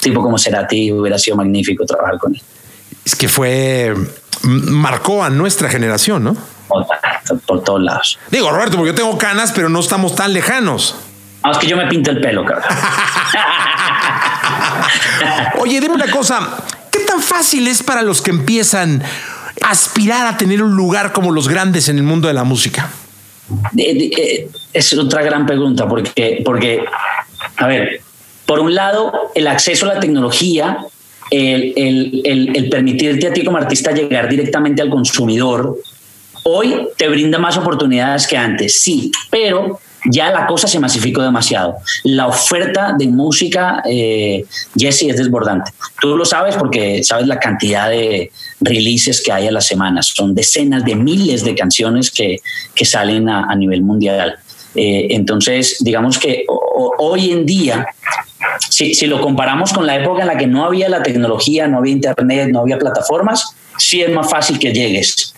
tipo 0.00 0.22
como 0.22 0.38
Cerati, 0.38 0.92
hubiera 0.92 1.18
sido 1.18 1.36
magnífico 1.36 1.84
trabajar 1.84 2.16
con 2.18 2.32
él. 2.32 2.42
Es 3.04 3.16
que 3.16 3.26
fue. 3.26 3.92
Marcó 4.44 5.24
a 5.24 5.30
nuestra 5.30 5.68
generación, 5.68 6.22
¿no? 6.22 6.36
Por, 7.44 7.64
todos 7.64 7.82
lados. 7.82 8.20
Digo, 8.30 8.52
Roberto, 8.52 8.76
porque 8.76 8.92
yo 8.92 8.94
tengo 8.94 9.18
canas, 9.18 9.50
pero 9.52 9.68
no 9.68 9.80
estamos 9.80 10.14
tan 10.14 10.32
lejanos. 10.32 10.94
Ah, 11.42 11.50
es 11.50 11.58
que 11.58 11.66
yo 11.66 11.76
me 11.76 11.88
pinto 11.88 12.12
el 12.12 12.20
pelo, 12.20 12.44
cabrón. 12.44 12.68
Oye, 15.60 15.80
dime 15.80 15.94
una 15.94 16.10
cosa, 16.10 16.64
¿qué 16.90 17.00
tan 17.00 17.20
fácil 17.20 17.66
es 17.68 17.82
para 17.82 18.02
los 18.02 18.22
que 18.22 18.30
empiezan 18.30 19.02
a 19.62 19.70
aspirar 19.70 20.26
a 20.26 20.36
tener 20.36 20.62
un 20.62 20.76
lugar 20.76 21.12
como 21.12 21.32
los 21.32 21.48
grandes 21.48 21.88
en 21.88 21.98
el 21.98 22.04
mundo 22.04 22.28
de 22.28 22.34
la 22.34 22.44
música? 22.44 22.90
Eh, 23.76 24.48
es 24.72 24.92
otra 24.98 25.22
gran 25.22 25.46
pregunta, 25.46 25.88
porque, 25.88 26.42
porque, 26.44 26.84
a 27.56 27.66
ver, 27.66 28.00
por 28.46 28.60
un 28.60 28.74
lado, 28.74 29.12
el 29.34 29.46
acceso 29.46 29.86
a 29.86 29.94
la 29.94 30.00
tecnología, 30.00 30.78
el, 31.30 32.68
permitirte 32.70 33.28
a 33.28 33.32
ti 33.32 33.44
como 33.44 33.58
artista 33.58 33.92
llegar 33.92 34.28
directamente 34.28 34.82
al 34.82 34.90
consumidor, 34.90 35.78
hoy 36.44 36.88
te 36.96 37.08
brinda 37.08 37.38
más 37.38 37.56
oportunidades 37.56 38.26
que 38.26 38.36
antes, 38.36 38.80
sí, 38.80 39.10
pero 39.30 39.80
ya 40.04 40.30
la 40.30 40.46
cosa 40.46 40.68
se 40.68 40.78
masificó 40.78 41.22
demasiado. 41.22 41.76
La 42.04 42.26
oferta 42.26 42.94
de 42.96 43.08
música, 43.08 43.82
eh, 43.88 44.44
Jesse, 44.76 45.02
es 45.02 45.16
desbordante. 45.16 45.72
Tú 46.00 46.16
lo 46.16 46.24
sabes 46.24 46.56
porque 46.56 47.02
sabes 47.02 47.26
la 47.26 47.38
cantidad 47.38 47.88
de 47.90 48.30
releases 48.60 49.20
que 49.20 49.32
hay 49.32 49.46
a 49.46 49.52
las 49.52 49.66
semanas. 49.66 50.12
Son 50.14 50.34
decenas 50.34 50.84
de 50.84 50.94
miles 50.94 51.44
de 51.44 51.54
canciones 51.54 52.10
que, 52.10 52.38
que 52.74 52.84
salen 52.84 53.28
a, 53.28 53.54
nivel 53.54 53.82
mundial. 53.82 54.36
Eh, 54.74 55.08
entonces, 55.10 55.78
digamos 55.80 56.18
que 56.18 56.44
hoy 56.98 57.32
en 57.32 57.44
día, 57.44 57.86
si, 58.70 58.94
si 58.94 59.06
lo 59.06 59.20
comparamos 59.20 59.72
con 59.72 59.86
la 59.86 59.96
época 59.96 60.22
en 60.22 60.28
la 60.28 60.36
que 60.36 60.46
no 60.46 60.64
había 60.64 60.88
la 60.88 61.02
tecnología, 61.02 61.66
no 61.66 61.78
había 61.78 61.92
internet, 61.92 62.50
no 62.52 62.60
había 62.60 62.78
plataformas, 62.78 63.56
sí 63.78 64.02
es 64.02 64.10
más 64.10 64.30
fácil 64.30 64.58
que 64.58 64.72
llegues. 64.72 65.34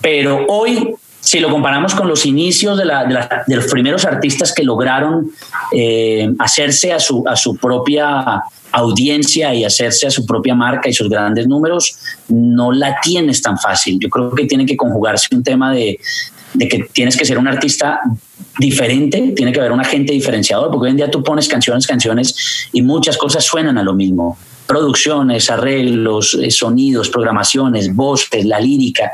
Pero 0.00 0.44
hoy 0.48 0.94
si 1.32 1.40
lo 1.40 1.48
comparamos 1.48 1.94
con 1.94 2.08
los 2.08 2.26
inicios 2.26 2.76
de, 2.76 2.84
los 2.84 3.64
primeros 3.68 4.04
artistas 4.04 4.52
que 4.52 4.62
lograron 4.62 5.30
eh, 5.72 6.30
hacerse 6.38 6.92
a 6.92 7.00
su, 7.00 7.24
a 7.26 7.36
su 7.36 7.56
propia 7.56 8.42
audiencia 8.70 9.54
y 9.54 9.64
hacerse 9.64 10.06
a 10.06 10.10
su 10.10 10.26
propia 10.26 10.54
marca 10.54 10.90
y 10.90 10.92
sus 10.92 11.08
grandes 11.08 11.48
números, 11.48 11.96
no 12.28 12.70
la 12.70 12.98
tienes 13.02 13.40
tan 13.40 13.58
fácil. 13.58 13.98
Yo 13.98 14.10
creo 14.10 14.34
que 14.34 14.44
tiene 14.44 14.66
que 14.66 14.76
conjugarse 14.76 15.34
un 15.34 15.42
tema 15.42 15.72
de, 15.72 15.98
de 16.52 16.68
que 16.68 16.80
tienes 16.92 17.16
que 17.16 17.24
ser 17.24 17.38
un 17.38 17.48
artista 17.48 18.00
diferente, 18.58 19.32
tiene 19.34 19.52
que 19.52 19.60
haber 19.60 19.72
un 19.72 19.80
agente 19.80 20.12
diferenciador, 20.12 20.70
porque 20.70 20.84
hoy 20.84 20.90
en 20.90 20.96
día 20.98 21.10
tú 21.10 21.22
pones 21.22 21.48
canciones, 21.48 21.86
canciones 21.86 22.68
y 22.74 22.82
muchas 22.82 23.16
cosas 23.16 23.42
suenan 23.42 23.78
a 23.78 23.82
lo 23.82 23.94
mismo 23.94 24.36
producciones, 24.72 25.50
arreglos, 25.50 26.32
eh, 26.40 26.50
sonidos, 26.50 27.10
programaciones, 27.10 27.94
voces, 27.94 28.46
la 28.46 28.58
lírica. 28.58 29.12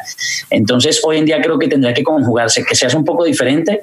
Entonces, 0.50 1.00
hoy 1.04 1.18
en 1.18 1.24
día 1.24 1.40
creo 1.42 1.58
que 1.58 1.66
tendría 1.66 1.92
que 1.92 2.04
conjugarse, 2.04 2.64
que 2.64 2.76
seas 2.76 2.94
un 2.94 3.04
poco 3.04 3.24
diferente, 3.24 3.80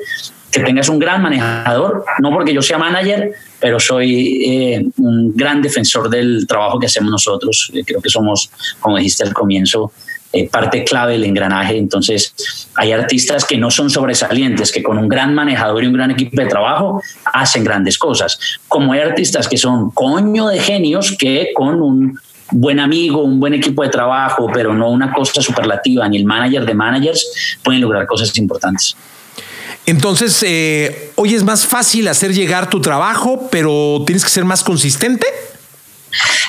que 0.50 0.62
tengas 0.62 0.88
un 0.88 1.00
gran 1.00 1.22
manejador, 1.22 2.06
no 2.20 2.32
porque 2.32 2.54
yo 2.54 2.62
sea 2.62 2.78
manager, 2.78 3.34
pero 3.60 3.78
soy 3.78 4.42
eh, 4.46 4.86
un 5.00 5.36
gran 5.36 5.62
defensor 5.62 6.10
del 6.10 6.48
trabajo 6.48 6.80
que 6.80 6.86
hacemos 6.86 7.12
nosotros. 7.12 7.70
Eh, 7.74 7.84
creo 7.86 8.02
que 8.02 8.10
somos, 8.10 8.50
como 8.80 8.96
dijiste 8.96 9.24
al 9.24 9.34
comienzo, 9.34 9.92
eh, 10.36 10.50
parte 10.50 10.84
clave 10.84 11.14
del 11.14 11.24
engranaje. 11.24 11.78
Entonces, 11.78 12.34
hay 12.76 12.92
artistas 12.92 13.46
que 13.46 13.58
no 13.58 13.72
son 13.72 13.90
sobresalientes, 13.90 14.70
que 14.70 14.84
con 14.84 14.98
un 14.98 15.08
gran 15.08 15.34
manejador 15.34 15.82
y 15.84 15.88
un 15.88 15.94
gran 15.94 16.12
equipo 16.12 16.42
de 16.42 16.48
trabajo 16.48 17.02
hacen 17.32 17.64
grandes 17.64 17.98
cosas. 17.98 18.38
Como 18.68 18.92
hay 18.92 19.00
artistas 19.00 19.48
que 19.48 19.58
son 19.58 19.92
coño 19.92 20.48
de 20.48 20.60
genios 20.60 21.16
que 21.18 21.52
con 21.56 21.82
un 21.82 22.20
buen 22.52 22.82
amigo, 22.82 23.24
un 23.24 23.40
buen 23.40 23.54
equipo 23.54 23.82
de 23.84 23.90
trabajo, 23.90 24.50
pero 24.54 24.74
no 24.74 24.90
una 24.90 25.14
cosa 25.14 25.42
superlativa, 25.42 26.08
ni 26.10 26.18
el 26.18 26.26
manager 26.26 26.66
de 26.66 26.74
managers, 26.74 27.58
pueden 27.64 27.80
lograr 27.80 28.06
cosas 28.06 28.38
importantes. 28.38 28.98
Entonces, 29.86 30.44
eh, 30.46 31.12
hoy 31.16 31.34
es 31.34 31.44
más 31.44 31.66
fácil 31.66 32.10
hacer 32.10 32.34
llegar 32.34 32.70
tu 32.70 32.82
trabajo, 32.82 33.48
pero 33.50 34.04
tienes 34.06 34.26
que 34.26 34.30
ser 34.30 34.44
más 34.44 34.64
consistente. 34.64 35.28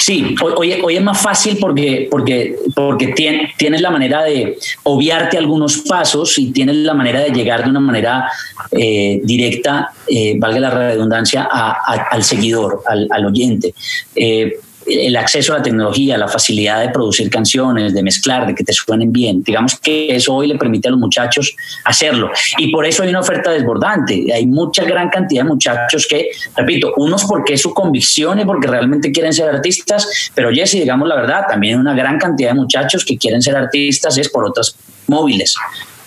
Sí, 0.06 0.36
hoy, 0.40 0.94
es 0.94 1.02
más 1.02 1.20
fácil 1.20 1.58
porque, 1.60 2.06
porque, 2.08 2.54
porque 2.76 3.08
tienes 3.08 3.80
la 3.80 3.90
manera 3.90 4.22
de 4.22 4.56
obviarte 4.84 5.36
algunos 5.36 5.78
pasos 5.78 6.38
y 6.38 6.52
tienes 6.52 6.76
la 6.76 6.94
manera 6.94 7.22
de 7.22 7.30
llegar 7.30 7.64
de 7.64 7.70
una 7.70 7.80
manera 7.80 8.30
eh, 8.70 9.20
directa, 9.24 9.90
eh, 10.06 10.36
valga 10.38 10.60
la 10.60 10.70
redundancia, 10.70 11.48
al 11.50 12.22
seguidor, 12.22 12.84
al, 12.86 13.08
al 13.10 13.26
oyente. 13.26 13.74
Eh, 14.14 14.60
el 14.86 15.16
acceso 15.16 15.54
a 15.54 15.58
la 15.58 15.62
tecnología, 15.62 16.16
la 16.16 16.28
facilidad 16.28 16.80
de 16.80 16.90
producir 16.90 17.30
canciones, 17.30 17.94
de 17.94 18.02
mezclar, 18.02 18.46
de 18.46 18.54
que 18.54 18.64
te 18.64 18.72
suenen 18.72 19.12
bien. 19.12 19.42
Digamos 19.42 19.78
que 19.80 20.14
eso 20.14 20.34
hoy 20.34 20.48
le 20.48 20.56
permite 20.56 20.88
a 20.88 20.90
los 20.90 21.00
muchachos 21.00 21.54
hacerlo. 21.84 22.30
Y 22.58 22.70
por 22.70 22.86
eso 22.86 23.02
hay 23.02 23.10
una 23.10 23.20
oferta 23.20 23.50
desbordante. 23.50 24.26
Hay 24.32 24.46
mucha 24.46 24.84
gran 24.84 25.08
cantidad 25.08 25.42
de 25.42 25.48
muchachos 25.48 26.06
que, 26.08 26.30
repito, 26.56 26.92
unos 26.96 27.24
porque 27.24 27.54
es 27.54 27.62
su 27.62 27.74
convicción 27.74 28.40
y 28.40 28.44
porque 28.44 28.66
realmente 28.66 29.12
quieren 29.12 29.32
ser 29.32 29.48
artistas, 29.48 30.30
pero 30.34 30.50
Jesse, 30.50 30.72
digamos 30.72 31.08
la 31.08 31.16
verdad, 31.16 31.42
también 31.48 31.78
una 31.78 31.94
gran 31.94 32.18
cantidad 32.18 32.50
de 32.50 32.54
muchachos 32.54 33.04
que 33.04 33.16
quieren 33.16 33.42
ser 33.42 33.56
artistas 33.56 34.16
es 34.18 34.28
por 34.28 34.44
otras 34.44 34.76
móviles 35.06 35.56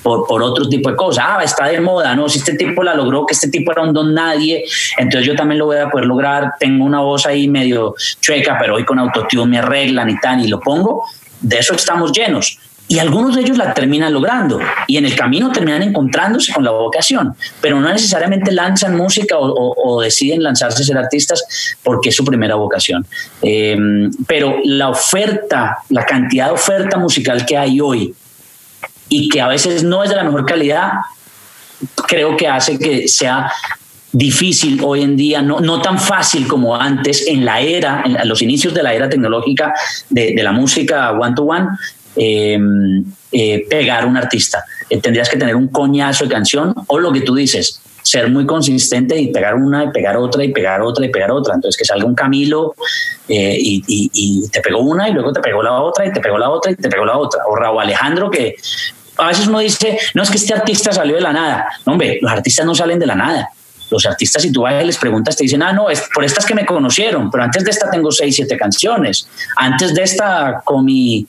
por, 0.01 0.27
por 0.27 0.41
otro 0.43 0.67
tipo 0.67 0.89
de 0.89 0.95
cosas. 0.95 1.25
Ah, 1.27 1.43
está 1.43 1.67
de 1.67 1.79
moda, 1.79 2.15
¿no? 2.15 2.29
Si 2.29 2.39
este 2.39 2.53
tipo 2.53 2.83
la 2.83 2.93
logró, 2.93 3.25
que 3.25 3.33
este 3.33 3.49
tipo 3.49 3.71
era 3.71 3.83
un 3.83 3.93
don 3.93 4.13
nadie, 4.13 4.65
entonces 4.97 5.27
yo 5.27 5.35
también 5.35 5.59
lo 5.59 5.65
voy 5.65 5.77
a 5.77 5.89
poder 5.89 6.05
lograr. 6.05 6.53
Tengo 6.59 6.85
una 6.85 7.01
voz 7.01 7.25
ahí 7.25 7.47
medio 7.47 7.95
chueca, 8.19 8.57
pero 8.59 8.75
hoy 8.75 8.85
con 8.85 8.99
autotune 8.99 9.49
me 9.49 9.57
arreglan 9.59 10.09
y 10.09 10.19
tal, 10.19 10.43
y 10.43 10.47
lo 10.47 10.59
pongo. 10.59 11.05
De 11.41 11.59
eso 11.59 11.73
estamos 11.73 12.11
llenos. 12.11 12.59
Y 12.89 12.97
algunos 12.97 13.35
de 13.35 13.41
ellos 13.41 13.55
la 13.55 13.71
terminan 13.75 14.11
logrando 14.11 14.59
y 14.87 14.97
en 14.97 15.05
el 15.05 15.15
camino 15.15 15.51
terminan 15.51 15.83
encontrándose 15.83 16.51
con 16.51 16.63
la 16.63 16.71
vocación, 16.71 17.35
pero 17.61 17.79
no 17.79 17.87
necesariamente 17.87 18.51
lanzan 18.51 18.97
música 18.97 19.35
o, 19.37 20.01
deciden 20.01 20.41
lanzarse 20.41 20.81
a 20.81 20.85
ser 20.85 20.97
artistas 20.97 21.77
porque 21.83 22.09
es 22.09 22.15
su 22.15 22.25
primera 22.25 22.55
vocación. 22.55 23.05
Em, 23.43 24.09
pero 24.25 24.55
la 24.63 24.89
oferta, 24.89 25.77
la 25.89 26.03
cantidad 26.03 26.47
de 26.47 26.53
oferta 26.53 26.97
musical 26.97 27.45
que 27.45 27.55
hay 27.55 27.79
hoy 27.79 28.15
y 29.09 29.27
que 29.29 29.41
a 29.41 29.47
veces 29.47 29.83
no 29.83 30.03
es 30.03 30.09
de 30.09 30.15
la 30.15 30.23
mejor 30.23 30.45
calidad, 30.45 30.91
creo 32.07 32.37
que 32.37 32.47
hace 32.47 32.77
que 32.77 33.07
sea 33.07 33.51
difícil 34.11 34.81
hoy 34.83 35.01
en 35.01 35.15
día, 35.15 35.41
no, 35.41 35.59
no 35.59 35.81
tan 35.81 35.99
fácil 35.99 36.47
como 36.47 36.75
antes 36.75 37.27
en 37.27 37.45
la 37.45 37.61
era, 37.61 38.03
en 38.05 38.27
los 38.27 38.41
inicios 38.41 38.73
de 38.73 38.83
la 38.83 38.93
era 38.93 39.09
tecnológica 39.09 39.73
de, 40.09 40.33
la 40.41 40.51
música 40.51 41.11
one-to-one, 41.11 41.67
em, 42.15 43.03
eh, 43.31 43.65
pegar 43.69 44.05
un 44.05 44.17
artista. 44.17 44.63
Eh, 44.89 44.99
tendrías 44.99 45.29
que 45.29 45.37
tener 45.37 45.55
un 45.55 45.67
coñazo 45.67 46.23
de 46.23 46.31
canción 46.31 46.73
o 46.87 46.97
lo 46.97 47.11
que 47.11 47.21
tú 47.21 47.35
dices, 47.35 47.81
ser 48.01 48.29
muy 48.29 48.45
consistente 48.45 49.19
y 49.19 49.27
pegar 49.27 49.55
una 49.55 49.83
y 49.83 49.91
pegar 49.91 50.17
otra 50.17 50.43
y 50.43 50.51
pegar 50.51 50.81
otra 50.81 51.05
y 51.05 51.09
pegar 51.09 51.31
otra. 51.31 51.53
Entonces 51.53 51.77
que 51.77 51.85
salga 51.85 52.05
un 52.05 52.15
Camilo 52.15 52.73
eh, 53.27 53.57
y, 53.59 53.83
y, 53.87 54.49
te 54.49 54.61
pegó 54.61 54.79
una 54.79 55.07
y 55.09 55.13
luego 55.13 55.31
te 55.31 55.41
pegó 55.41 55.61
la 55.61 55.79
otra 55.79 56.07
y 56.07 56.11
te 56.11 56.19
pegó 56.19 56.37
la 56.39 56.49
otra 56.49 56.71
y 56.71 56.75
te 56.75 56.89
pegó 56.89 57.05
la 57.05 57.17
otra. 57.17 57.43
O 57.47 57.55
Raúl 57.55 57.83
Alejandro 57.83 58.31
que 58.31 58.55
a 59.19 59.27
veces 59.27 59.47
uno 59.47 59.59
dice, 59.59 59.99
no 60.13 60.23
es 60.23 60.29
que 60.29 60.37
este 60.37 60.53
artista 60.53 60.91
salió 60.91 61.15
de 61.15 61.21
la 61.21 61.33
nada. 61.33 61.67
No, 61.85 61.93
hombre, 61.93 62.19
los 62.21 62.31
artistas 62.31 62.65
no 62.65 62.73
salen 62.73 62.99
de 62.99 63.05
la 63.05 63.15
nada. 63.15 63.49
Los 63.89 64.05
artistas, 64.05 64.41
si 64.41 64.51
tú 64.51 64.61
vas 64.61 64.81
y 64.81 64.85
les 64.85 64.97
preguntas, 64.97 65.35
te 65.35 65.43
dicen, 65.43 65.63
ah, 65.63 65.73
no, 65.73 65.89
es 65.89 66.07
por 66.13 66.23
estas 66.23 66.45
que 66.45 66.53
me 66.53 66.65
conocieron, 66.65 67.31
pero 67.31 67.43
antes 67.43 67.63
de 67.63 67.71
esta 67.71 67.89
tengo 67.89 68.11
seis, 68.11 68.35
siete 68.35 68.55
canciones. 68.55 69.27
Antes 69.55 69.95
de 69.95 70.03
esta 70.03 70.61
comí, 70.63 71.25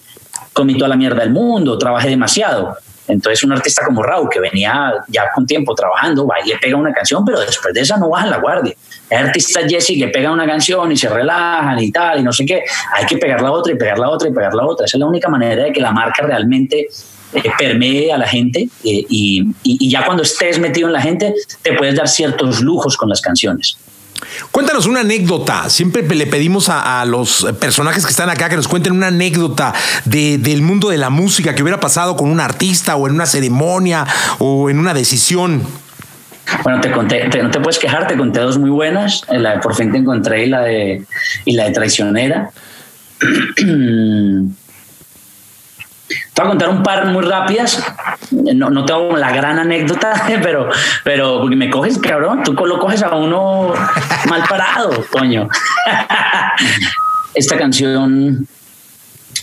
comí 0.52 0.76
toda 0.76 0.88
la 0.88 0.96
mierda 0.96 1.20
del 1.20 1.30
mundo, 1.30 1.78
trabajé 1.78 2.10
demasiado. 2.10 2.76
Entonces, 3.08 3.42
un 3.42 3.52
artista 3.52 3.84
como 3.84 4.02
Raúl, 4.02 4.28
que 4.30 4.38
venía 4.38 4.92
ya 5.08 5.30
con 5.34 5.46
tiempo 5.46 5.74
trabajando, 5.74 6.26
va 6.26 6.36
y 6.44 6.48
le 6.48 6.58
pega 6.58 6.76
una 6.76 6.92
canción, 6.92 7.24
pero 7.24 7.40
después 7.40 7.74
de 7.74 7.80
esa 7.80 7.96
no 7.96 8.10
baja 8.10 8.26
la 8.26 8.38
guardia. 8.38 8.74
Hay 9.10 9.18
artistas 9.18 9.64
Jesse 9.68 9.98
que 9.98 10.08
pega 10.08 10.30
una 10.30 10.46
canción 10.46 10.92
y 10.92 10.96
se 10.96 11.08
relajan 11.08 11.78
y 11.80 11.90
tal, 11.90 12.20
y 12.20 12.22
no 12.22 12.32
sé 12.32 12.44
qué. 12.44 12.62
Hay 12.94 13.06
que 13.06 13.16
pegar 13.16 13.40
la 13.40 13.50
otra 13.50 13.72
y 13.72 13.76
pegar 13.76 13.98
la 13.98 14.08
otra 14.08 14.28
y 14.28 14.32
pegar 14.32 14.54
la 14.54 14.64
otra. 14.64 14.86
Esa 14.86 14.96
es 14.96 15.00
la 15.00 15.06
única 15.06 15.28
manera 15.28 15.64
de 15.64 15.72
que 15.72 15.80
la 15.80 15.90
marca 15.90 16.22
realmente 16.22 16.88
eh, 17.32 17.50
permee 17.58 18.12
a 18.12 18.18
la 18.18 18.26
gente 18.26 18.68
eh, 18.84 19.04
y, 19.08 19.88
ya 19.88 20.04
cuando 20.04 20.22
estés 20.22 20.58
metido 20.58 20.88
en 20.88 20.92
la 20.92 21.00
gente 21.00 21.34
te 21.62 21.72
puedes 21.74 21.94
dar 21.96 22.08
ciertos 22.08 22.60
lujos 22.60 22.96
con 22.96 23.08
las 23.08 23.20
canciones. 23.20 23.76
Cuéntanos 24.50 24.86
una 24.86 25.00
anécdota. 25.00 25.70
Siempre 25.70 26.02
le 26.02 26.26
pedimos 26.26 26.68
a, 26.68 27.04
los 27.06 27.46
personajes 27.58 28.04
que 28.04 28.10
están 28.10 28.28
acá 28.28 28.48
que 28.48 28.56
nos 28.56 28.68
cuenten 28.68 28.92
una 28.92 29.06
anécdota 29.06 29.72
del 30.04 30.62
mundo 30.62 30.90
de 30.90 30.98
la 30.98 31.08
música 31.08 31.54
que 31.54 31.62
hubiera 31.62 31.80
pasado 31.80 32.16
con 32.16 32.30
un 32.30 32.40
artista 32.40 32.96
o 32.96 33.06
en 33.06 33.14
una 33.14 33.26
ceremonia 33.26 34.06
o 34.38 34.68
en 34.68 34.78
una 34.78 34.92
decisión. 34.92 35.62
Bueno, 36.64 36.80
te 36.80 36.90
conté, 36.90 37.28
no 37.42 37.50
te 37.50 37.60
puedes 37.60 37.78
quejar, 37.78 38.06
te 38.06 38.16
conté 38.16 38.40
dos 38.40 38.58
muy 38.58 38.70
buenas, 38.70 39.22
eh, 39.28 39.38
la 39.38 39.52
de 39.52 39.58
Por 39.58 39.74
fin 39.74 39.92
te 39.92 39.98
encontré 39.98 40.46
y 40.46 40.48
la 40.48 40.62
de, 40.62 41.04
y 41.44 41.52
la 41.52 41.66
de 41.66 41.70
Traicionera. 41.70 42.50
Voy 46.40 46.46
a 46.46 46.50
contar 46.52 46.70
un 46.70 46.82
par 46.82 47.04
muy 47.04 47.22
rápidas. 47.22 47.84
No, 48.30 48.70
no 48.70 48.86
tengo 48.86 49.14
la 49.14 49.30
gran 49.30 49.58
anécdota, 49.58 50.24
pero, 50.42 50.70
pero 51.04 51.38
porque 51.38 51.54
me 51.54 51.68
coges, 51.68 51.98
cabrón. 51.98 52.42
Tú 52.42 52.54
lo 52.54 52.78
coges 52.78 53.02
a 53.02 53.14
uno 53.14 53.74
mal 54.26 54.42
parado, 54.48 55.04
coño. 55.12 55.50
Esta 57.34 57.58
canción, 57.58 58.48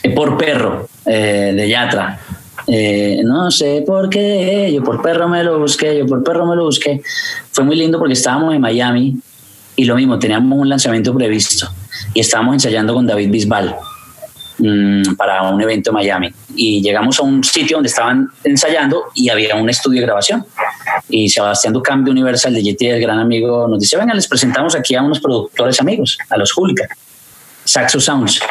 eh, 0.01 0.09
Por 0.09 0.39
Perro, 0.39 0.89
eh, 1.05 1.53
de 1.55 1.69
Yatra. 1.69 2.19
Eh, 2.65 3.21
no 3.23 3.51
sé 3.51 3.83
por 3.85 4.09
qué, 4.09 4.73
yo 4.73 4.83
por 4.83 5.01
perro 5.01 5.29
me 5.29 5.41
lo 5.41 5.57
busqué, 5.57 5.99
yo 5.99 6.05
por 6.07 6.23
perro 6.23 6.47
me 6.47 6.55
lo 6.55 6.65
busqué. 6.65 7.01
Fue 7.51 7.63
muy 7.63 7.75
lindo 7.75 7.99
porque 7.99 8.13
estábamos 8.13 8.55
en 8.55 8.59
Miami 8.59 9.15
y 9.75 9.85
lo 9.85 9.95
mismo, 9.95 10.17
teníamos 10.17 10.59
un 10.59 10.67
lanzamiento 10.67 11.13
previsto 11.13 11.69
y 12.13 12.19
estábamos 12.21 12.55
ensayando 12.55 12.93
con 12.93 13.05
David 13.05 13.29
Bisbal 13.29 13.73
mm, 14.57 15.15
para 15.15 15.43
un 15.49 15.61
evento 15.61 15.91
en 15.91 15.93
Miami. 15.95 16.33
Y 16.55 16.81
llegamos 16.81 17.19
a 17.19 17.23
un 17.23 17.43
sitio 17.43 17.77
donde 17.77 17.89
estaban 17.89 18.29
ensayando 18.43 19.05
y 19.13 19.29
había 19.29 19.55
un 19.55 19.69
estudio 19.69 20.01
de 20.01 20.07
grabación. 20.07 20.45
Y 21.09 21.29
Sebastián 21.29 21.73
Ducamp 21.73 22.05
de 22.05 22.11
Universal, 22.11 22.53
de 22.53 22.61
GT, 22.61 22.81
el 22.95 23.01
gran 23.01 23.19
amigo, 23.19 23.67
nos 23.67 23.79
dice, 23.79 23.97
venga, 23.97 24.13
les 24.13 24.27
presentamos 24.27 24.75
aquí 24.75 24.95
a 24.95 25.01
unos 25.01 25.19
productores 25.19 25.79
amigos, 25.79 26.17
a 26.29 26.37
los 26.37 26.55
Hulka, 26.57 26.87
Saxo 27.63 27.99
Sounds. 27.99 28.41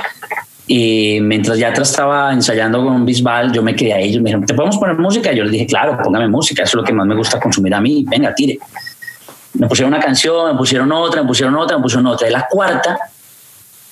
Y 0.69 1.19
mientras 1.21 1.59
ya 1.59 1.69
estaba 1.69 2.33
ensayando 2.33 2.85
con 2.85 3.07
Bisbal, 3.07 3.53
yo 3.53 3.63
me 3.63 3.77
quedé 3.77 3.93
ahí. 3.93 4.09
Ellos 4.09 4.21
me 4.21 4.31
dijeron, 4.31 4.47
¿te 4.47 4.55
podemos 4.55 4.77
poner 4.79 4.97
música? 4.97 5.33
Y 5.33 5.37
yo 5.37 5.45
les 5.45 5.53
dije, 5.53 5.67
claro, 5.67 5.97
póngame 6.03 6.29
música, 6.29 6.65
eso 6.65 6.71
es 6.71 6.75
lo 6.75 6.85
que 6.85 6.93
más 6.93 7.07
me 7.07 7.15
gusta 7.15 7.39
consumir 7.39 7.73
a 7.75 7.81
mí. 7.81 8.05
Venga, 8.09 8.35
tire. 8.35 8.59
Me 9.55 9.69
pusieron 9.69 9.95
una 9.95 10.03
canción, 10.03 10.53
me 10.53 10.59
pusieron 10.59 10.91
otra, 10.91 11.23
me 11.23 11.29
pusieron 11.29 11.55
otra, 11.55 11.77
me 11.77 11.83
pusieron 11.83 12.07
otra. 12.07 12.27
De 12.27 12.33
la 12.33 12.47
cuarta, 12.49 12.99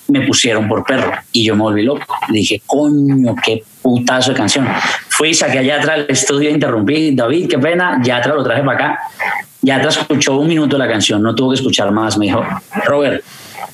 me 0.09 0.27
pusieron 0.27 0.69
por 0.69 0.85
perro 0.85 1.13
y 1.33 1.45
yo 1.45 1.55
me 1.57 1.63
volví 1.63 1.83
loco. 1.83 2.05
dije, 2.29 2.63
coño, 2.67 3.35
qué 3.43 3.63
putazo 3.83 4.33
de 4.33 4.37
canción. 4.37 4.69
Fui, 5.09 5.35
saqué 5.35 5.59
a 5.59 5.63
Yatra 5.63 5.95
al 5.95 6.07
estudio, 6.09 6.51
interrumpí, 6.51 7.15
David, 7.15 7.49
qué 7.49 7.59
pena, 7.59 8.01
Yatra 8.03 8.35
lo 8.35 8.45
traje 8.45 8.63
para 8.63 8.73
acá. 8.73 8.99
Yatra 9.63 9.89
escuchó 9.89 10.39
un 10.39 10.49
minuto 10.49 10.77
la 10.77 10.89
canción, 10.89 11.23
no 11.23 11.35
tuvo 11.35 11.51
que 11.51 11.57
escuchar 11.57 11.91
más. 11.91 12.19
Me 12.19 12.27
dijo, 12.27 12.45
Robert, 12.85 13.25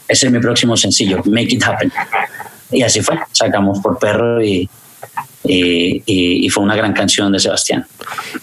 ese 0.07 0.27
es 0.27 0.33
mi 0.33 0.39
próximo 0.39 0.77
sencillo, 0.77 1.23
Make 1.25 1.55
It 1.55 1.63
Happen. 1.65 1.93
Y 2.71 2.83
así 2.83 3.01
fue, 3.01 3.19
sacamos 3.33 3.81
por 3.81 3.99
perro 3.99 4.43
y, 4.43 4.69
y, 5.45 6.49
fue 6.51 6.63
una 6.63 6.77
gran 6.77 6.93
canción 6.93 7.33
de 7.33 7.41
Sebastián. 7.41 7.87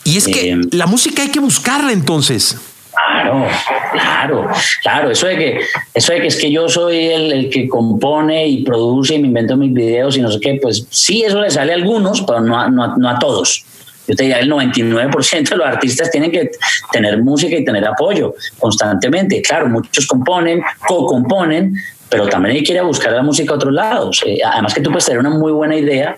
Y 0.04 0.18
es 0.18 0.26
que 0.26 0.52
eh, 0.52 0.62
la 0.72 0.88
música 0.88 1.22
hay 1.22 1.30
que 1.30 1.40
buscarla 1.40 1.92
entonces. 1.92 2.58
Claro, 2.98 3.48
claro, 3.92 4.48
claro. 4.82 5.12
Eso 5.12 5.28
de 5.28 5.38
que, 5.38 5.60
eso 5.94 6.14
de 6.14 6.22
que 6.22 6.28
es 6.28 6.36
que 6.36 6.52
yo 6.52 6.68
soy 6.68 7.08
el, 7.08 7.50
que 7.50 7.68
compone 7.68 8.48
y 8.48 8.64
produce 8.64 9.16
y 9.16 9.20
me 9.20 9.28
invento 9.28 9.56
mis 9.56 9.74
videos 9.74 10.18
y 10.18 10.22
no 10.22 10.32
sé 10.32 10.40
qué, 10.40 10.60
pues 10.62 10.88
sí, 10.90 11.24
eso 11.24 11.40
le 11.40 11.50
sale 11.52 11.74
a 11.74 11.76
algunos, 11.76 12.22
pero 12.22 12.42
no 12.42 12.60
a, 12.60 12.70
no 12.70 12.98
no 12.98 13.10
a 13.10 13.20
todos. 13.20 13.66
Yo 14.08 14.16
te 14.16 14.24
diría, 14.24 14.40
el 14.40 14.50
99% 14.50 15.50
de 15.50 15.58
los 15.58 15.68
artistas 15.68 16.10
tienen 16.10 16.32
que 16.32 16.50
tener 16.92 17.22
música 17.22 17.58
y 17.58 17.66
tener 17.66 17.86
apoyo 17.86 18.34
constantemente. 18.58 19.42
Claro, 19.42 19.68
muchos 19.68 20.08
componen, 20.08 20.62
co-componen, 20.88 21.74
pero 22.10 22.28
también 22.28 22.56
hay 22.56 22.64
que 22.64 22.72
ir 22.72 22.80
a 22.80 22.84
buscar 22.84 23.12
la 23.12 23.22
música 23.22 23.54
a 23.54 23.56
otros 23.58 23.74
lados. 23.74 24.24
Eh, 24.26 24.40
además 24.44 24.74
que 24.74 24.80
tú 24.82 24.92
puedes 24.92 25.06
tener 25.06 25.20
una 25.20 25.30
muy 25.30 25.52
buena 25.52 25.76
idea 25.76 26.18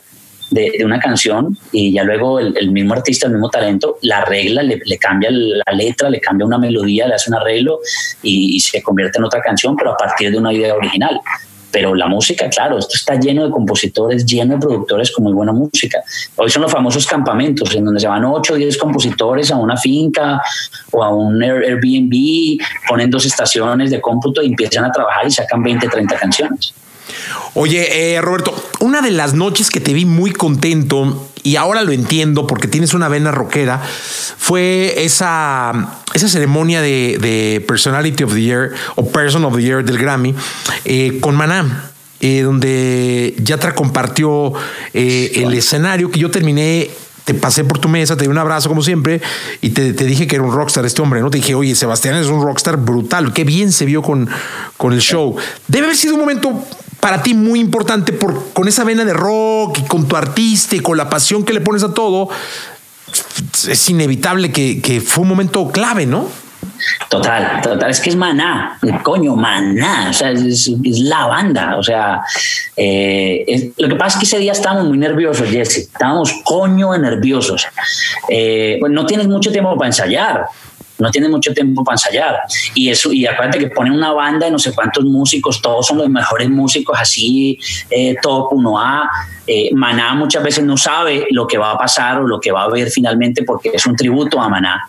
de, 0.52 0.84
una 0.84 1.00
canción 1.00 1.58
y 1.72 1.94
ya 1.94 2.04
luego 2.04 2.40
el, 2.40 2.72
mismo 2.72 2.94
artista, 2.94 3.28
el 3.28 3.34
mismo 3.34 3.50
talento, 3.50 3.98
la 4.02 4.20
arregla, 4.20 4.64
le, 4.64 4.98
cambia 4.98 5.30
la 5.32 5.74
letra, 5.74 6.10
le 6.10 6.20
cambia 6.20 6.46
una 6.46 6.58
melodía, 6.58 7.08
le 7.08 7.16
hace 7.16 7.30
un 7.30 7.36
arreglo 7.36 7.80
y, 8.22 8.60
se 8.60 8.82
convierte 8.82 9.20
en 9.20 9.26
otra 9.26 9.42
canción, 9.42 9.76
pero 9.76 9.94
a 9.94 9.98
partir 9.98 10.32
de 10.32 10.38
una 10.38 10.54
idea 10.54 10.76
original. 10.76 11.20
Pero 11.72 11.94
la 11.94 12.08
música, 12.08 12.50
claro, 12.50 12.80
esto 12.80 12.96
está 12.96 13.16
lleno 13.16 13.46
de 13.46 13.52
compositores, 13.52 14.26
lleno 14.26 14.56
de 14.56 14.60
productores 14.60 15.12
con 15.12 15.24
muy 15.24 15.34
buena 15.34 15.54
música. 15.54 16.02
Hoy 16.36 16.50
son 16.50 16.64
los 16.64 16.72
famosos 16.72 17.06
campamentos 17.06 17.74
en 17.76 17.86
donde 17.86 18.00
se 18.00 18.08
van 18.08 18.26
8 18.26 18.54
o 18.54 18.58
10 18.58 18.78
compositores 18.78 19.52
a 19.52 19.58
una 19.58 19.78
finca 19.78 20.42
o 20.92 21.04
a 21.04 21.14
un 21.14 21.42
Airbnb, 21.42 22.60
ponen 22.88 23.12
dos 23.12 23.26
estaciones 23.26 23.92
de 23.92 24.02
cómputo 24.02 24.42
y 24.42 24.48
empiezan 24.48 24.86
a 24.86 24.92
trabajar 24.92 25.28
y 25.28 25.32
sacan 25.32 25.62
20, 25.62 25.88
30 25.88 26.18
canciones. 26.18 26.74
Oye, 27.54 28.14
eh, 28.14 28.22
Roberto, 28.22 28.54
una 28.80 29.02
de 29.02 29.12
las 29.12 29.34
noches 29.34 29.70
que 29.70 29.80
te 29.80 29.94
vi 29.94 30.06
muy 30.06 30.32
contento, 30.32 31.30
y 31.44 31.56
ahora 31.56 31.84
lo 31.84 31.92
entiendo 31.92 32.48
porque 32.48 32.68
tienes 32.68 32.94
una 32.94 33.08
vena 33.08 33.32
rockera, 33.32 33.82
fue 34.38 35.04
esa, 35.04 36.02
esa 36.14 36.28
ceremonia 36.28 36.82
de, 36.82 37.64
Personality 37.68 38.24
of 38.24 38.34
the 38.34 38.42
Year 38.42 38.72
o 38.96 39.10
Person 39.10 39.46
of 39.46 39.56
the 39.56 39.62
Year 39.62 39.84
del 39.84 39.98
Grammy 39.98 40.36
eh, 40.86 41.20
con 41.20 41.36
Maná. 41.36 41.86
Eh, 42.22 42.42
donde 42.42 43.34
Yatra 43.42 43.74
compartió 43.74 44.52
el 44.92 45.54
escenario 45.54 46.12
que 46.12 46.20
yo 46.20 46.30
terminé 46.30 46.90
te 47.30 47.36
pasé 47.36 47.64
por 47.64 47.78
tu 47.78 47.88
mesa, 47.88 48.18
te 48.18 48.24
di 48.24 48.28
un 48.28 48.40
abrazo 48.40 48.70
como 48.70 48.82
siempre 48.82 49.22
y 49.62 49.70
te, 49.70 49.94
dije 49.94 50.26
que 50.26 50.36
era 50.36 50.44
un 50.44 50.52
rockstar 50.52 50.84
este 50.86 51.00
hombre, 51.04 51.22
¿no? 51.22 51.30
Te 51.30 51.38
dije, 51.38 51.54
oye, 51.54 51.76
Sebastián 51.76 52.16
es 52.16 52.26
un 52.26 52.42
rockstar 52.42 52.78
brutal, 52.78 53.34
qué 53.34 53.44
bien 53.44 53.72
se 53.72 53.86
vio 53.86 54.02
con, 54.02 54.28
con 54.78 54.94
el 54.94 55.00
show. 55.00 55.36
Debe 55.68 55.86
haber 55.86 55.96
sido 55.96 56.16
un 56.16 56.22
momento 56.22 56.66
para 57.00 57.24
ti 57.24 57.34
muy 57.34 57.60
importante 57.60 58.14
por, 58.14 58.52
con 58.54 58.68
esa 58.68 58.84
vena 58.84 59.06
de 59.06 59.14
rock 59.14 59.80
y 59.80 59.84
con 59.84 60.08
tu 60.08 60.16
artista 60.16 60.76
y 60.76 60.80
con 60.80 60.98
la 60.98 61.10
pasión 61.10 61.44
que 61.44 61.54
le 61.54 61.62
pones 61.62 61.84
a 61.84 61.94
todo, 61.94 62.30
es 63.68 63.90
inevitable 63.90 64.52
que, 64.52 65.02
fue 65.06 65.24
un 65.24 65.30
momento 65.30 65.70
clave, 65.72 66.06
¿no? 66.06 66.28
Total, 67.10 67.62
total, 67.62 67.90
es 67.90 68.00
que 68.00 68.10
es 68.10 68.16
maná, 68.16 68.78
coño, 69.04 69.36
maná, 69.36 70.08
o 70.10 70.14
sea, 70.14 70.32
es, 70.32 70.70
la 70.84 71.26
banda, 71.26 71.78
o 71.78 71.84
sea, 71.84 72.22
eh, 72.76 73.72
lo 73.78 73.90
que 73.90 73.96
pasa 73.96 74.18
es 74.18 74.20
que 74.20 74.26
ese 74.26 74.40
día 74.40 74.52
estábamos 74.52 74.88
muy 74.88 74.98
nerviosos, 74.98 75.50
Jesse, 75.50 75.78
estábamos 75.78 76.34
coño 76.44 76.98
nerviosos. 76.98 77.68
Eh, 78.30 78.80
no 78.90 79.06
tienes 79.06 79.28
mucho 79.28 79.52
tiempo 79.52 79.76
para 79.76 79.88
ensayar, 79.88 80.46
no 81.00 81.10
tiene 81.12 81.30
mucho 81.30 81.54
tiempo 81.54 81.84
para 81.84 81.96
ensayar. 81.96 82.40
Y 82.76 82.90
eso, 82.90 83.12
y 83.12 83.26
acuérdate 83.26 83.60
que 83.60 83.68
ponen 83.68 83.94
una 83.94 84.12
banda 84.12 84.46
de 84.46 84.52
no 84.52 84.60
sé 84.60 84.74
cuántos 84.74 85.04
músicos, 85.06 85.62
todos 85.62 85.88
son 85.88 85.98
los 85.98 86.10
mejores 86.10 86.50
músicos 86.50 86.98
así, 87.00 87.58
eh, 87.90 88.16
top 88.22 88.52
1A. 88.52 89.10
Eh, 89.48 89.70
Maná 89.74 90.14
muchas 90.14 90.44
veces 90.44 90.64
no 90.64 90.78
sabe 90.78 91.26
lo 91.32 91.48
que 91.48 91.58
va 91.58 91.72
a 91.72 91.78
pasar 91.78 92.20
o 92.20 92.28
lo 92.28 92.40
que 92.40 92.52
va 92.52 92.64
a 92.64 92.70
ver 92.70 92.90
finalmente 92.90 93.44
porque 93.44 93.72
es 93.74 93.86
un 93.86 93.96
tributo 93.96 94.40
a 94.40 94.50
Maná. 94.50 94.84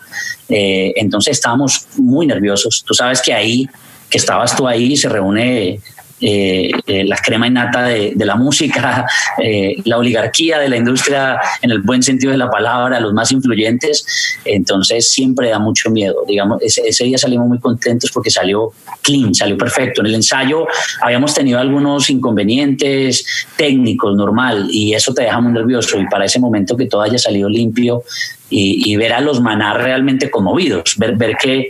Eh, 0.49 0.93
entonces 0.97 1.37
estábamos 1.37 1.87
muy 1.97 2.27
nerviosos. 2.27 2.83
Tú 2.85 2.93
sabes 2.93 3.21
que 3.21 3.33
ahí, 3.33 3.67
que 4.09 4.17
estabas 4.17 4.55
tú 4.55 4.67
ahí, 4.67 4.95
se 4.97 5.09
reúne 5.09 5.79
eh, 6.21 6.69
eh, 6.85 7.03
la 7.03 7.17
crema 7.17 7.47
innata 7.47 7.83
de, 7.83 8.13
de 8.15 8.25
la 8.25 8.35
música, 8.35 9.05
eh, 9.43 9.75
la 9.85 9.97
oligarquía 9.97 10.59
de 10.59 10.69
la 10.69 10.77
industria 10.77 11.39
en 11.63 11.71
el 11.71 11.81
buen 11.81 12.03
sentido 12.03 12.31
de 12.31 12.37
la 12.37 12.49
palabra, 12.49 12.99
los 12.99 13.13
más 13.13 13.31
influyentes. 13.31 14.05
Entonces 14.45 15.09
siempre 15.09 15.49
da 15.49 15.57
mucho 15.57 15.89
miedo. 15.89 16.23
Digamos, 16.27 16.61
ese, 16.61 17.03
día 17.03 17.17
salimos 17.17 17.47
muy 17.47 17.59
contentos 17.59 18.11
porque 18.11 18.29
salió 18.29 18.71
clean, 19.01 19.33
salió 19.33 19.57
perfecto. 19.57 20.01
En 20.01 20.07
el 20.07 20.15
ensayo 20.15 20.67
habíamos 21.01 21.33
tenido 21.33 21.59
algunos 21.59 22.09
inconvenientes 22.09 23.25
técnicos, 23.55 24.15
normal, 24.15 24.67
y 24.69 24.93
eso 24.93 25.13
te 25.13 25.23
deja 25.23 25.39
muy 25.39 25.51
nervioso. 25.51 25.99
Y 25.99 26.05
para 26.05 26.25
ese 26.25 26.39
momento 26.39 26.77
que 26.77 26.85
todo 26.85 27.01
haya 27.01 27.17
salido 27.17 27.49
limpio 27.49 28.03
y, 28.49 28.95
ver 28.97 29.13
a 29.13 29.21
los 29.21 29.39
maná 29.39 29.73
realmente 29.73 30.29
conmovidos, 30.29 30.95
ver, 30.97 31.15
ver 31.15 31.35
que 31.41 31.69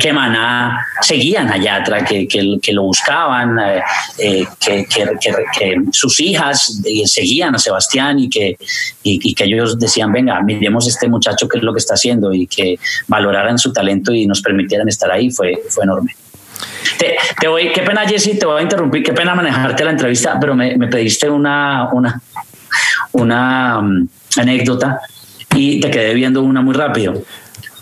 que 0.00 0.12
Maná 0.12 0.86
seguían 1.00 1.50
a 1.50 1.58
Yatra, 1.58 2.04
que, 2.04 2.26
que, 2.26 2.72
lo 2.72 2.82
buscaban, 2.84 3.58
eh, 3.58 3.82
eh, 4.18 4.46
que, 4.58 4.86
que, 4.88 5.76
sus 5.92 6.20
hijas 6.20 6.80
eh, 6.84 7.06
seguían 7.06 7.54
a 7.54 7.58
Sebastián 7.58 8.18
y 8.18 8.30
que, 8.30 8.56
y, 9.02 9.34
que 9.34 9.44
ellos 9.44 9.78
decían, 9.78 10.10
venga, 10.10 10.40
miremos 10.40 10.88
este 10.88 11.08
muchacho 11.08 11.48
qué 11.48 11.58
es 11.58 11.64
lo 11.64 11.72
que 11.74 11.80
está 11.80 11.94
haciendo 11.94 12.32
y 12.32 12.46
que 12.46 12.78
valoraran 13.08 13.58
su 13.58 13.72
talento 13.72 14.12
y 14.12 14.26
nos 14.26 14.40
permitieran 14.40 14.88
estar 14.88 15.10
ahí, 15.10 15.30
fue, 15.30 15.62
fue 15.68 15.84
enorme. 15.84 16.16
Te, 17.38 17.48
voy, 17.48 17.72
qué 17.72 17.82
pena 17.82 18.08
Jesse, 18.08 18.38
te 18.38 18.46
voy 18.46 18.60
a 18.60 18.62
interrumpir, 18.62 19.02
qué 19.02 19.12
pena 19.12 19.34
manejarte 19.34 19.84
la 19.84 19.90
entrevista, 19.90 20.38
pero 20.40 20.54
me, 20.54 20.76
me 20.76 20.86
pediste 20.86 21.28
una, 21.28 21.88
una, 21.92 22.20
una 23.12 23.78
um, 23.78 24.06
anécdota 24.36 25.00
y 25.54 25.80
te 25.80 25.90
quedé 25.90 26.14
viendo 26.14 26.42
una 26.42 26.62
muy 26.62 26.74
rápido. 26.74 27.22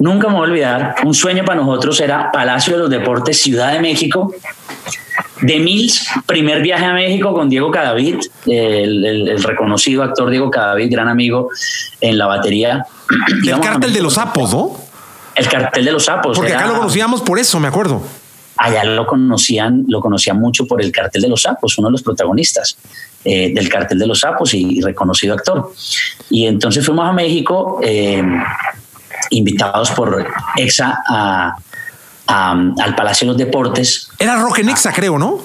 Nunca 0.03 0.27
me 0.27 0.35
voy 0.35 0.41
a 0.41 0.51
olvidar, 0.51 0.95
un 1.05 1.15
sueño 1.15 1.45
para 1.45 1.61
nosotros 1.61 2.01
era 2.01 2.33
Palacio 2.33 2.73
de 2.73 2.81
los 2.81 2.91
Deportes, 2.91 3.41
Ciudad 3.41 3.73
de 3.73 3.79
México. 3.79 4.35
De 5.41 5.61
Mills, 5.61 6.09
primer 6.27 6.61
viaje 6.61 6.85
a 6.85 6.93
México 6.93 7.33
con 7.33 7.49
Diego 7.49 7.71
Cadavid, 7.71 8.17
el, 8.47 9.41
reconocido 9.45 10.03
actor 10.03 10.29
Diego 10.29 10.51
Cadavid, 10.51 10.91
gran 10.91 11.07
amigo 11.07 11.51
en 12.01 12.19
la 12.19 12.27
batería. 12.27 12.85
El 13.47 13.61
cartel 13.61 13.93
de 13.93 14.03
los 14.03 14.15
sapos, 14.15 14.53
¿no? 14.53 14.77
El 15.37 15.47
cartel 15.47 15.85
de 15.85 15.93
los 15.93 16.05
sapos. 16.05 16.37
Porque 16.37 16.53
acá 16.53 16.67
lo 16.67 16.79
conocíamos 16.79 17.23
por 17.23 17.39
eso, 17.39 17.61
me 17.61 17.69
acuerdo. 17.69 18.03
Allá 18.57 18.83
lo 18.83 19.07
conocían, 19.07 19.85
lo 19.87 20.01
conocían 20.01 20.37
mucho 20.41 20.67
por 20.67 20.83
el 20.83 20.91
cartel 20.91 21.23
de 21.23 21.29
los 21.29 21.43
sapos, 21.43 21.79
uno 21.79 21.87
de 21.87 21.93
los 21.93 22.03
protagonistas 22.03 22.77
eh, 23.25 23.53
del 23.55 23.69
cartel 23.69 24.01
de 24.01 24.07
los 24.09 24.19
sapos 24.19 24.53
y, 24.53 24.81
reconocido 24.81 25.35
actor. 25.35 25.73
Y 26.29 26.47
entonces 26.47 26.85
fuimos 26.85 27.09
a 27.09 27.13
México. 27.13 27.79
Eh, 27.85 28.21
invitados 29.33 29.91
por 29.91 30.27
EXA 30.57 30.99
al 32.27 32.95
Palacio 32.97 33.27
de 33.27 33.33
los 33.33 33.39
Deportes. 33.39 34.09
Era 34.19 34.37
Rock 34.37 34.61
en 34.61 34.71
EXA, 34.71 34.93
creo, 34.93 35.19
¿no? 35.19 35.41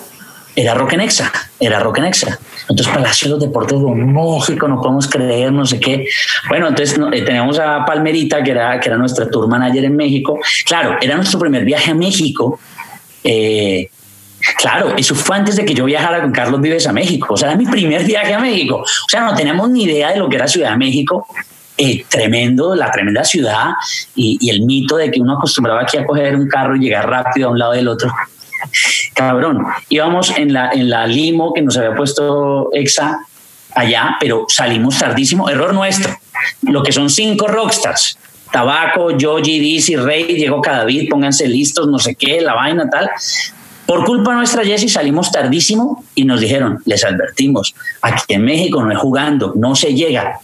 Era 0.56 0.74
Rock 0.74 0.94
en 0.94 1.02
EXA, 1.02 1.32
era 1.60 1.80
Rock 1.80 2.00
en 2.00 2.06
EXA. 2.06 2.40
Entonces, 2.62 2.88
Palacio 2.88 3.28
de 3.28 3.32
los 3.36 3.40
Deportes 3.44 3.80
de 3.80 3.86
México, 3.86 4.68
no 4.68 4.82
podemos 4.82 5.08
creer, 5.08 5.52
no 5.52 5.66
sé 5.66 5.80
qué. 5.80 6.08
Bueno, 6.50 6.68
entonces 6.68 7.00
eh, 7.14 7.22
teníamos 7.22 7.60
a 7.60 7.86
Palmerita, 7.86 8.42
que 8.42 8.52
era, 8.52 8.80
que 8.80 8.90
era 8.90 8.98
nuestra 8.98 9.30
tour 9.30 9.48
manager 9.48 9.86
en 9.86 9.96
México. 9.96 10.40
Claro, 10.66 10.98
era 11.00 11.16
nuestro 11.16 11.40
primer 11.40 11.64
viaje 11.64 11.92
a 11.92 11.96
México. 11.96 12.60
Eh, 13.24 13.90
Claro, 14.58 14.96
eso 14.96 15.16
fue 15.16 15.36
antes 15.36 15.56
de 15.56 15.66
que 15.66 15.74
yo 15.74 15.86
viajara 15.86 16.22
con 16.22 16.32
Carlos 16.32 16.62
Vives 16.62 16.88
a 16.88 16.94
México. 16.94 17.34
O 17.34 17.38
sea, 17.38 17.50
era 17.50 17.58
mi 17.58 17.66
primer 17.66 18.04
viaje 18.04 18.34
a 18.34 18.40
México. 18.40 18.78
O 18.78 19.10
sea, 19.10 19.22
no 19.22 19.36
teníamos 19.36 19.70
ni 19.70 19.84
idea 19.84 20.12
de 20.12 20.18
lo 20.18 20.30
que 20.30 20.36
era 20.36 20.48
Ciudad 20.48 20.72
de 20.72 20.78
México. 20.78 21.28
Eh, 21.80 22.06
tremendo, 22.10 22.74
la 22.74 22.90
tremenda 22.90 23.24
ciudad 23.24 23.74
y, 24.16 24.50
el 24.50 24.62
mito 24.62 24.98
de 24.98 25.12
que 25.12 25.22
uno 25.22 25.34
acostumbraba 25.34 25.82
aquí 25.82 25.98
a 25.98 26.06
coger 26.06 26.36
un 26.36 26.48
carro 26.48 26.76
y 26.76 26.80
llegar 26.80 27.08
rápido 27.08 27.50
a 27.50 27.52
un 27.52 27.60
lado 27.60 27.74
del 27.74 27.88
otro. 27.88 28.12
Cabrón, 29.14 29.64
íbamos 29.90 30.36
en 30.36 30.54
la, 30.54 30.72
en 30.72 30.90
la 30.90 31.06
limo 31.06 31.54
que 31.54 31.62
nos 31.62 31.78
había 31.78 31.96
puesto 31.96 32.70
EXA 32.74 33.20
allá, 33.76 34.18
pero 34.20 34.46
salimos 34.50 34.98
tardísimo. 34.98 35.50
Error 35.50 35.74
nuestro. 35.74 36.18
Lo 36.64 36.82
que 36.82 36.92
son 36.92 37.10
cinco 37.10 37.48
rockstars. 37.48 38.18
Tabaco, 38.52 39.12
Yoji, 39.12 39.60
Dizzy, 39.60 39.96
Rey, 39.98 40.26
llegó 40.26 40.62
Cadavid, 40.62 41.10
pónganse 41.10 41.48
listos, 41.48 41.88
no 41.88 42.00
sé 42.00 42.16
qué, 42.16 42.42
la 42.42 42.54
vaina, 42.54 42.90
tal. 42.90 43.10
Por 43.86 44.04
culpa 44.06 44.34
nuestra, 44.34 44.64
Jesse, 44.64 44.92
salimos 44.92 45.32
tardísimo 45.32 46.04
y 46.16 46.26
nos 46.26 46.42
dijeron, 46.42 46.80
les 46.86 47.06
advertimos, 47.06 47.76
aquí 48.02 48.34
en 48.34 48.44
México 48.44 48.84
no 48.84 48.92
es 48.92 48.98
jugando, 48.98 49.54
no 49.56 49.76
se 49.76 49.94
llega. 49.94 50.40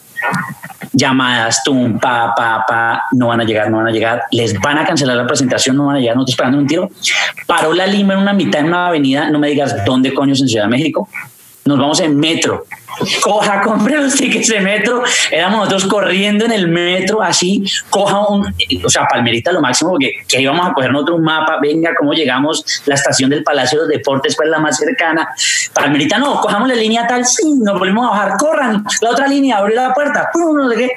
Llamadas, 0.91 1.63
tum, 1.63 1.97
pa, 1.99 2.33
pa, 2.35 2.63
pa, 2.67 3.03
no 3.13 3.27
van 3.27 3.41
a 3.41 3.43
llegar, 3.43 3.69
no 3.69 3.77
van 3.77 3.87
a 3.87 3.91
llegar, 3.91 4.23
les 4.31 4.53
van 4.59 4.77
a 4.77 4.85
cancelar 4.85 5.17
la 5.17 5.25
presentación, 5.25 5.75
no 5.75 5.87
van 5.87 5.95
a 5.95 5.99
llegar, 5.99 6.15
nosotros 6.15 6.33
esperando 6.33 6.59
un 6.59 6.67
tiro. 6.67 6.89
Paró 7.47 7.73
la 7.73 7.87
Lima 7.87 8.13
en 8.13 8.19
una 8.19 8.33
mitad 8.33 8.61
en 8.61 8.67
una 8.67 8.87
avenida, 8.87 9.29
no 9.29 9.39
me 9.39 9.47
digas 9.47 9.83
dónde 9.85 10.13
coño 10.13 10.33
en 10.33 10.47
Ciudad 10.47 10.65
de 10.65 10.69
México. 10.69 11.09
Nos 11.65 11.79
vamos 11.79 11.99
en 12.01 12.17
metro 12.17 12.65
coja, 13.21 13.61
compre 13.61 13.97
los 13.99 14.15
tickets 14.15 14.49
de 14.49 14.59
metro. 14.59 15.03
Éramos 15.31 15.59
nosotros 15.59 15.85
corriendo 15.85 16.45
en 16.45 16.51
el 16.51 16.67
metro, 16.67 17.21
así, 17.21 17.63
coja 17.89 18.27
un, 18.27 18.53
o 18.83 18.89
sea, 18.89 19.07
Palmerita 19.07 19.51
lo 19.51 19.61
máximo, 19.61 19.91
porque 19.91 20.11
que 20.27 20.41
íbamos 20.41 20.67
a 20.67 20.73
coger 20.73 20.91
nosotros 20.91 21.19
un 21.19 21.25
mapa, 21.25 21.59
venga, 21.61 21.91
cómo 21.97 22.13
llegamos, 22.13 22.83
la 22.85 22.95
estación 22.95 23.29
del 23.29 23.43
Palacio 23.43 23.79
de 23.79 23.85
los 23.85 23.93
Deportes, 23.93 24.35
pues 24.35 24.49
la 24.49 24.59
más 24.59 24.77
cercana. 24.77 25.29
Palmerita 25.73 26.17
no, 26.17 26.39
cojamos 26.41 26.67
la 26.67 26.75
línea 26.75 27.07
tal, 27.07 27.25
sí, 27.25 27.53
nos 27.61 27.77
volvimos 27.79 28.07
a 28.07 28.11
bajar, 28.11 28.37
corran, 28.37 28.83
la 29.01 29.09
otra 29.09 29.27
línea, 29.27 29.57
abrió 29.57 29.75
la 29.75 29.93
puerta, 29.93 30.29
pum, 30.31 30.57
no 30.57 30.69
sé 30.69 30.77
qué. 30.77 30.89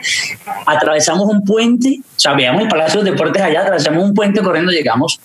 Atravesamos 0.67 1.27
un 1.27 1.45
puente, 1.45 2.01
o 2.01 2.21
sea, 2.21 2.35
veíamos 2.35 2.63
el 2.63 2.69
Palacio 2.69 3.01
de 3.01 3.11
los 3.11 3.17
Deportes 3.17 3.43
allá, 3.43 3.63
atravesamos 3.63 4.05
un 4.05 4.15
puente 4.15 4.43
corriendo, 4.43 4.73
llegamos 4.73 5.21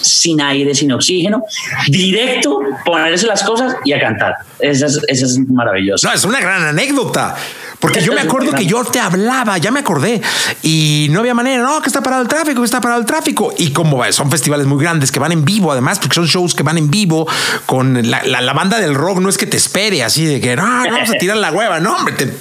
sin 0.00 0.40
aire, 0.40 0.74
sin 0.74 0.92
oxígeno, 0.92 1.44
directo, 1.88 2.60
ponerse 2.84 3.26
las 3.26 3.42
cosas 3.42 3.76
y 3.84 3.92
a 3.92 4.00
cantar. 4.00 4.34
Eso 4.58 4.86
es, 4.86 5.00
eso 5.08 5.26
es 5.26 5.38
maravilloso. 5.48 6.08
No, 6.08 6.14
es 6.14 6.24
una 6.24 6.40
gran 6.40 6.62
anécdota. 6.62 7.36
Porque 7.82 8.00
yo 8.00 8.12
me 8.12 8.20
acuerdo 8.20 8.52
que 8.52 8.64
yo 8.64 8.84
te 8.84 9.00
hablaba, 9.00 9.58
ya 9.58 9.72
me 9.72 9.80
acordé, 9.80 10.22
y 10.62 11.08
no 11.10 11.18
había 11.18 11.34
manera, 11.34 11.64
no, 11.64 11.82
que 11.82 11.88
está 11.88 12.00
parado 12.00 12.22
el 12.22 12.28
tráfico, 12.28 12.60
que 12.60 12.64
está 12.64 12.80
parado 12.80 13.00
el 13.00 13.06
tráfico. 13.06 13.52
Y 13.58 13.72
como 13.72 14.04
son 14.12 14.30
festivales 14.30 14.68
muy 14.68 14.80
grandes 14.80 15.10
que 15.10 15.18
van 15.18 15.32
en 15.32 15.44
vivo, 15.44 15.72
además, 15.72 15.98
porque 15.98 16.14
son 16.14 16.26
shows 16.26 16.54
que 16.54 16.62
van 16.62 16.78
en 16.78 16.92
vivo 16.92 17.26
con 17.66 18.08
la, 18.08 18.52
banda 18.52 18.78
del 18.78 18.94
rock, 18.94 19.18
no 19.18 19.28
es 19.28 19.36
que 19.36 19.46
te 19.46 19.56
espere 19.56 20.04
así 20.04 20.24
de 20.24 20.40
que 20.40 20.54
no, 20.54 20.62
vamos 20.62 21.10
a 21.10 21.14
tirar 21.14 21.38
la 21.38 21.50
hueva, 21.50 21.80
no, 21.80 21.96
hombre, 21.96 22.14
te, 22.14 22.32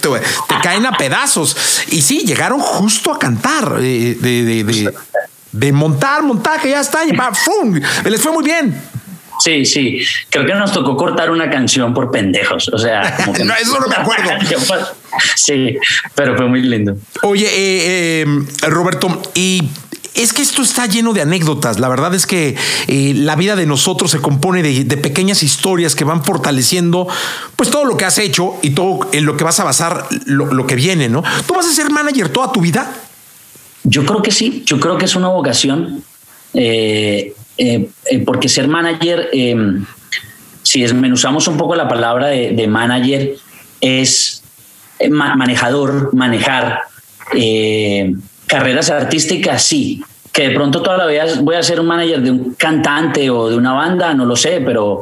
caen 0.61 0.85
a 0.85 0.91
pedazos. 0.91 1.57
Y 1.87 2.03
sí, 2.03 2.19
llegaron 2.19 2.59
justo 2.59 3.11
a 3.11 3.17
cantar 3.17 3.77
eh, 3.79 4.15
de, 4.19 4.43
de 4.43 4.93
de 5.51 5.71
montar, 5.71 6.23
montaje, 6.23 6.69
ya 6.69 6.81
está, 6.81 7.05
y 7.05 7.13
¡fum! 7.33 7.79
Les 8.05 8.21
fue 8.21 8.31
muy 8.31 8.43
bien. 8.43 8.81
Sí, 9.43 9.65
sí. 9.65 9.99
Creo 10.29 10.45
que 10.45 10.53
nos 10.53 10.71
tocó 10.71 10.95
cortar 10.95 11.31
una 11.31 11.49
canción 11.49 11.93
por 11.93 12.11
pendejos. 12.11 12.69
O 12.69 12.77
sea, 12.77 13.17
no, 13.43 13.53
eso 13.55 13.79
no 13.79 13.87
me 13.87 13.95
acuerdo. 13.95 14.29
sí, 15.35 15.77
pero 16.13 16.37
fue 16.37 16.47
muy 16.47 16.61
lindo. 16.61 16.95
Oye, 17.23 17.47
eh, 17.47 18.23
eh, 18.23 18.69
Roberto, 18.69 19.21
y 19.33 19.63
es 20.13 20.33
que 20.33 20.43
esto 20.43 20.61
está 20.61 20.85
lleno 20.85 21.13
de 21.13 21.21
anécdotas. 21.21 21.79
La 21.79 21.89
verdad 21.89 22.13
es 22.13 22.27
que 22.27 22.55
eh, 22.87 23.13
la 23.15 23.35
vida 23.35 23.55
de 23.55 23.65
nosotros 23.65 24.11
se 24.11 24.19
compone 24.19 24.61
de, 24.61 24.97
pequeñas 24.97 25.41
historias 25.41 25.95
que 25.95 26.03
van 26.03 26.23
fortaleciendo 26.23 27.07
pues 27.55 27.71
todo 27.71 27.85
lo 27.85 27.97
que 27.97 28.05
has 28.05 28.19
hecho 28.19 28.55
y 28.61 28.71
todo 28.71 29.09
en 29.11 29.25
lo 29.25 29.37
que 29.37 29.43
vas 29.43 29.59
a 29.59 29.63
basar 29.63 30.05
lo, 30.25 30.53
lo 30.53 30.67
que 30.67 30.75
viene, 30.75 31.09
¿no? 31.09 31.23
¿Tú 31.47 31.55
vas 31.55 31.65
a 31.65 31.73
ser 31.73 31.89
manager 31.89 32.29
toda 32.29 32.51
tu 32.51 32.61
vida? 32.61 32.93
Yo 33.83 34.05
creo 34.05 34.21
que 34.21 34.31
sí, 34.31 34.63
yo 34.65 34.79
creo 34.79 34.97
que 34.97 35.05
es 35.05 35.15
una 35.15 35.29
vocación, 35.29 36.03
eh, 36.53 37.33
eh, 37.57 37.89
eh, 38.05 38.19
porque 38.19 38.49
ser 38.49 38.67
manager, 38.67 39.29
si 40.63 40.81
desmenuzamos 40.81 41.47
un 41.47 41.57
poco 41.57 41.75
la 41.75 41.87
palabra 41.87 42.27
de, 42.27 42.67
manager, 42.67 43.35
es 43.79 44.43
manejador, 45.09 46.13
manejar 46.13 46.81
carreras 48.47 48.89
artísticas, 48.89 49.63
sí, 49.63 50.03
que 50.31 50.49
de 50.49 50.55
pronto 50.55 50.81
toda 50.81 50.97
la 50.97 51.07
vida 51.07 51.25
voy 51.41 51.55
a 51.55 51.63
ser 51.63 51.79
un 51.79 51.87
manager 51.87 52.21
de 52.21 52.31
un 52.31 52.53
cantante 52.53 53.29
o 53.29 53.49
de 53.49 53.57
una 53.57 53.73
banda, 53.73 54.13
no 54.13 54.25
lo 54.25 54.35
sé, 54.35 54.61
pero 54.65 55.01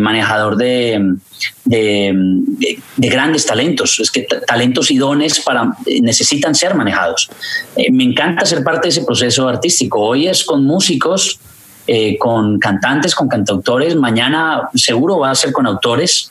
manejador 0.00 0.56
de, 0.56 1.16
de, 1.64 2.78
grandes 2.96 3.46
talentos. 3.46 3.98
Es 4.00 4.10
que 4.10 4.26
talentos 4.46 4.90
y 4.90 4.98
dones 4.98 5.40
para, 5.40 5.72
necesitan 6.02 6.54
ser 6.54 6.74
manejados. 6.74 7.28
Eh, 7.76 7.90
me 7.90 8.04
encanta 8.04 8.46
ser 8.46 8.62
parte 8.62 8.86
de 8.86 8.90
ese 8.90 9.04
proceso 9.04 9.48
artístico. 9.48 10.00
Hoy 10.00 10.26
es 10.26 10.44
con 10.44 10.64
músicos, 10.64 11.38
eh, 11.86 12.16
con 12.18 12.58
cantantes, 12.58 13.14
con 13.14 13.28
cantautores. 13.28 13.96
Mañana 13.96 14.68
seguro 14.74 15.18
va 15.18 15.30
a 15.30 15.34
ser 15.34 15.52
con 15.52 15.66
autores. 15.66 16.30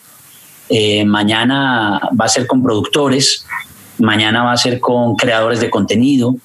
Eh, 0.69 1.05
mañana 1.05 1.99
va 2.19 2.25
a 2.25 2.29
ser 2.29 2.47
con 2.47 2.63
productores. 2.63 3.45
Mañana 3.97 4.43
va 4.43 4.53
a 4.53 4.57
ser 4.57 4.79
con 4.79 5.15
creadores 5.15 5.61
de 5.61 5.69
contenido, 5.69 6.35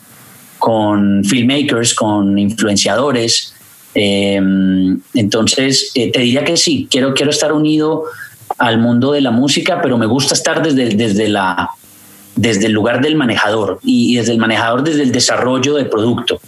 con 0.60 1.24
filmmakers, 1.24 1.94
con 1.94 2.38
influenciadores. 2.38 3.52
entonces, 3.94 5.90
te 5.92 6.20
diría 6.20 6.44
que 6.44 6.56
sí, 6.56 6.86
quiero, 6.88 7.12
quiero 7.12 7.32
estar 7.32 7.52
unido 7.52 8.04
al 8.58 8.78
mundo 8.78 9.12
de 9.12 9.20
la 9.20 9.30
música, 9.30 9.80
pero 9.82 9.98
me 9.98 10.06
gusta 10.06 10.34
estar 10.34 10.62
desde, 10.62 10.90
desde, 10.90 11.28
la, 11.28 11.70
desde 12.36 12.66
el 12.66 12.72
lugar 12.72 13.00
del 13.00 13.16
manejador 13.16 13.80
y, 13.82 14.16
desde 14.16 14.32
el 14.32 14.38
manejador 14.38 14.82
desde 14.82 15.02
el 15.02 15.12
desarrollo 15.12 15.74
del 15.74 15.88
producto. 15.88 16.40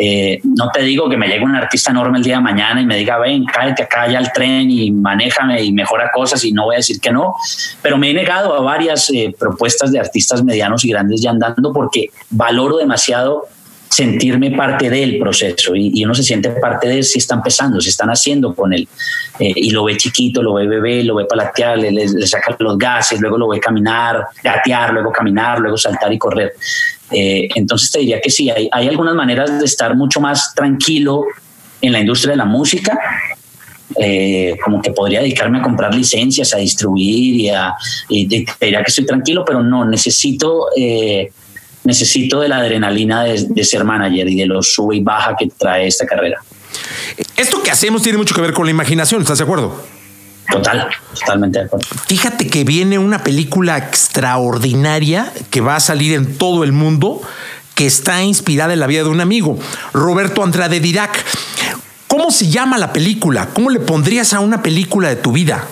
Eh, 0.00 0.40
no 0.44 0.70
te 0.72 0.82
digo 0.82 1.08
que 1.10 1.16
me 1.16 1.26
llegue 1.26 1.44
un 1.44 1.56
artista 1.56 1.90
enorme 1.90 2.18
el 2.18 2.24
día 2.24 2.36
de 2.36 2.42
mañana 2.42 2.80
y 2.80 2.86
me 2.86 2.96
diga, 2.96 3.18
ven, 3.18 3.44
cállate 3.44 3.82
acá 3.82 4.08
ya 4.08 4.18
al 4.18 4.32
tren 4.32 4.70
y 4.70 4.92
manéjame 4.92 5.60
y 5.60 5.72
mejora 5.72 6.12
cosas 6.14 6.44
y 6.44 6.52
no 6.52 6.66
voy 6.66 6.76
a 6.76 6.78
decir 6.78 7.00
que 7.00 7.10
no, 7.10 7.34
pero 7.82 7.98
me 7.98 8.10
he 8.10 8.14
negado 8.14 8.54
a 8.54 8.60
varias 8.60 9.10
eh, 9.10 9.34
propuestas 9.36 9.90
de 9.90 9.98
artistas 9.98 10.44
medianos 10.44 10.84
y 10.84 10.90
grandes 10.90 11.20
ya 11.20 11.30
andando 11.30 11.72
porque 11.72 12.10
valoro 12.30 12.76
demasiado 12.76 13.48
sentirme 13.88 14.50
parte 14.52 14.90
del 14.90 15.18
proceso. 15.18 15.74
Y, 15.74 16.04
uno 16.04 16.14
se 16.14 16.22
siente 16.22 16.50
parte 16.50 16.88
de 16.88 16.98
él 16.98 17.04
si 17.04 17.18
está 17.18 17.34
empezando, 17.34 17.80
si 17.80 17.88
están 17.88 18.10
haciendo 18.10 18.54
con 18.54 18.72
él. 18.72 18.88
Eh, 19.38 19.52
y 19.56 19.70
lo 19.70 19.84
ve 19.84 19.96
chiquito, 19.96 20.42
lo 20.42 20.54
ve 20.54 20.66
bebé, 20.66 21.02
lo 21.04 21.16
ve 21.16 21.24
palatear, 21.24 21.78
le, 21.78 22.08
saca 22.26 22.56
los 22.58 22.78
gases, 22.78 23.20
luego 23.20 23.38
lo 23.38 23.48
ve 23.48 23.60
caminar, 23.60 24.26
gatear, 24.42 24.92
luego 24.92 25.10
caminar, 25.10 25.58
luego 25.58 25.76
saltar 25.76 26.12
y 26.12 26.18
correr. 26.18 26.54
Eh, 27.10 27.48
entonces 27.54 27.90
te 27.90 28.00
diría 28.00 28.20
que 28.20 28.30
sí, 28.30 28.50
hay, 28.50 28.68
hay 28.70 28.88
algunas 28.88 29.14
maneras 29.14 29.58
de 29.58 29.64
estar 29.64 29.96
mucho 29.96 30.20
más 30.20 30.54
tranquilo 30.54 31.24
en 31.80 31.92
la 31.92 32.00
industria 32.00 32.32
de 32.32 32.38
la 32.38 32.44
música. 32.44 32.98
Eh, 33.98 34.54
como 34.62 34.82
que 34.82 34.92
podría 34.92 35.20
dedicarme 35.20 35.58
a 35.58 35.62
comprar 35.62 35.94
licencias, 35.94 36.52
a 36.52 36.58
distribuir 36.58 37.34
y 37.36 37.48
a 37.48 37.72
y 38.10 38.26
diría 38.26 38.82
que 38.82 38.88
estoy 38.88 39.06
tranquilo, 39.06 39.44
pero 39.46 39.62
no, 39.62 39.86
necesito 39.86 40.66
necesito 41.84 42.40
de 42.40 42.48
la 42.48 42.58
adrenalina 42.58 43.24
de, 43.24 43.64
ser 43.64 43.84
manager 43.84 44.28
y 44.28 44.36
de 44.36 44.46
lo 44.46 44.62
sube 44.62 44.96
y 44.96 45.00
baja 45.00 45.34
que 45.38 45.48
trae 45.56 45.86
esta 45.86 46.06
carrera. 46.06 46.38
Esto 47.36 47.62
que 47.62 47.70
hacemos 47.70 48.02
tiene 48.02 48.18
mucho 48.18 48.34
que 48.34 48.40
ver 48.40 48.52
con 48.52 48.66
la 48.66 48.70
imaginación, 48.70 49.22
¿estás 49.22 49.38
de 49.38 49.44
acuerdo? 49.44 49.82
Total, 50.50 50.88
totalmente 51.18 51.58
de 51.58 51.64
acuerdo. 51.66 51.86
Fíjate 52.06 52.46
que 52.46 52.64
viene 52.64 52.98
una 52.98 53.22
película 53.22 53.76
extraordinaria 53.76 55.32
que 55.50 55.60
va 55.60 55.76
a 55.76 55.80
salir 55.80 56.14
en 56.14 56.38
todo 56.38 56.64
el 56.64 56.72
mundo, 56.72 57.20
que 57.74 57.86
está 57.86 58.22
inspirada 58.22 58.72
en 58.72 58.80
la 58.80 58.86
vida 58.86 59.02
de 59.02 59.10
un 59.10 59.20
amigo, 59.20 59.58
Roberto 59.92 60.42
Andrade 60.42 60.80
Dirac. 60.80 61.24
¿Cómo 62.06 62.30
se 62.30 62.48
llama 62.48 62.78
la 62.78 62.92
película? 62.92 63.48
¿Cómo 63.52 63.68
le 63.68 63.80
pondrías 63.80 64.32
a 64.32 64.40
una 64.40 64.62
película 64.62 65.10
de 65.10 65.16
tu 65.16 65.32
vida? 65.32 65.66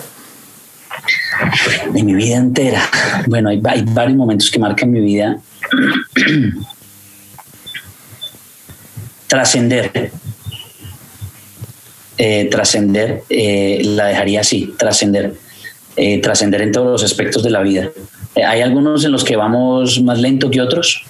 De 1.91 2.03
mi 2.03 2.13
vida 2.13 2.35
entera. 2.35 2.81
Bueno, 3.27 3.49
hay, 3.49 3.61
hay 3.65 3.83
varios 3.87 4.17
momentos 4.17 4.51
que 4.51 4.59
marcan 4.59 4.91
mi 4.91 4.99
vida 4.99 5.37
trascender. 9.27 10.11
Eh, 12.19 12.47
trascender, 12.49 13.23
eh, 13.29 13.79
la 13.83 14.07
dejaría 14.07 14.41
así, 14.41 14.73
trascender, 14.75 15.35
eh, 15.95 16.19
trascender 16.19 16.61
en 16.61 16.71
todos 16.71 16.87
los 16.87 17.03
aspectos 17.03 17.43
de 17.43 17.51
la 17.51 17.61
vida. 17.61 17.89
hay 18.35 18.61
algunos 18.61 19.03
en 19.05 19.11
los 19.11 19.23
que 19.23 19.35
vamos 19.35 20.01
más 20.01 20.19
lento 20.19 20.49
que 20.49 20.61
otros, 20.61 21.03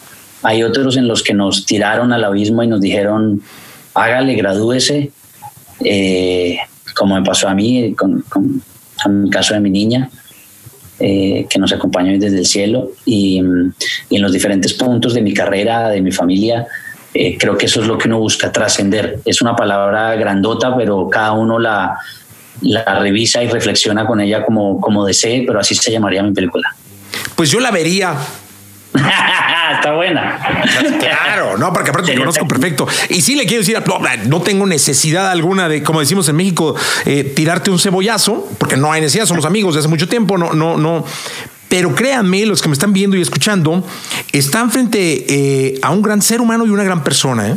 hay 0.43 0.64
otros 0.64 0.97
en 0.97 1.08
los 1.08 1.24
que 1.24 1.34
nos 1.34 1.66
tiraron 1.66 2.12
al 2.12 2.26
abismo 2.26 2.62
y 2.62 2.68
nos 2.68 2.82
dijeron, 2.82 3.41
hágale, 3.93 4.36
gradúese, 4.36 5.12
como 6.93 7.16
me 7.16 7.24
pasó 7.24 7.47
a 7.47 7.55
mí 7.55 7.93
con, 7.95 8.22
con, 8.28 8.62
el 9.05 9.30
caso 9.30 9.53
de 9.53 9.62
mi 9.62 9.70
niña. 9.70 10.10
Eh, 11.00 11.45
que 11.48 11.60
nos 11.60 11.72
acompañó 11.72 12.18
desde 12.18 12.39
el 12.39 12.45
cielo 12.48 12.89
y, 13.06 13.39
y, 14.10 14.16
en 14.16 14.22
los 14.22 14.32
diferentes 14.32 14.74
puntos 14.74 15.14
de 15.14 15.22
mi 15.22 15.32
carrera, 15.32 15.89
de 15.89 16.02
mi 16.02 16.12
familia, 16.12 16.66
eh, 17.14 17.38
creo 17.38 17.56
que 17.56 17.68
eso 17.68 17.82
es 17.82 17.88
lo 17.88 18.00
que 18.00 18.08
uno 18.08 18.20
busca, 18.20 18.52
trascender. 18.52 19.20
Es 19.24 19.41
una 19.41 19.56
palabra 19.56 20.16
grandota, 20.16 20.76
pero 20.76 21.08
cada 21.08 21.34
uno 21.34 21.60
la, 21.60 22.00
la 22.62 23.00
revisa 23.00 23.43
y 23.43 23.48
reflexiona 23.48 24.06
con 24.08 24.22
ella 24.22 24.43
como, 24.43 24.82
como 24.82 25.06
desee, 25.06 25.43
pero 25.45 25.60
así 25.60 25.76
se 25.76 25.91
llamaría 25.91 26.24
mi 26.24 26.32
película. 26.32 26.76
Pues 27.36 27.52
yo 27.52 27.60
la 27.60 27.72
vería. 27.72 28.16
Está 29.76 29.93
buena. 29.93 30.39
Claro, 30.99 31.57
no, 31.57 31.74
porque 31.74 31.89
aparte 31.89 32.11
te 32.11 32.18
conozco 32.18 32.47
perfecto. 32.47 32.88
Y 33.09 33.22
sí 33.22 33.36
le 33.36 33.45
quiero 33.45 33.63
decir, 33.63 33.82
no 34.26 34.41
tengo 34.41 34.65
necesidad 34.65 35.30
alguna 35.30 35.70
de, 35.70 35.84
como 35.84 35.99
decimos 35.99 36.28
en 36.30 36.36
México, 36.36 36.76
eh, 37.05 37.24
tirarte 37.24 37.70
un 37.70 37.80
cebollazo, 37.80 38.47
porque 38.57 38.78
no 38.78 38.91
hay 38.91 39.01
necesidad, 39.01 39.26
somos 39.26 39.45
amigos 39.45 39.76
de 39.76 39.80
hace 39.80 39.89
mucho 39.89 40.07
tiempo, 40.07 40.38
no, 40.38 40.53
no, 40.53 40.78
no. 40.78 41.05
Pero 41.70 41.93
créanme, 41.93 42.45
los 42.45 42.61
que 42.61 42.70
me 42.70 42.74
están 42.74 42.93
viendo 42.93 43.18
y 43.18 43.22
escuchando, 43.22 43.84
están 44.32 44.72
frente 44.72 45.26
eh, 45.28 45.80
a 45.82 45.91
un 45.91 46.01
gran 46.01 46.22
ser 46.22 46.39
humano 46.39 46.65
y 46.65 46.70
una 46.70 46.84
gran 46.84 47.03
persona. 47.03 47.49
¿eh? 47.49 47.55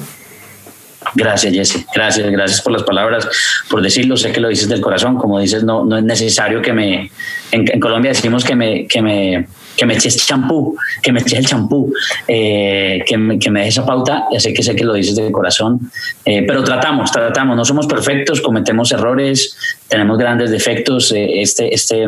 Gracias, 1.14 1.52
Jesse. 1.52 1.86
Gracias, 1.94 2.30
gracias 2.30 2.60
por 2.60 2.72
las 2.72 2.82
palabras, 2.82 3.28
por 3.68 3.82
decirlo. 3.82 4.16
Sé 4.16 4.32
que 4.32 4.40
lo 4.40 4.48
dices 4.48 4.68
del 4.68 4.80
corazón. 4.80 5.16
Como 5.16 5.40
dices, 5.40 5.64
no, 5.64 5.84
no 5.84 5.96
es 5.96 6.04
necesario 6.04 6.60
que 6.60 6.72
me. 6.72 7.10
En, 7.52 7.80
Colombia 7.80 8.10
decimos 8.10 8.44
que 8.44 8.54
me, 8.54 8.86
que 8.86 9.00
me, 9.00 9.46
que 9.76 9.86
me 9.86 9.94
eches 9.94 10.26
champú, 10.26 10.76
que 11.02 11.12
me 11.12 11.20
eches 11.20 11.38
el 11.38 11.46
champú, 11.46 11.92
eh, 12.28 13.02
que, 13.06 13.16
me, 13.16 13.38
que 13.38 13.50
me 13.50 13.66
esa 13.66 13.84
pauta. 13.84 14.26
Ya 14.32 14.40
sé 14.40 14.52
que 14.52 14.62
sé 14.62 14.74
que 14.74 14.84
lo 14.84 14.94
dices 14.94 15.16
del 15.16 15.32
corazón. 15.32 15.90
Eh, 16.24 16.44
pero 16.46 16.62
tratamos, 16.62 17.10
tratamos. 17.10 17.56
No 17.56 17.64
somos 17.64 17.86
perfectos, 17.86 18.40
cometemos 18.40 18.92
errores, 18.92 19.56
tenemos 19.88 20.18
grandes 20.18 20.50
defectos. 20.50 21.12
Eh, 21.12 21.40
este, 21.40 21.74
este 21.74 22.06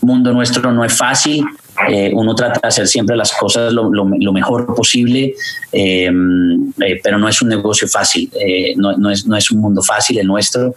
mundo 0.00 0.32
nuestro 0.32 0.72
no 0.72 0.84
es 0.84 0.92
fácil. 0.96 1.44
Eh, 1.86 2.10
uno 2.12 2.34
trata 2.34 2.60
de 2.60 2.68
hacer 2.68 2.88
siempre 2.88 3.16
las 3.16 3.32
cosas 3.32 3.72
lo, 3.72 4.04
mejor 4.32 4.74
posible, 4.74 5.34
eh, 5.70 6.10
eh, 6.80 7.00
pero 7.02 7.18
no 7.18 7.28
es 7.28 7.40
un 7.40 7.48
negocio 7.48 7.86
fácil, 7.86 8.30
no, 8.76 9.10
es, 9.10 9.26
no 9.26 9.36
es 9.36 9.50
un 9.50 9.60
mundo 9.60 9.82
fácil 9.82 10.18
el 10.18 10.26
nuestro, 10.26 10.74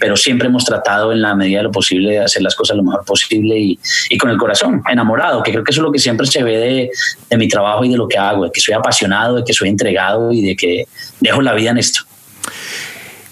pero 0.00 0.16
siempre 0.16 0.48
hemos 0.48 0.64
tratado 0.64 1.12
en 1.12 1.22
la 1.22 1.34
medida 1.34 1.58
de 1.58 1.64
lo 1.64 1.70
posible 1.70 2.12
de 2.12 2.18
hacer 2.20 2.42
las 2.42 2.56
cosas 2.56 2.76
lo 2.76 2.82
mejor 2.82 3.04
posible 3.04 3.58
y, 3.58 3.78
y, 4.10 4.18
con 4.18 4.30
el 4.30 4.36
corazón, 4.36 4.82
enamorado, 4.90 5.42
que 5.42 5.52
creo 5.52 5.64
que 5.64 5.70
eso 5.70 5.80
es 5.80 5.84
lo 5.84 5.92
que 5.92 5.98
siempre 5.98 6.26
se 6.26 6.42
ve 6.42 6.58
de, 6.58 6.90
de 7.30 7.36
mi 7.36 7.48
trabajo 7.48 7.84
y 7.84 7.90
de 7.90 7.96
lo 7.96 8.08
que 8.08 8.18
hago, 8.18 8.44
de 8.44 8.50
que 8.50 8.60
soy 8.60 8.74
apasionado, 8.74 9.36
de 9.36 9.44
que 9.44 9.52
soy 9.52 9.68
entregado 9.68 10.32
y 10.32 10.42
de 10.42 10.56
que 10.56 10.86
dejo 11.20 11.40
la 11.40 11.54
vida 11.54 11.70
en 11.70 11.78
esto. 11.78 12.00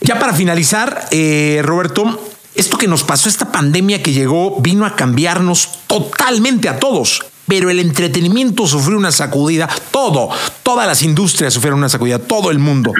Ya 0.02 0.18
para 0.18 0.32
finalizar, 0.32 1.08
Roberto, 1.62 2.29
esto 2.54 2.76
que 2.76 2.88
nos 2.88 3.04
pasó, 3.04 3.28
esta 3.28 3.52
pandemia 3.52 4.02
que 4.02 4.12
llegó, 4.12 4.60
vino 4.60 4.84
a 4.84 4.96
cambiarnos 4.96 5.68
totalmente 5.86 6.68
a 6.68 6.78
todos. 6.78 7.22
Pero 7.46 7.68
el 7.68 7.80
entretenimiento 7.80 8.66
sufrió 8.66 8.96
una 8.96 9.10
sacudida, 9.10 9.68
todo, 9.90 10.28
todas 10.62 10.86
las 10.86 11.02
industrias 11.02 11.52
sufrieron 11.52 11.80
una 11.80 11.88
sacudida, 11.88 12.20
todo 12.20 12.52
el 12.52 12.60
mundo. 12.60 12.92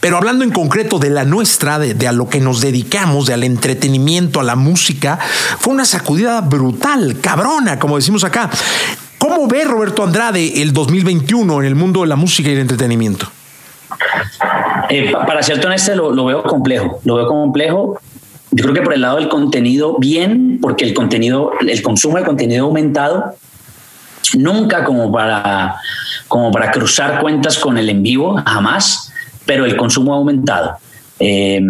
Pero 0.00 0.18
hablando 0.18 0.44
en 0.44 0.50
concreto 0.50 0.98
de 0.98 1.08
la 1.08 1.24
nuestra, 1.24 1.78
de, 1.78 2.06
a 2.06 2.12
lo 2.12 2.28
que 2.28 2.40
nos 2.40 2.60
dedicamos, 2.60 3.26
de 3.26 3.34
al 3.34 3.42
entretenimiento, 3.42 4.40
a 4.40 4.44
la 4.44 4.54
música, 4.54 5.18
fue 5.58 5.72
una 5.72 5.86
sacudida 5.86 6.42
brutal, 6.42 7.20
cabrona, 7.22 7.78
como 7.78 7.96
decimos 7.96 8.22
acá. 8.22 8.50
¿Cómo 9.16 9.46
ve 9.48 9.64
Roberto 9.64 10.04
Andrade 10.04 10.60
el 10.60 10.74
2021 10.74 11.60
en 11.60 11.66
el 11.66 11.74
mundo 11.74 12.02
de 12.02 12.08
la 12.08 12.16
música 12.16 12.50
y 12.50 12.52
el 12.52 12.60
entretenimiento? 12.60 13.30
Eh, 14.90 15.12
para 15.12 15.42
serte 15.42 15.66
honesto, 15.66 15.94
lo, 15.94 16.12
lo, 16.12 16.26
veo 16.26 16.42
complejo. 16.42 17.00
Lo 17.04 17.16
veo 17.16 17.28
complejo 17.28 17.98
yo 18.52 18.64
creo 18.64 18.74
que 18.74 18.82
por 18.82 18.94
el 18.94 19.02
lado 19.02 19.16
del 19.16 19.28
contenido, 19.28 19.96
bien, 19.98 20.58
porque 20.60 20.84
el 20.84 20.94
contenido, 20.94 21.52
el 21.60 21.82
consumo 21.82 22.18
de 22.18 22.24
contenido 22.24 22.64
ha 22.64 22.68
aumentado, 22.68 23.34
nunca 24.34 24.84
como 24.84 25.12
para, 25.12 25.76
como 26.28 26.50
para 26.50 26.70
cruzar 26.70 27.20
cuentas 27.20 27.58
con 27.58 27.78
el 27.78 27.88
en 27.88 28.02
vivo, 28.02 28.42
jamás, 28.44 29.12
pero 29.46 29.64
el 29.64 29.76
consumo 29.76 30.14
ha 30.14 30.16
aumentado. 30.16 30.76
Eh, 31.18 31.60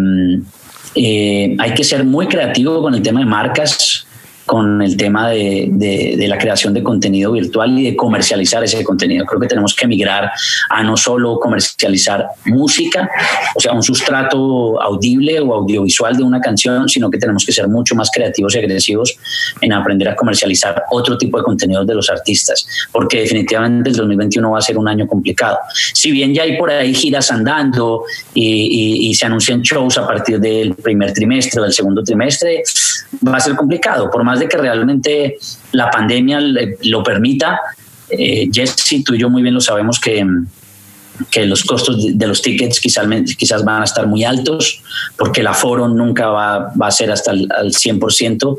eh, 0.95 1.55
hay 1.57 1.73
que 1.73 1.83
ser 1.83 2.03
muy 2.03 2.27
creativo 2.27 2.81
con 2.81 2.95
el 2.95 3.01
tema 3.01 3.19
de 3.19 3.25
marcas 3.25 4.05
con 4.51 4.81
el 4.81 4.97
tema 4.97 5.29
de, 5.29 5.69
de, 5.71 6.27
la 6.27 6.37
creación 6.37 6.73
de 6.73 6.83
contenido 6.83 7.31
virtual 7.31 7.79
y 7.79 7.85
de 7.85 7.95
comercializar 7.95 8.61
ese 8.61 8.83
contenido. 8.83 9.25
Creo 9.25 9.39
que 9.39 9.47
tenemos 9.47 9.73
que 9.73 9.87
migrar 9.87 10.29
a 10.69 10.83
no 10.83 10.97
solo 10.97 11.39
comercializar 11.39 12.27
música, 12.43 13.09
o 13.55 13.61
sea, 13.61 13.71
un 13.71 13.81
sustrato 13.81 14.81
audible 14.81 15.39
o 15.39 15.53
audiovisual 15.53 16.17
de 16.17 16.23
una 16.23 16.41
canción, 16.41 16.89
sino 16.89 17.09
que 17.09 17.17
tenemos 17.17 17.45
que 17.45 17.53
ser 17.53 17.69
mucho 17.69 17.95
más 17.95 18.11
creativos 18.11 18.53
y 18.53 18.57
agresivos 18.57 19.15
en 19.61 19.71
aprender 19.71 20.09
a 20.09 20.17
comercializar 20.17 20.83
otro 20.91 21.17
tipo 21.17 21.37
de 21.37 21.45
contenidos 21.45 21.87
de 21.87 21.95
los 21.95 22.09
artistas, 22.09 22.67
porque 22.91 23.21
definitivamente 23.21 23.91
el 23.91 23.95
2021 23.95 24.51
va 24.51 24.57
a 24.57 24.61
ser 24.61 24.77
un 24.77 24.89
año 24.89 25.07
complicado. 25.07 25.59
Si 25.93 26.11
bien 26.11 26.33
ya 26.33 26.43
hay 26.43 26.57
por 26.57 26.69
ahí 26.69 26.93
giras 26.93 27.31
andando 27.31 28.03
y, 28.33 28.43
y, 28.43 29.11
y 29.11 29.15
se 29.15 29.27
anuncian 29.27 29.61
shows 29.61 29.97
a 29.97 30.05
partir 30.05 30.41
del 30.41 30.75
primer 30.75 31.13
trimestre 31.13 31.61
o 31.61 31.63
del 31.63 31.71
segundo 31.71 32.03
trimestre, 32.03 32.63
va 33.25 33.37
a 33.37 33.39
ser 33.39 33.55
complicado, 33.55 34.09
por 34.11 34.25
más 34.25 34.40
de 34.41 34.47
que 34.49 34.57
realmente 34.57 35.37
la 35.71 35.89
pandemia 35.89 36.39
lo 36.83 37.03
permita. 37.03 37.59
Eh, 38.09 38.49
Jesse, 38.51 39.03
tú 39.05 39.13
y 39.13 39.19
yo 39.19 39.29
muy 39.29 39.41
bien 39.41 39.53
lo 39.53 39.61
sabemos 39.61 39.99
que, 39.99 40.25
que 41.29 41.45
los 41.45 41.63
costos 41.63 42.17
de, 42.17 42.27
los 42.27 42.41
tickets 42.41 42.79
quizás, 42.79 43.07
quizás 43.37 43.63
van 43.63 43.81
a 43.81 43.85
estar 43.85 44.07
muy 44.07 44.23
altos 44.23 44.81
porque 45.17 45.41
el 45.41 45.47
aforo 45.47 45.87
nunca 45.87 46.27
va, 46.27 46.73
va 46.79 46.87
a 46.87 46.91
ser 46.91 47.11
hasta 47.11 47.31
el 47.31 47.47
al 47.51 47.71
100%, 47.71 48.57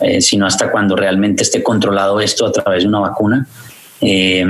eh, 0.00 0.20
sino 0.20 0.46
hasta 0.46 0.70
cuando 0.70 0.96
realmente 0.96 1.42
esté 1.42 1.62
controlado 1.62 2.20
esto 2.20 2.46
a 2.46 2.52
través 2.52 2.82
de 2.82 2.88
una 2.88 3.00
vacuna. 3.00 3.46
Eh, 4.04 4.44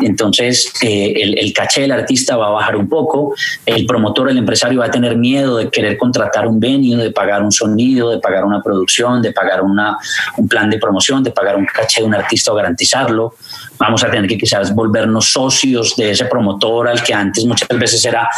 entonces, 0.00 0.70
eh, 0.82 1.14
el, 1.16 1.52
caché 1.54 1.80
del 1.80 1.92
artista 1.92 2.36
va 2.36 2.48
a 2.48 2.50
bajar 2.50 2.76
un 2.76 2.88
poco, 2.88 3.34
el 3.64 3.86
promotor, 3.86 4.30
el 4.30 4.36
empresario 4.36 4.80
va 4.80 4.86
a 4.86 4.90
tener 4.90 5.16
miedo 5.16 5.56
de 5.56 5.70
querer 5.70 5.96
contratar 5.96 6.46
un 6.46 6.60
venue, 6.60 7.02
de 7.02 7.10
pagar 7.10 7.42
un 7.42 7.50
sonido, 7.50 8.10
de 8.10 8.18
pagar 8.18 8.44
una 8.44 8.62
producción, 8.62 9.22
de 9.22 9.32
pagar 9.32 9.62
una, 9.62 9.96
un 10.36 10.46
plan 10.46 10.68
de 10.68 10.78
promoción, 10.78 11.22
de 11.22 11.30
pagar 11.30 11.56
un 11.56 11.64
caché 11.64 12.02
de 12.02 12.06
un 12.06 12.14
artista 12.14 12.52
o 12.52 12.54
garantizarlo. 12.54 13.34
Vamos 13.78 14.04
a 14.04 14.10
tener 14.10 14.28
que 14.28 14.36
quizás 14.36 14.74
volvernos 14.74 15.32
socios 15.32 15.96
de 15.96 16.10
ese 16.10 16.26
promotor 16.26 16.88
al 16.88 17.02
que 17.02 17.14
antes 17.14 17.44
muchas 17.46 17.68
veces 17.78 18.04
era 18.04 18.28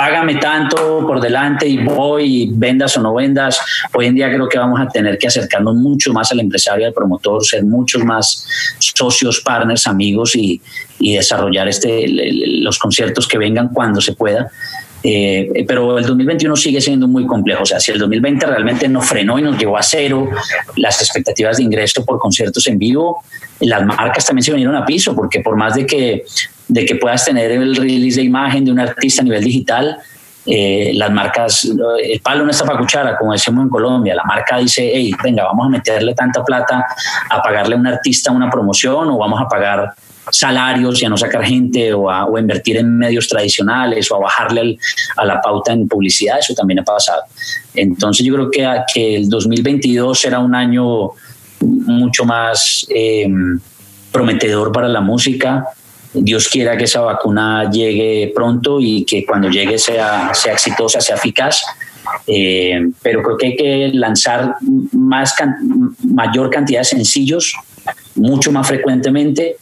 págame 0.00 0.36
tanto 0.36 1.06
por 1.06 1.20
delante 1.20 1.68
y 1.68 1.76
voy, 1.76 2.48
vendas 2.54 2.96
o 2.96 3.02
no 3.02 3.12
vendas. 3.12 3.60
Hoy 3.92 4.06
en 4.06 4.14
día 4.14 4.32
creo 4.32 4.48
que 4.48 4.58
vamos 4.58 4.80
a 4.80 4.88
tener 4.88 5.18
que 5.18 5.26
acercarnos 5.26 5.74
mucho 5.74 6.10
más 6.14 6.32
al 6.32 6.40
empresario, 6.40 6.86
al 6.86 6.94
promotor, 6.94 7.44
ser 7.44 7.64
muchos 7.64 8.02
más 8.02 8.46
socios, 8.78 9.42
partners, 9.42 9.86
amigos 9.86 10.34
y, 10.36 10.58
y 11.00 11.16
desarrollar 11.16 11.68
este, 11.68 12.06
los 12.08 12.78
conciertos 12.78 13.28
que 13.28 13.36
vengan 13.36 13.68
cuando 13.74 14.00
se 14.00 14.14
pueda. 14.14 14.50
Eh, 15.02 15.64
pero 15.66 15.98
el 15.98 16.04
2021 16.04 16.56
sigue 16.56 16.80
siendo 16.80 17.08
muy 17.08 17.26
complejo. 17.26 17.62
O 17.62 17.66
sea, 17.66 17.80
si 17.80 17.90
el 17.90 17.98
2020 17.98 18.46
realmente 18.46 18.88
nos 18.88 19.06
frenó 19.06 19.38
y 19.38 19.42
nos 19.42 19.58
llevó 19.58 19.78
a 19.78 19.82
cero 19.82 20.28
las 20.76 21.00
expectativas 21.00 21.56
de 21.56 21.62
ingreso 21.64 22.04
por 22.04 22.18
conciertos 22.18 22.66
en 22.66 22.78
vivo, 22.78 23.22
las 23.60 23.84
marcas 23.84 24.26
también 24.26 24.44
se 24.44 24.50
vinieron 24.52 24.76
a 24.76 24.84
piso, 24.84 25.14
porque 25.14 25.40
por 25.40 25.56
más 25.56 25.74
de 25.74 25.86
que 25.86 26.24
de 26.70 26.84
que 26.84 26.94
puedas 26.94 27.24
tener 27.24 27.50
el 27.50 27.74
release 27.74 28.20
de 28.20 28.26
imagen 28.26 28.64
de 28.64 28.70
un 28.70 28.78
artista 28.78 29.22
a 29.22 29.24
nivel 29.24 29.42
digital. 29.42 29.98
Eh, 30.46 30.92
las 30.94 31.10
marcas, 31.10 31.64
el 32.02 32.20
palo 32.20 32.44
no 32.44 32.50
está 32.50 32.64
para 32.64 32.78
cuchara, 32.78 33.16
como 33.18 33.32
decimos 33.32 33.64
en 33.64 33.68
Colombia. 33.68 34.14
La 34.14 34.24
marca 34.24 34.58
dice, 34.58 34.90
hey, 34.92 35.12
venga, 35.22 35.44
vamos 35.44 35.66
a 35.66 35.68
meterle 35.68 36.14
tanta 36.14 36.44
plata 36.44 36.86
a 37.28 37.42
pagarle 37.42 37.74
a 37.74 37.78
un 37.78 37.86
artista 37.86 38.30
una 38.30 38.48
promoción 38.48 39.08
o 39.10 39.18
vamos 39.18 39.40
a 39.40 39.48
pagar 39.48 39.92
salarios 40.30 41.02
y 41.02 41.06
a 41.06 41.08
no 41.08 41.16
sacar 41.16 41.44
gente 41.44 41.92
o 41.92 42.10
a 42.10 42.26
invertir 42.38 42.76
en 42.76 42.96
medios 42.96 43.28
tradicionales 43.28 44.10
o 44.10 44.16
a 44.16 44.20
bajarle 44.20 44.78
a 45.16 45.24
la 45.24 45.40
pauta 45.40 45.72
en 45.72 45.88
publicidad, 45.88 46.38
eso 46.38 46.54
también 46.54 46.80
ha 46.80 46.84
pasado. 46.84 47.22
Entonces 47.74 48.24
yo 48.24 48.34
creo 48.34 48.50
que, 48.50 49.16
el 49.16 49.28
2022 49.28 50.20
será 50.20 50.38
un 50.40 50.54
año 50.54 51.10
mucho 51.60 52.24
más 52.24 52.86
eh, 52.88 53.28
prometedor 54.12 54.72
para 54.72 54.88
la 54.88 55.00
música. 55.00 55.66
Dios 56.12 56.48
quiera 56.48 56.76
que 56.76 56.84
esa 56.84 57.00
vacuna 57.00 57.70
llegue 57.70 58.32
pronto 58.34 58.80
y 58.80 59.04
que 59.04 59.24
cuando 59.24 59.48
llegue 59.48 59.78
sea, 59.78 60.32
sea 60.34 60.54
exitosa, 60.54 61.00
sea 61.00 61.16
eficaz. 61.16 61.62
Eh, 62.26 62.90
pero 63.02 63.22
creo 63.22 63.36
que 63.36 63.46
hay 63.46 63.56
que 63.56 63.90
lanzar 63.94 64.56
más 64.92 65.34
mayor 66.04 66.50
cantidad 66.50 66.80
de 66.80 66.84
sencillos, 66.84 67.54
mucho 68.16 68.50
más 68.50 68.66
frecuentemente, 68.66 69.56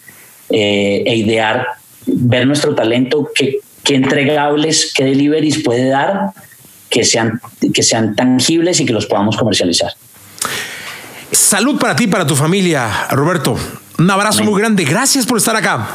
eh, 0.51 1.03
e 1.05 1.17
idear, 1.17 1.67
ver 2.07 2.47
nuestro 2.47 2.75
talento, 2.75 3.31
qué, 3.35 3.59
qué 3.85 3.97
entregables, 3.97 4.93
qué 4.95 5.05
deliveries 5.05 5.63
puede 5.63 5.89
dar, 5.89 6.31
que 6.89 7.05
sean, 7.05 7.41
que 7.75 7.83
sean 7.83 8.17
tangibles 8.17 8.81
y 8.81 8.87
que 8.87 8.93
los 8.93 9.07
podamos 9.07 9.37
comercializar. 9.37 9.93
Salud 11.31 11.79
para 11.79 11.95
ti, 11.95 12.07
para 12.07 12.27
tu 12.27 12.35
familia, 12.35 13.07
Roberto. 13.11 13.57
Un 13.99 14.11
abrazo 14.11 14.43
muy 14.45 14.59
grande. 14.61 14.85
Gracias 14.85 15.27
por 15.27 15.39
estar 15.39 15.55
acá. 15.57 15.89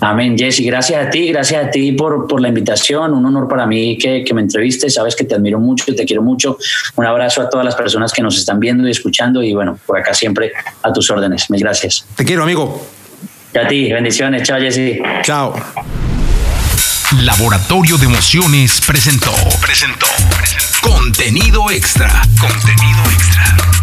Amén, 0.00 0.36
Jesse. 0.36 0.62
Gracias 0.64 1.06
a 1.06 1.10
ti, 1.10 1.28
gracias 1.28 1.66
a 1.66 1.70
ti 1.70 1.92
por, 1.92 2.26
por 2.26 2.40
la 2.40 2.48
invitación. 2.48 3.14
Un 3.14 3.24
honor 3.24 3.48
para 3.48 3.66
mí 3.66 3.96
que, 3.96 4.24
que 4.24 4.34
me 4.34 4.42
entrevistes. 4.42 4.94
Sabes 4.94 5.14
que 5.14 5.24
te 5.24 5.34
admiro 5.34 5.58
mucho, 5.58 5.94
te 5.94 6.04
quiero 6.04 6.22
mucho. 6.22 6.58
Un 6.96 7.06
abrazo 7.06 7.40
a 7.40 7.48
todas 7.48 7.64
las 7.64 7.76
personas 7.76 8.12
que 8.12 8.22
nos 8.22 8.36
están 8.36 8.60
viendo 8.60 8.86
y 8.86 8.90
escuchando. 8.90 9.42
Y 9.42 9.54
bueno, 9.54 9.78
por 9.86 9.98
acá 9.98 10.12
siempre 10.12 10.52
a 10.82 10.92
tus 10.92 11.10
órdenes. 11.10 11.48
Mil 11.50 11.60
gracias. 11.60 12.04
Te 12.16 12.24
quiero, 12.24 12.42
amigo. 12.42 12.95
Y 13.56 13.58
a 13.58 13.66
ti, 13.66 13.90
bendiciones. 13.90 14.42
Chao, 14.42 14.58
Jessy. 14.60 15.00
Chao. 15.22 15.54
Laboratorio 17.22 17.96
de 17.96 18.04
Emociones 18.04 18.82
presentó, 18.86 19.32
presentó. 19.62 20.06
contenido 20.82 21.70
extra. 21.70 22.20
Contenido 22.38 23.02
extra. 23.10 23.75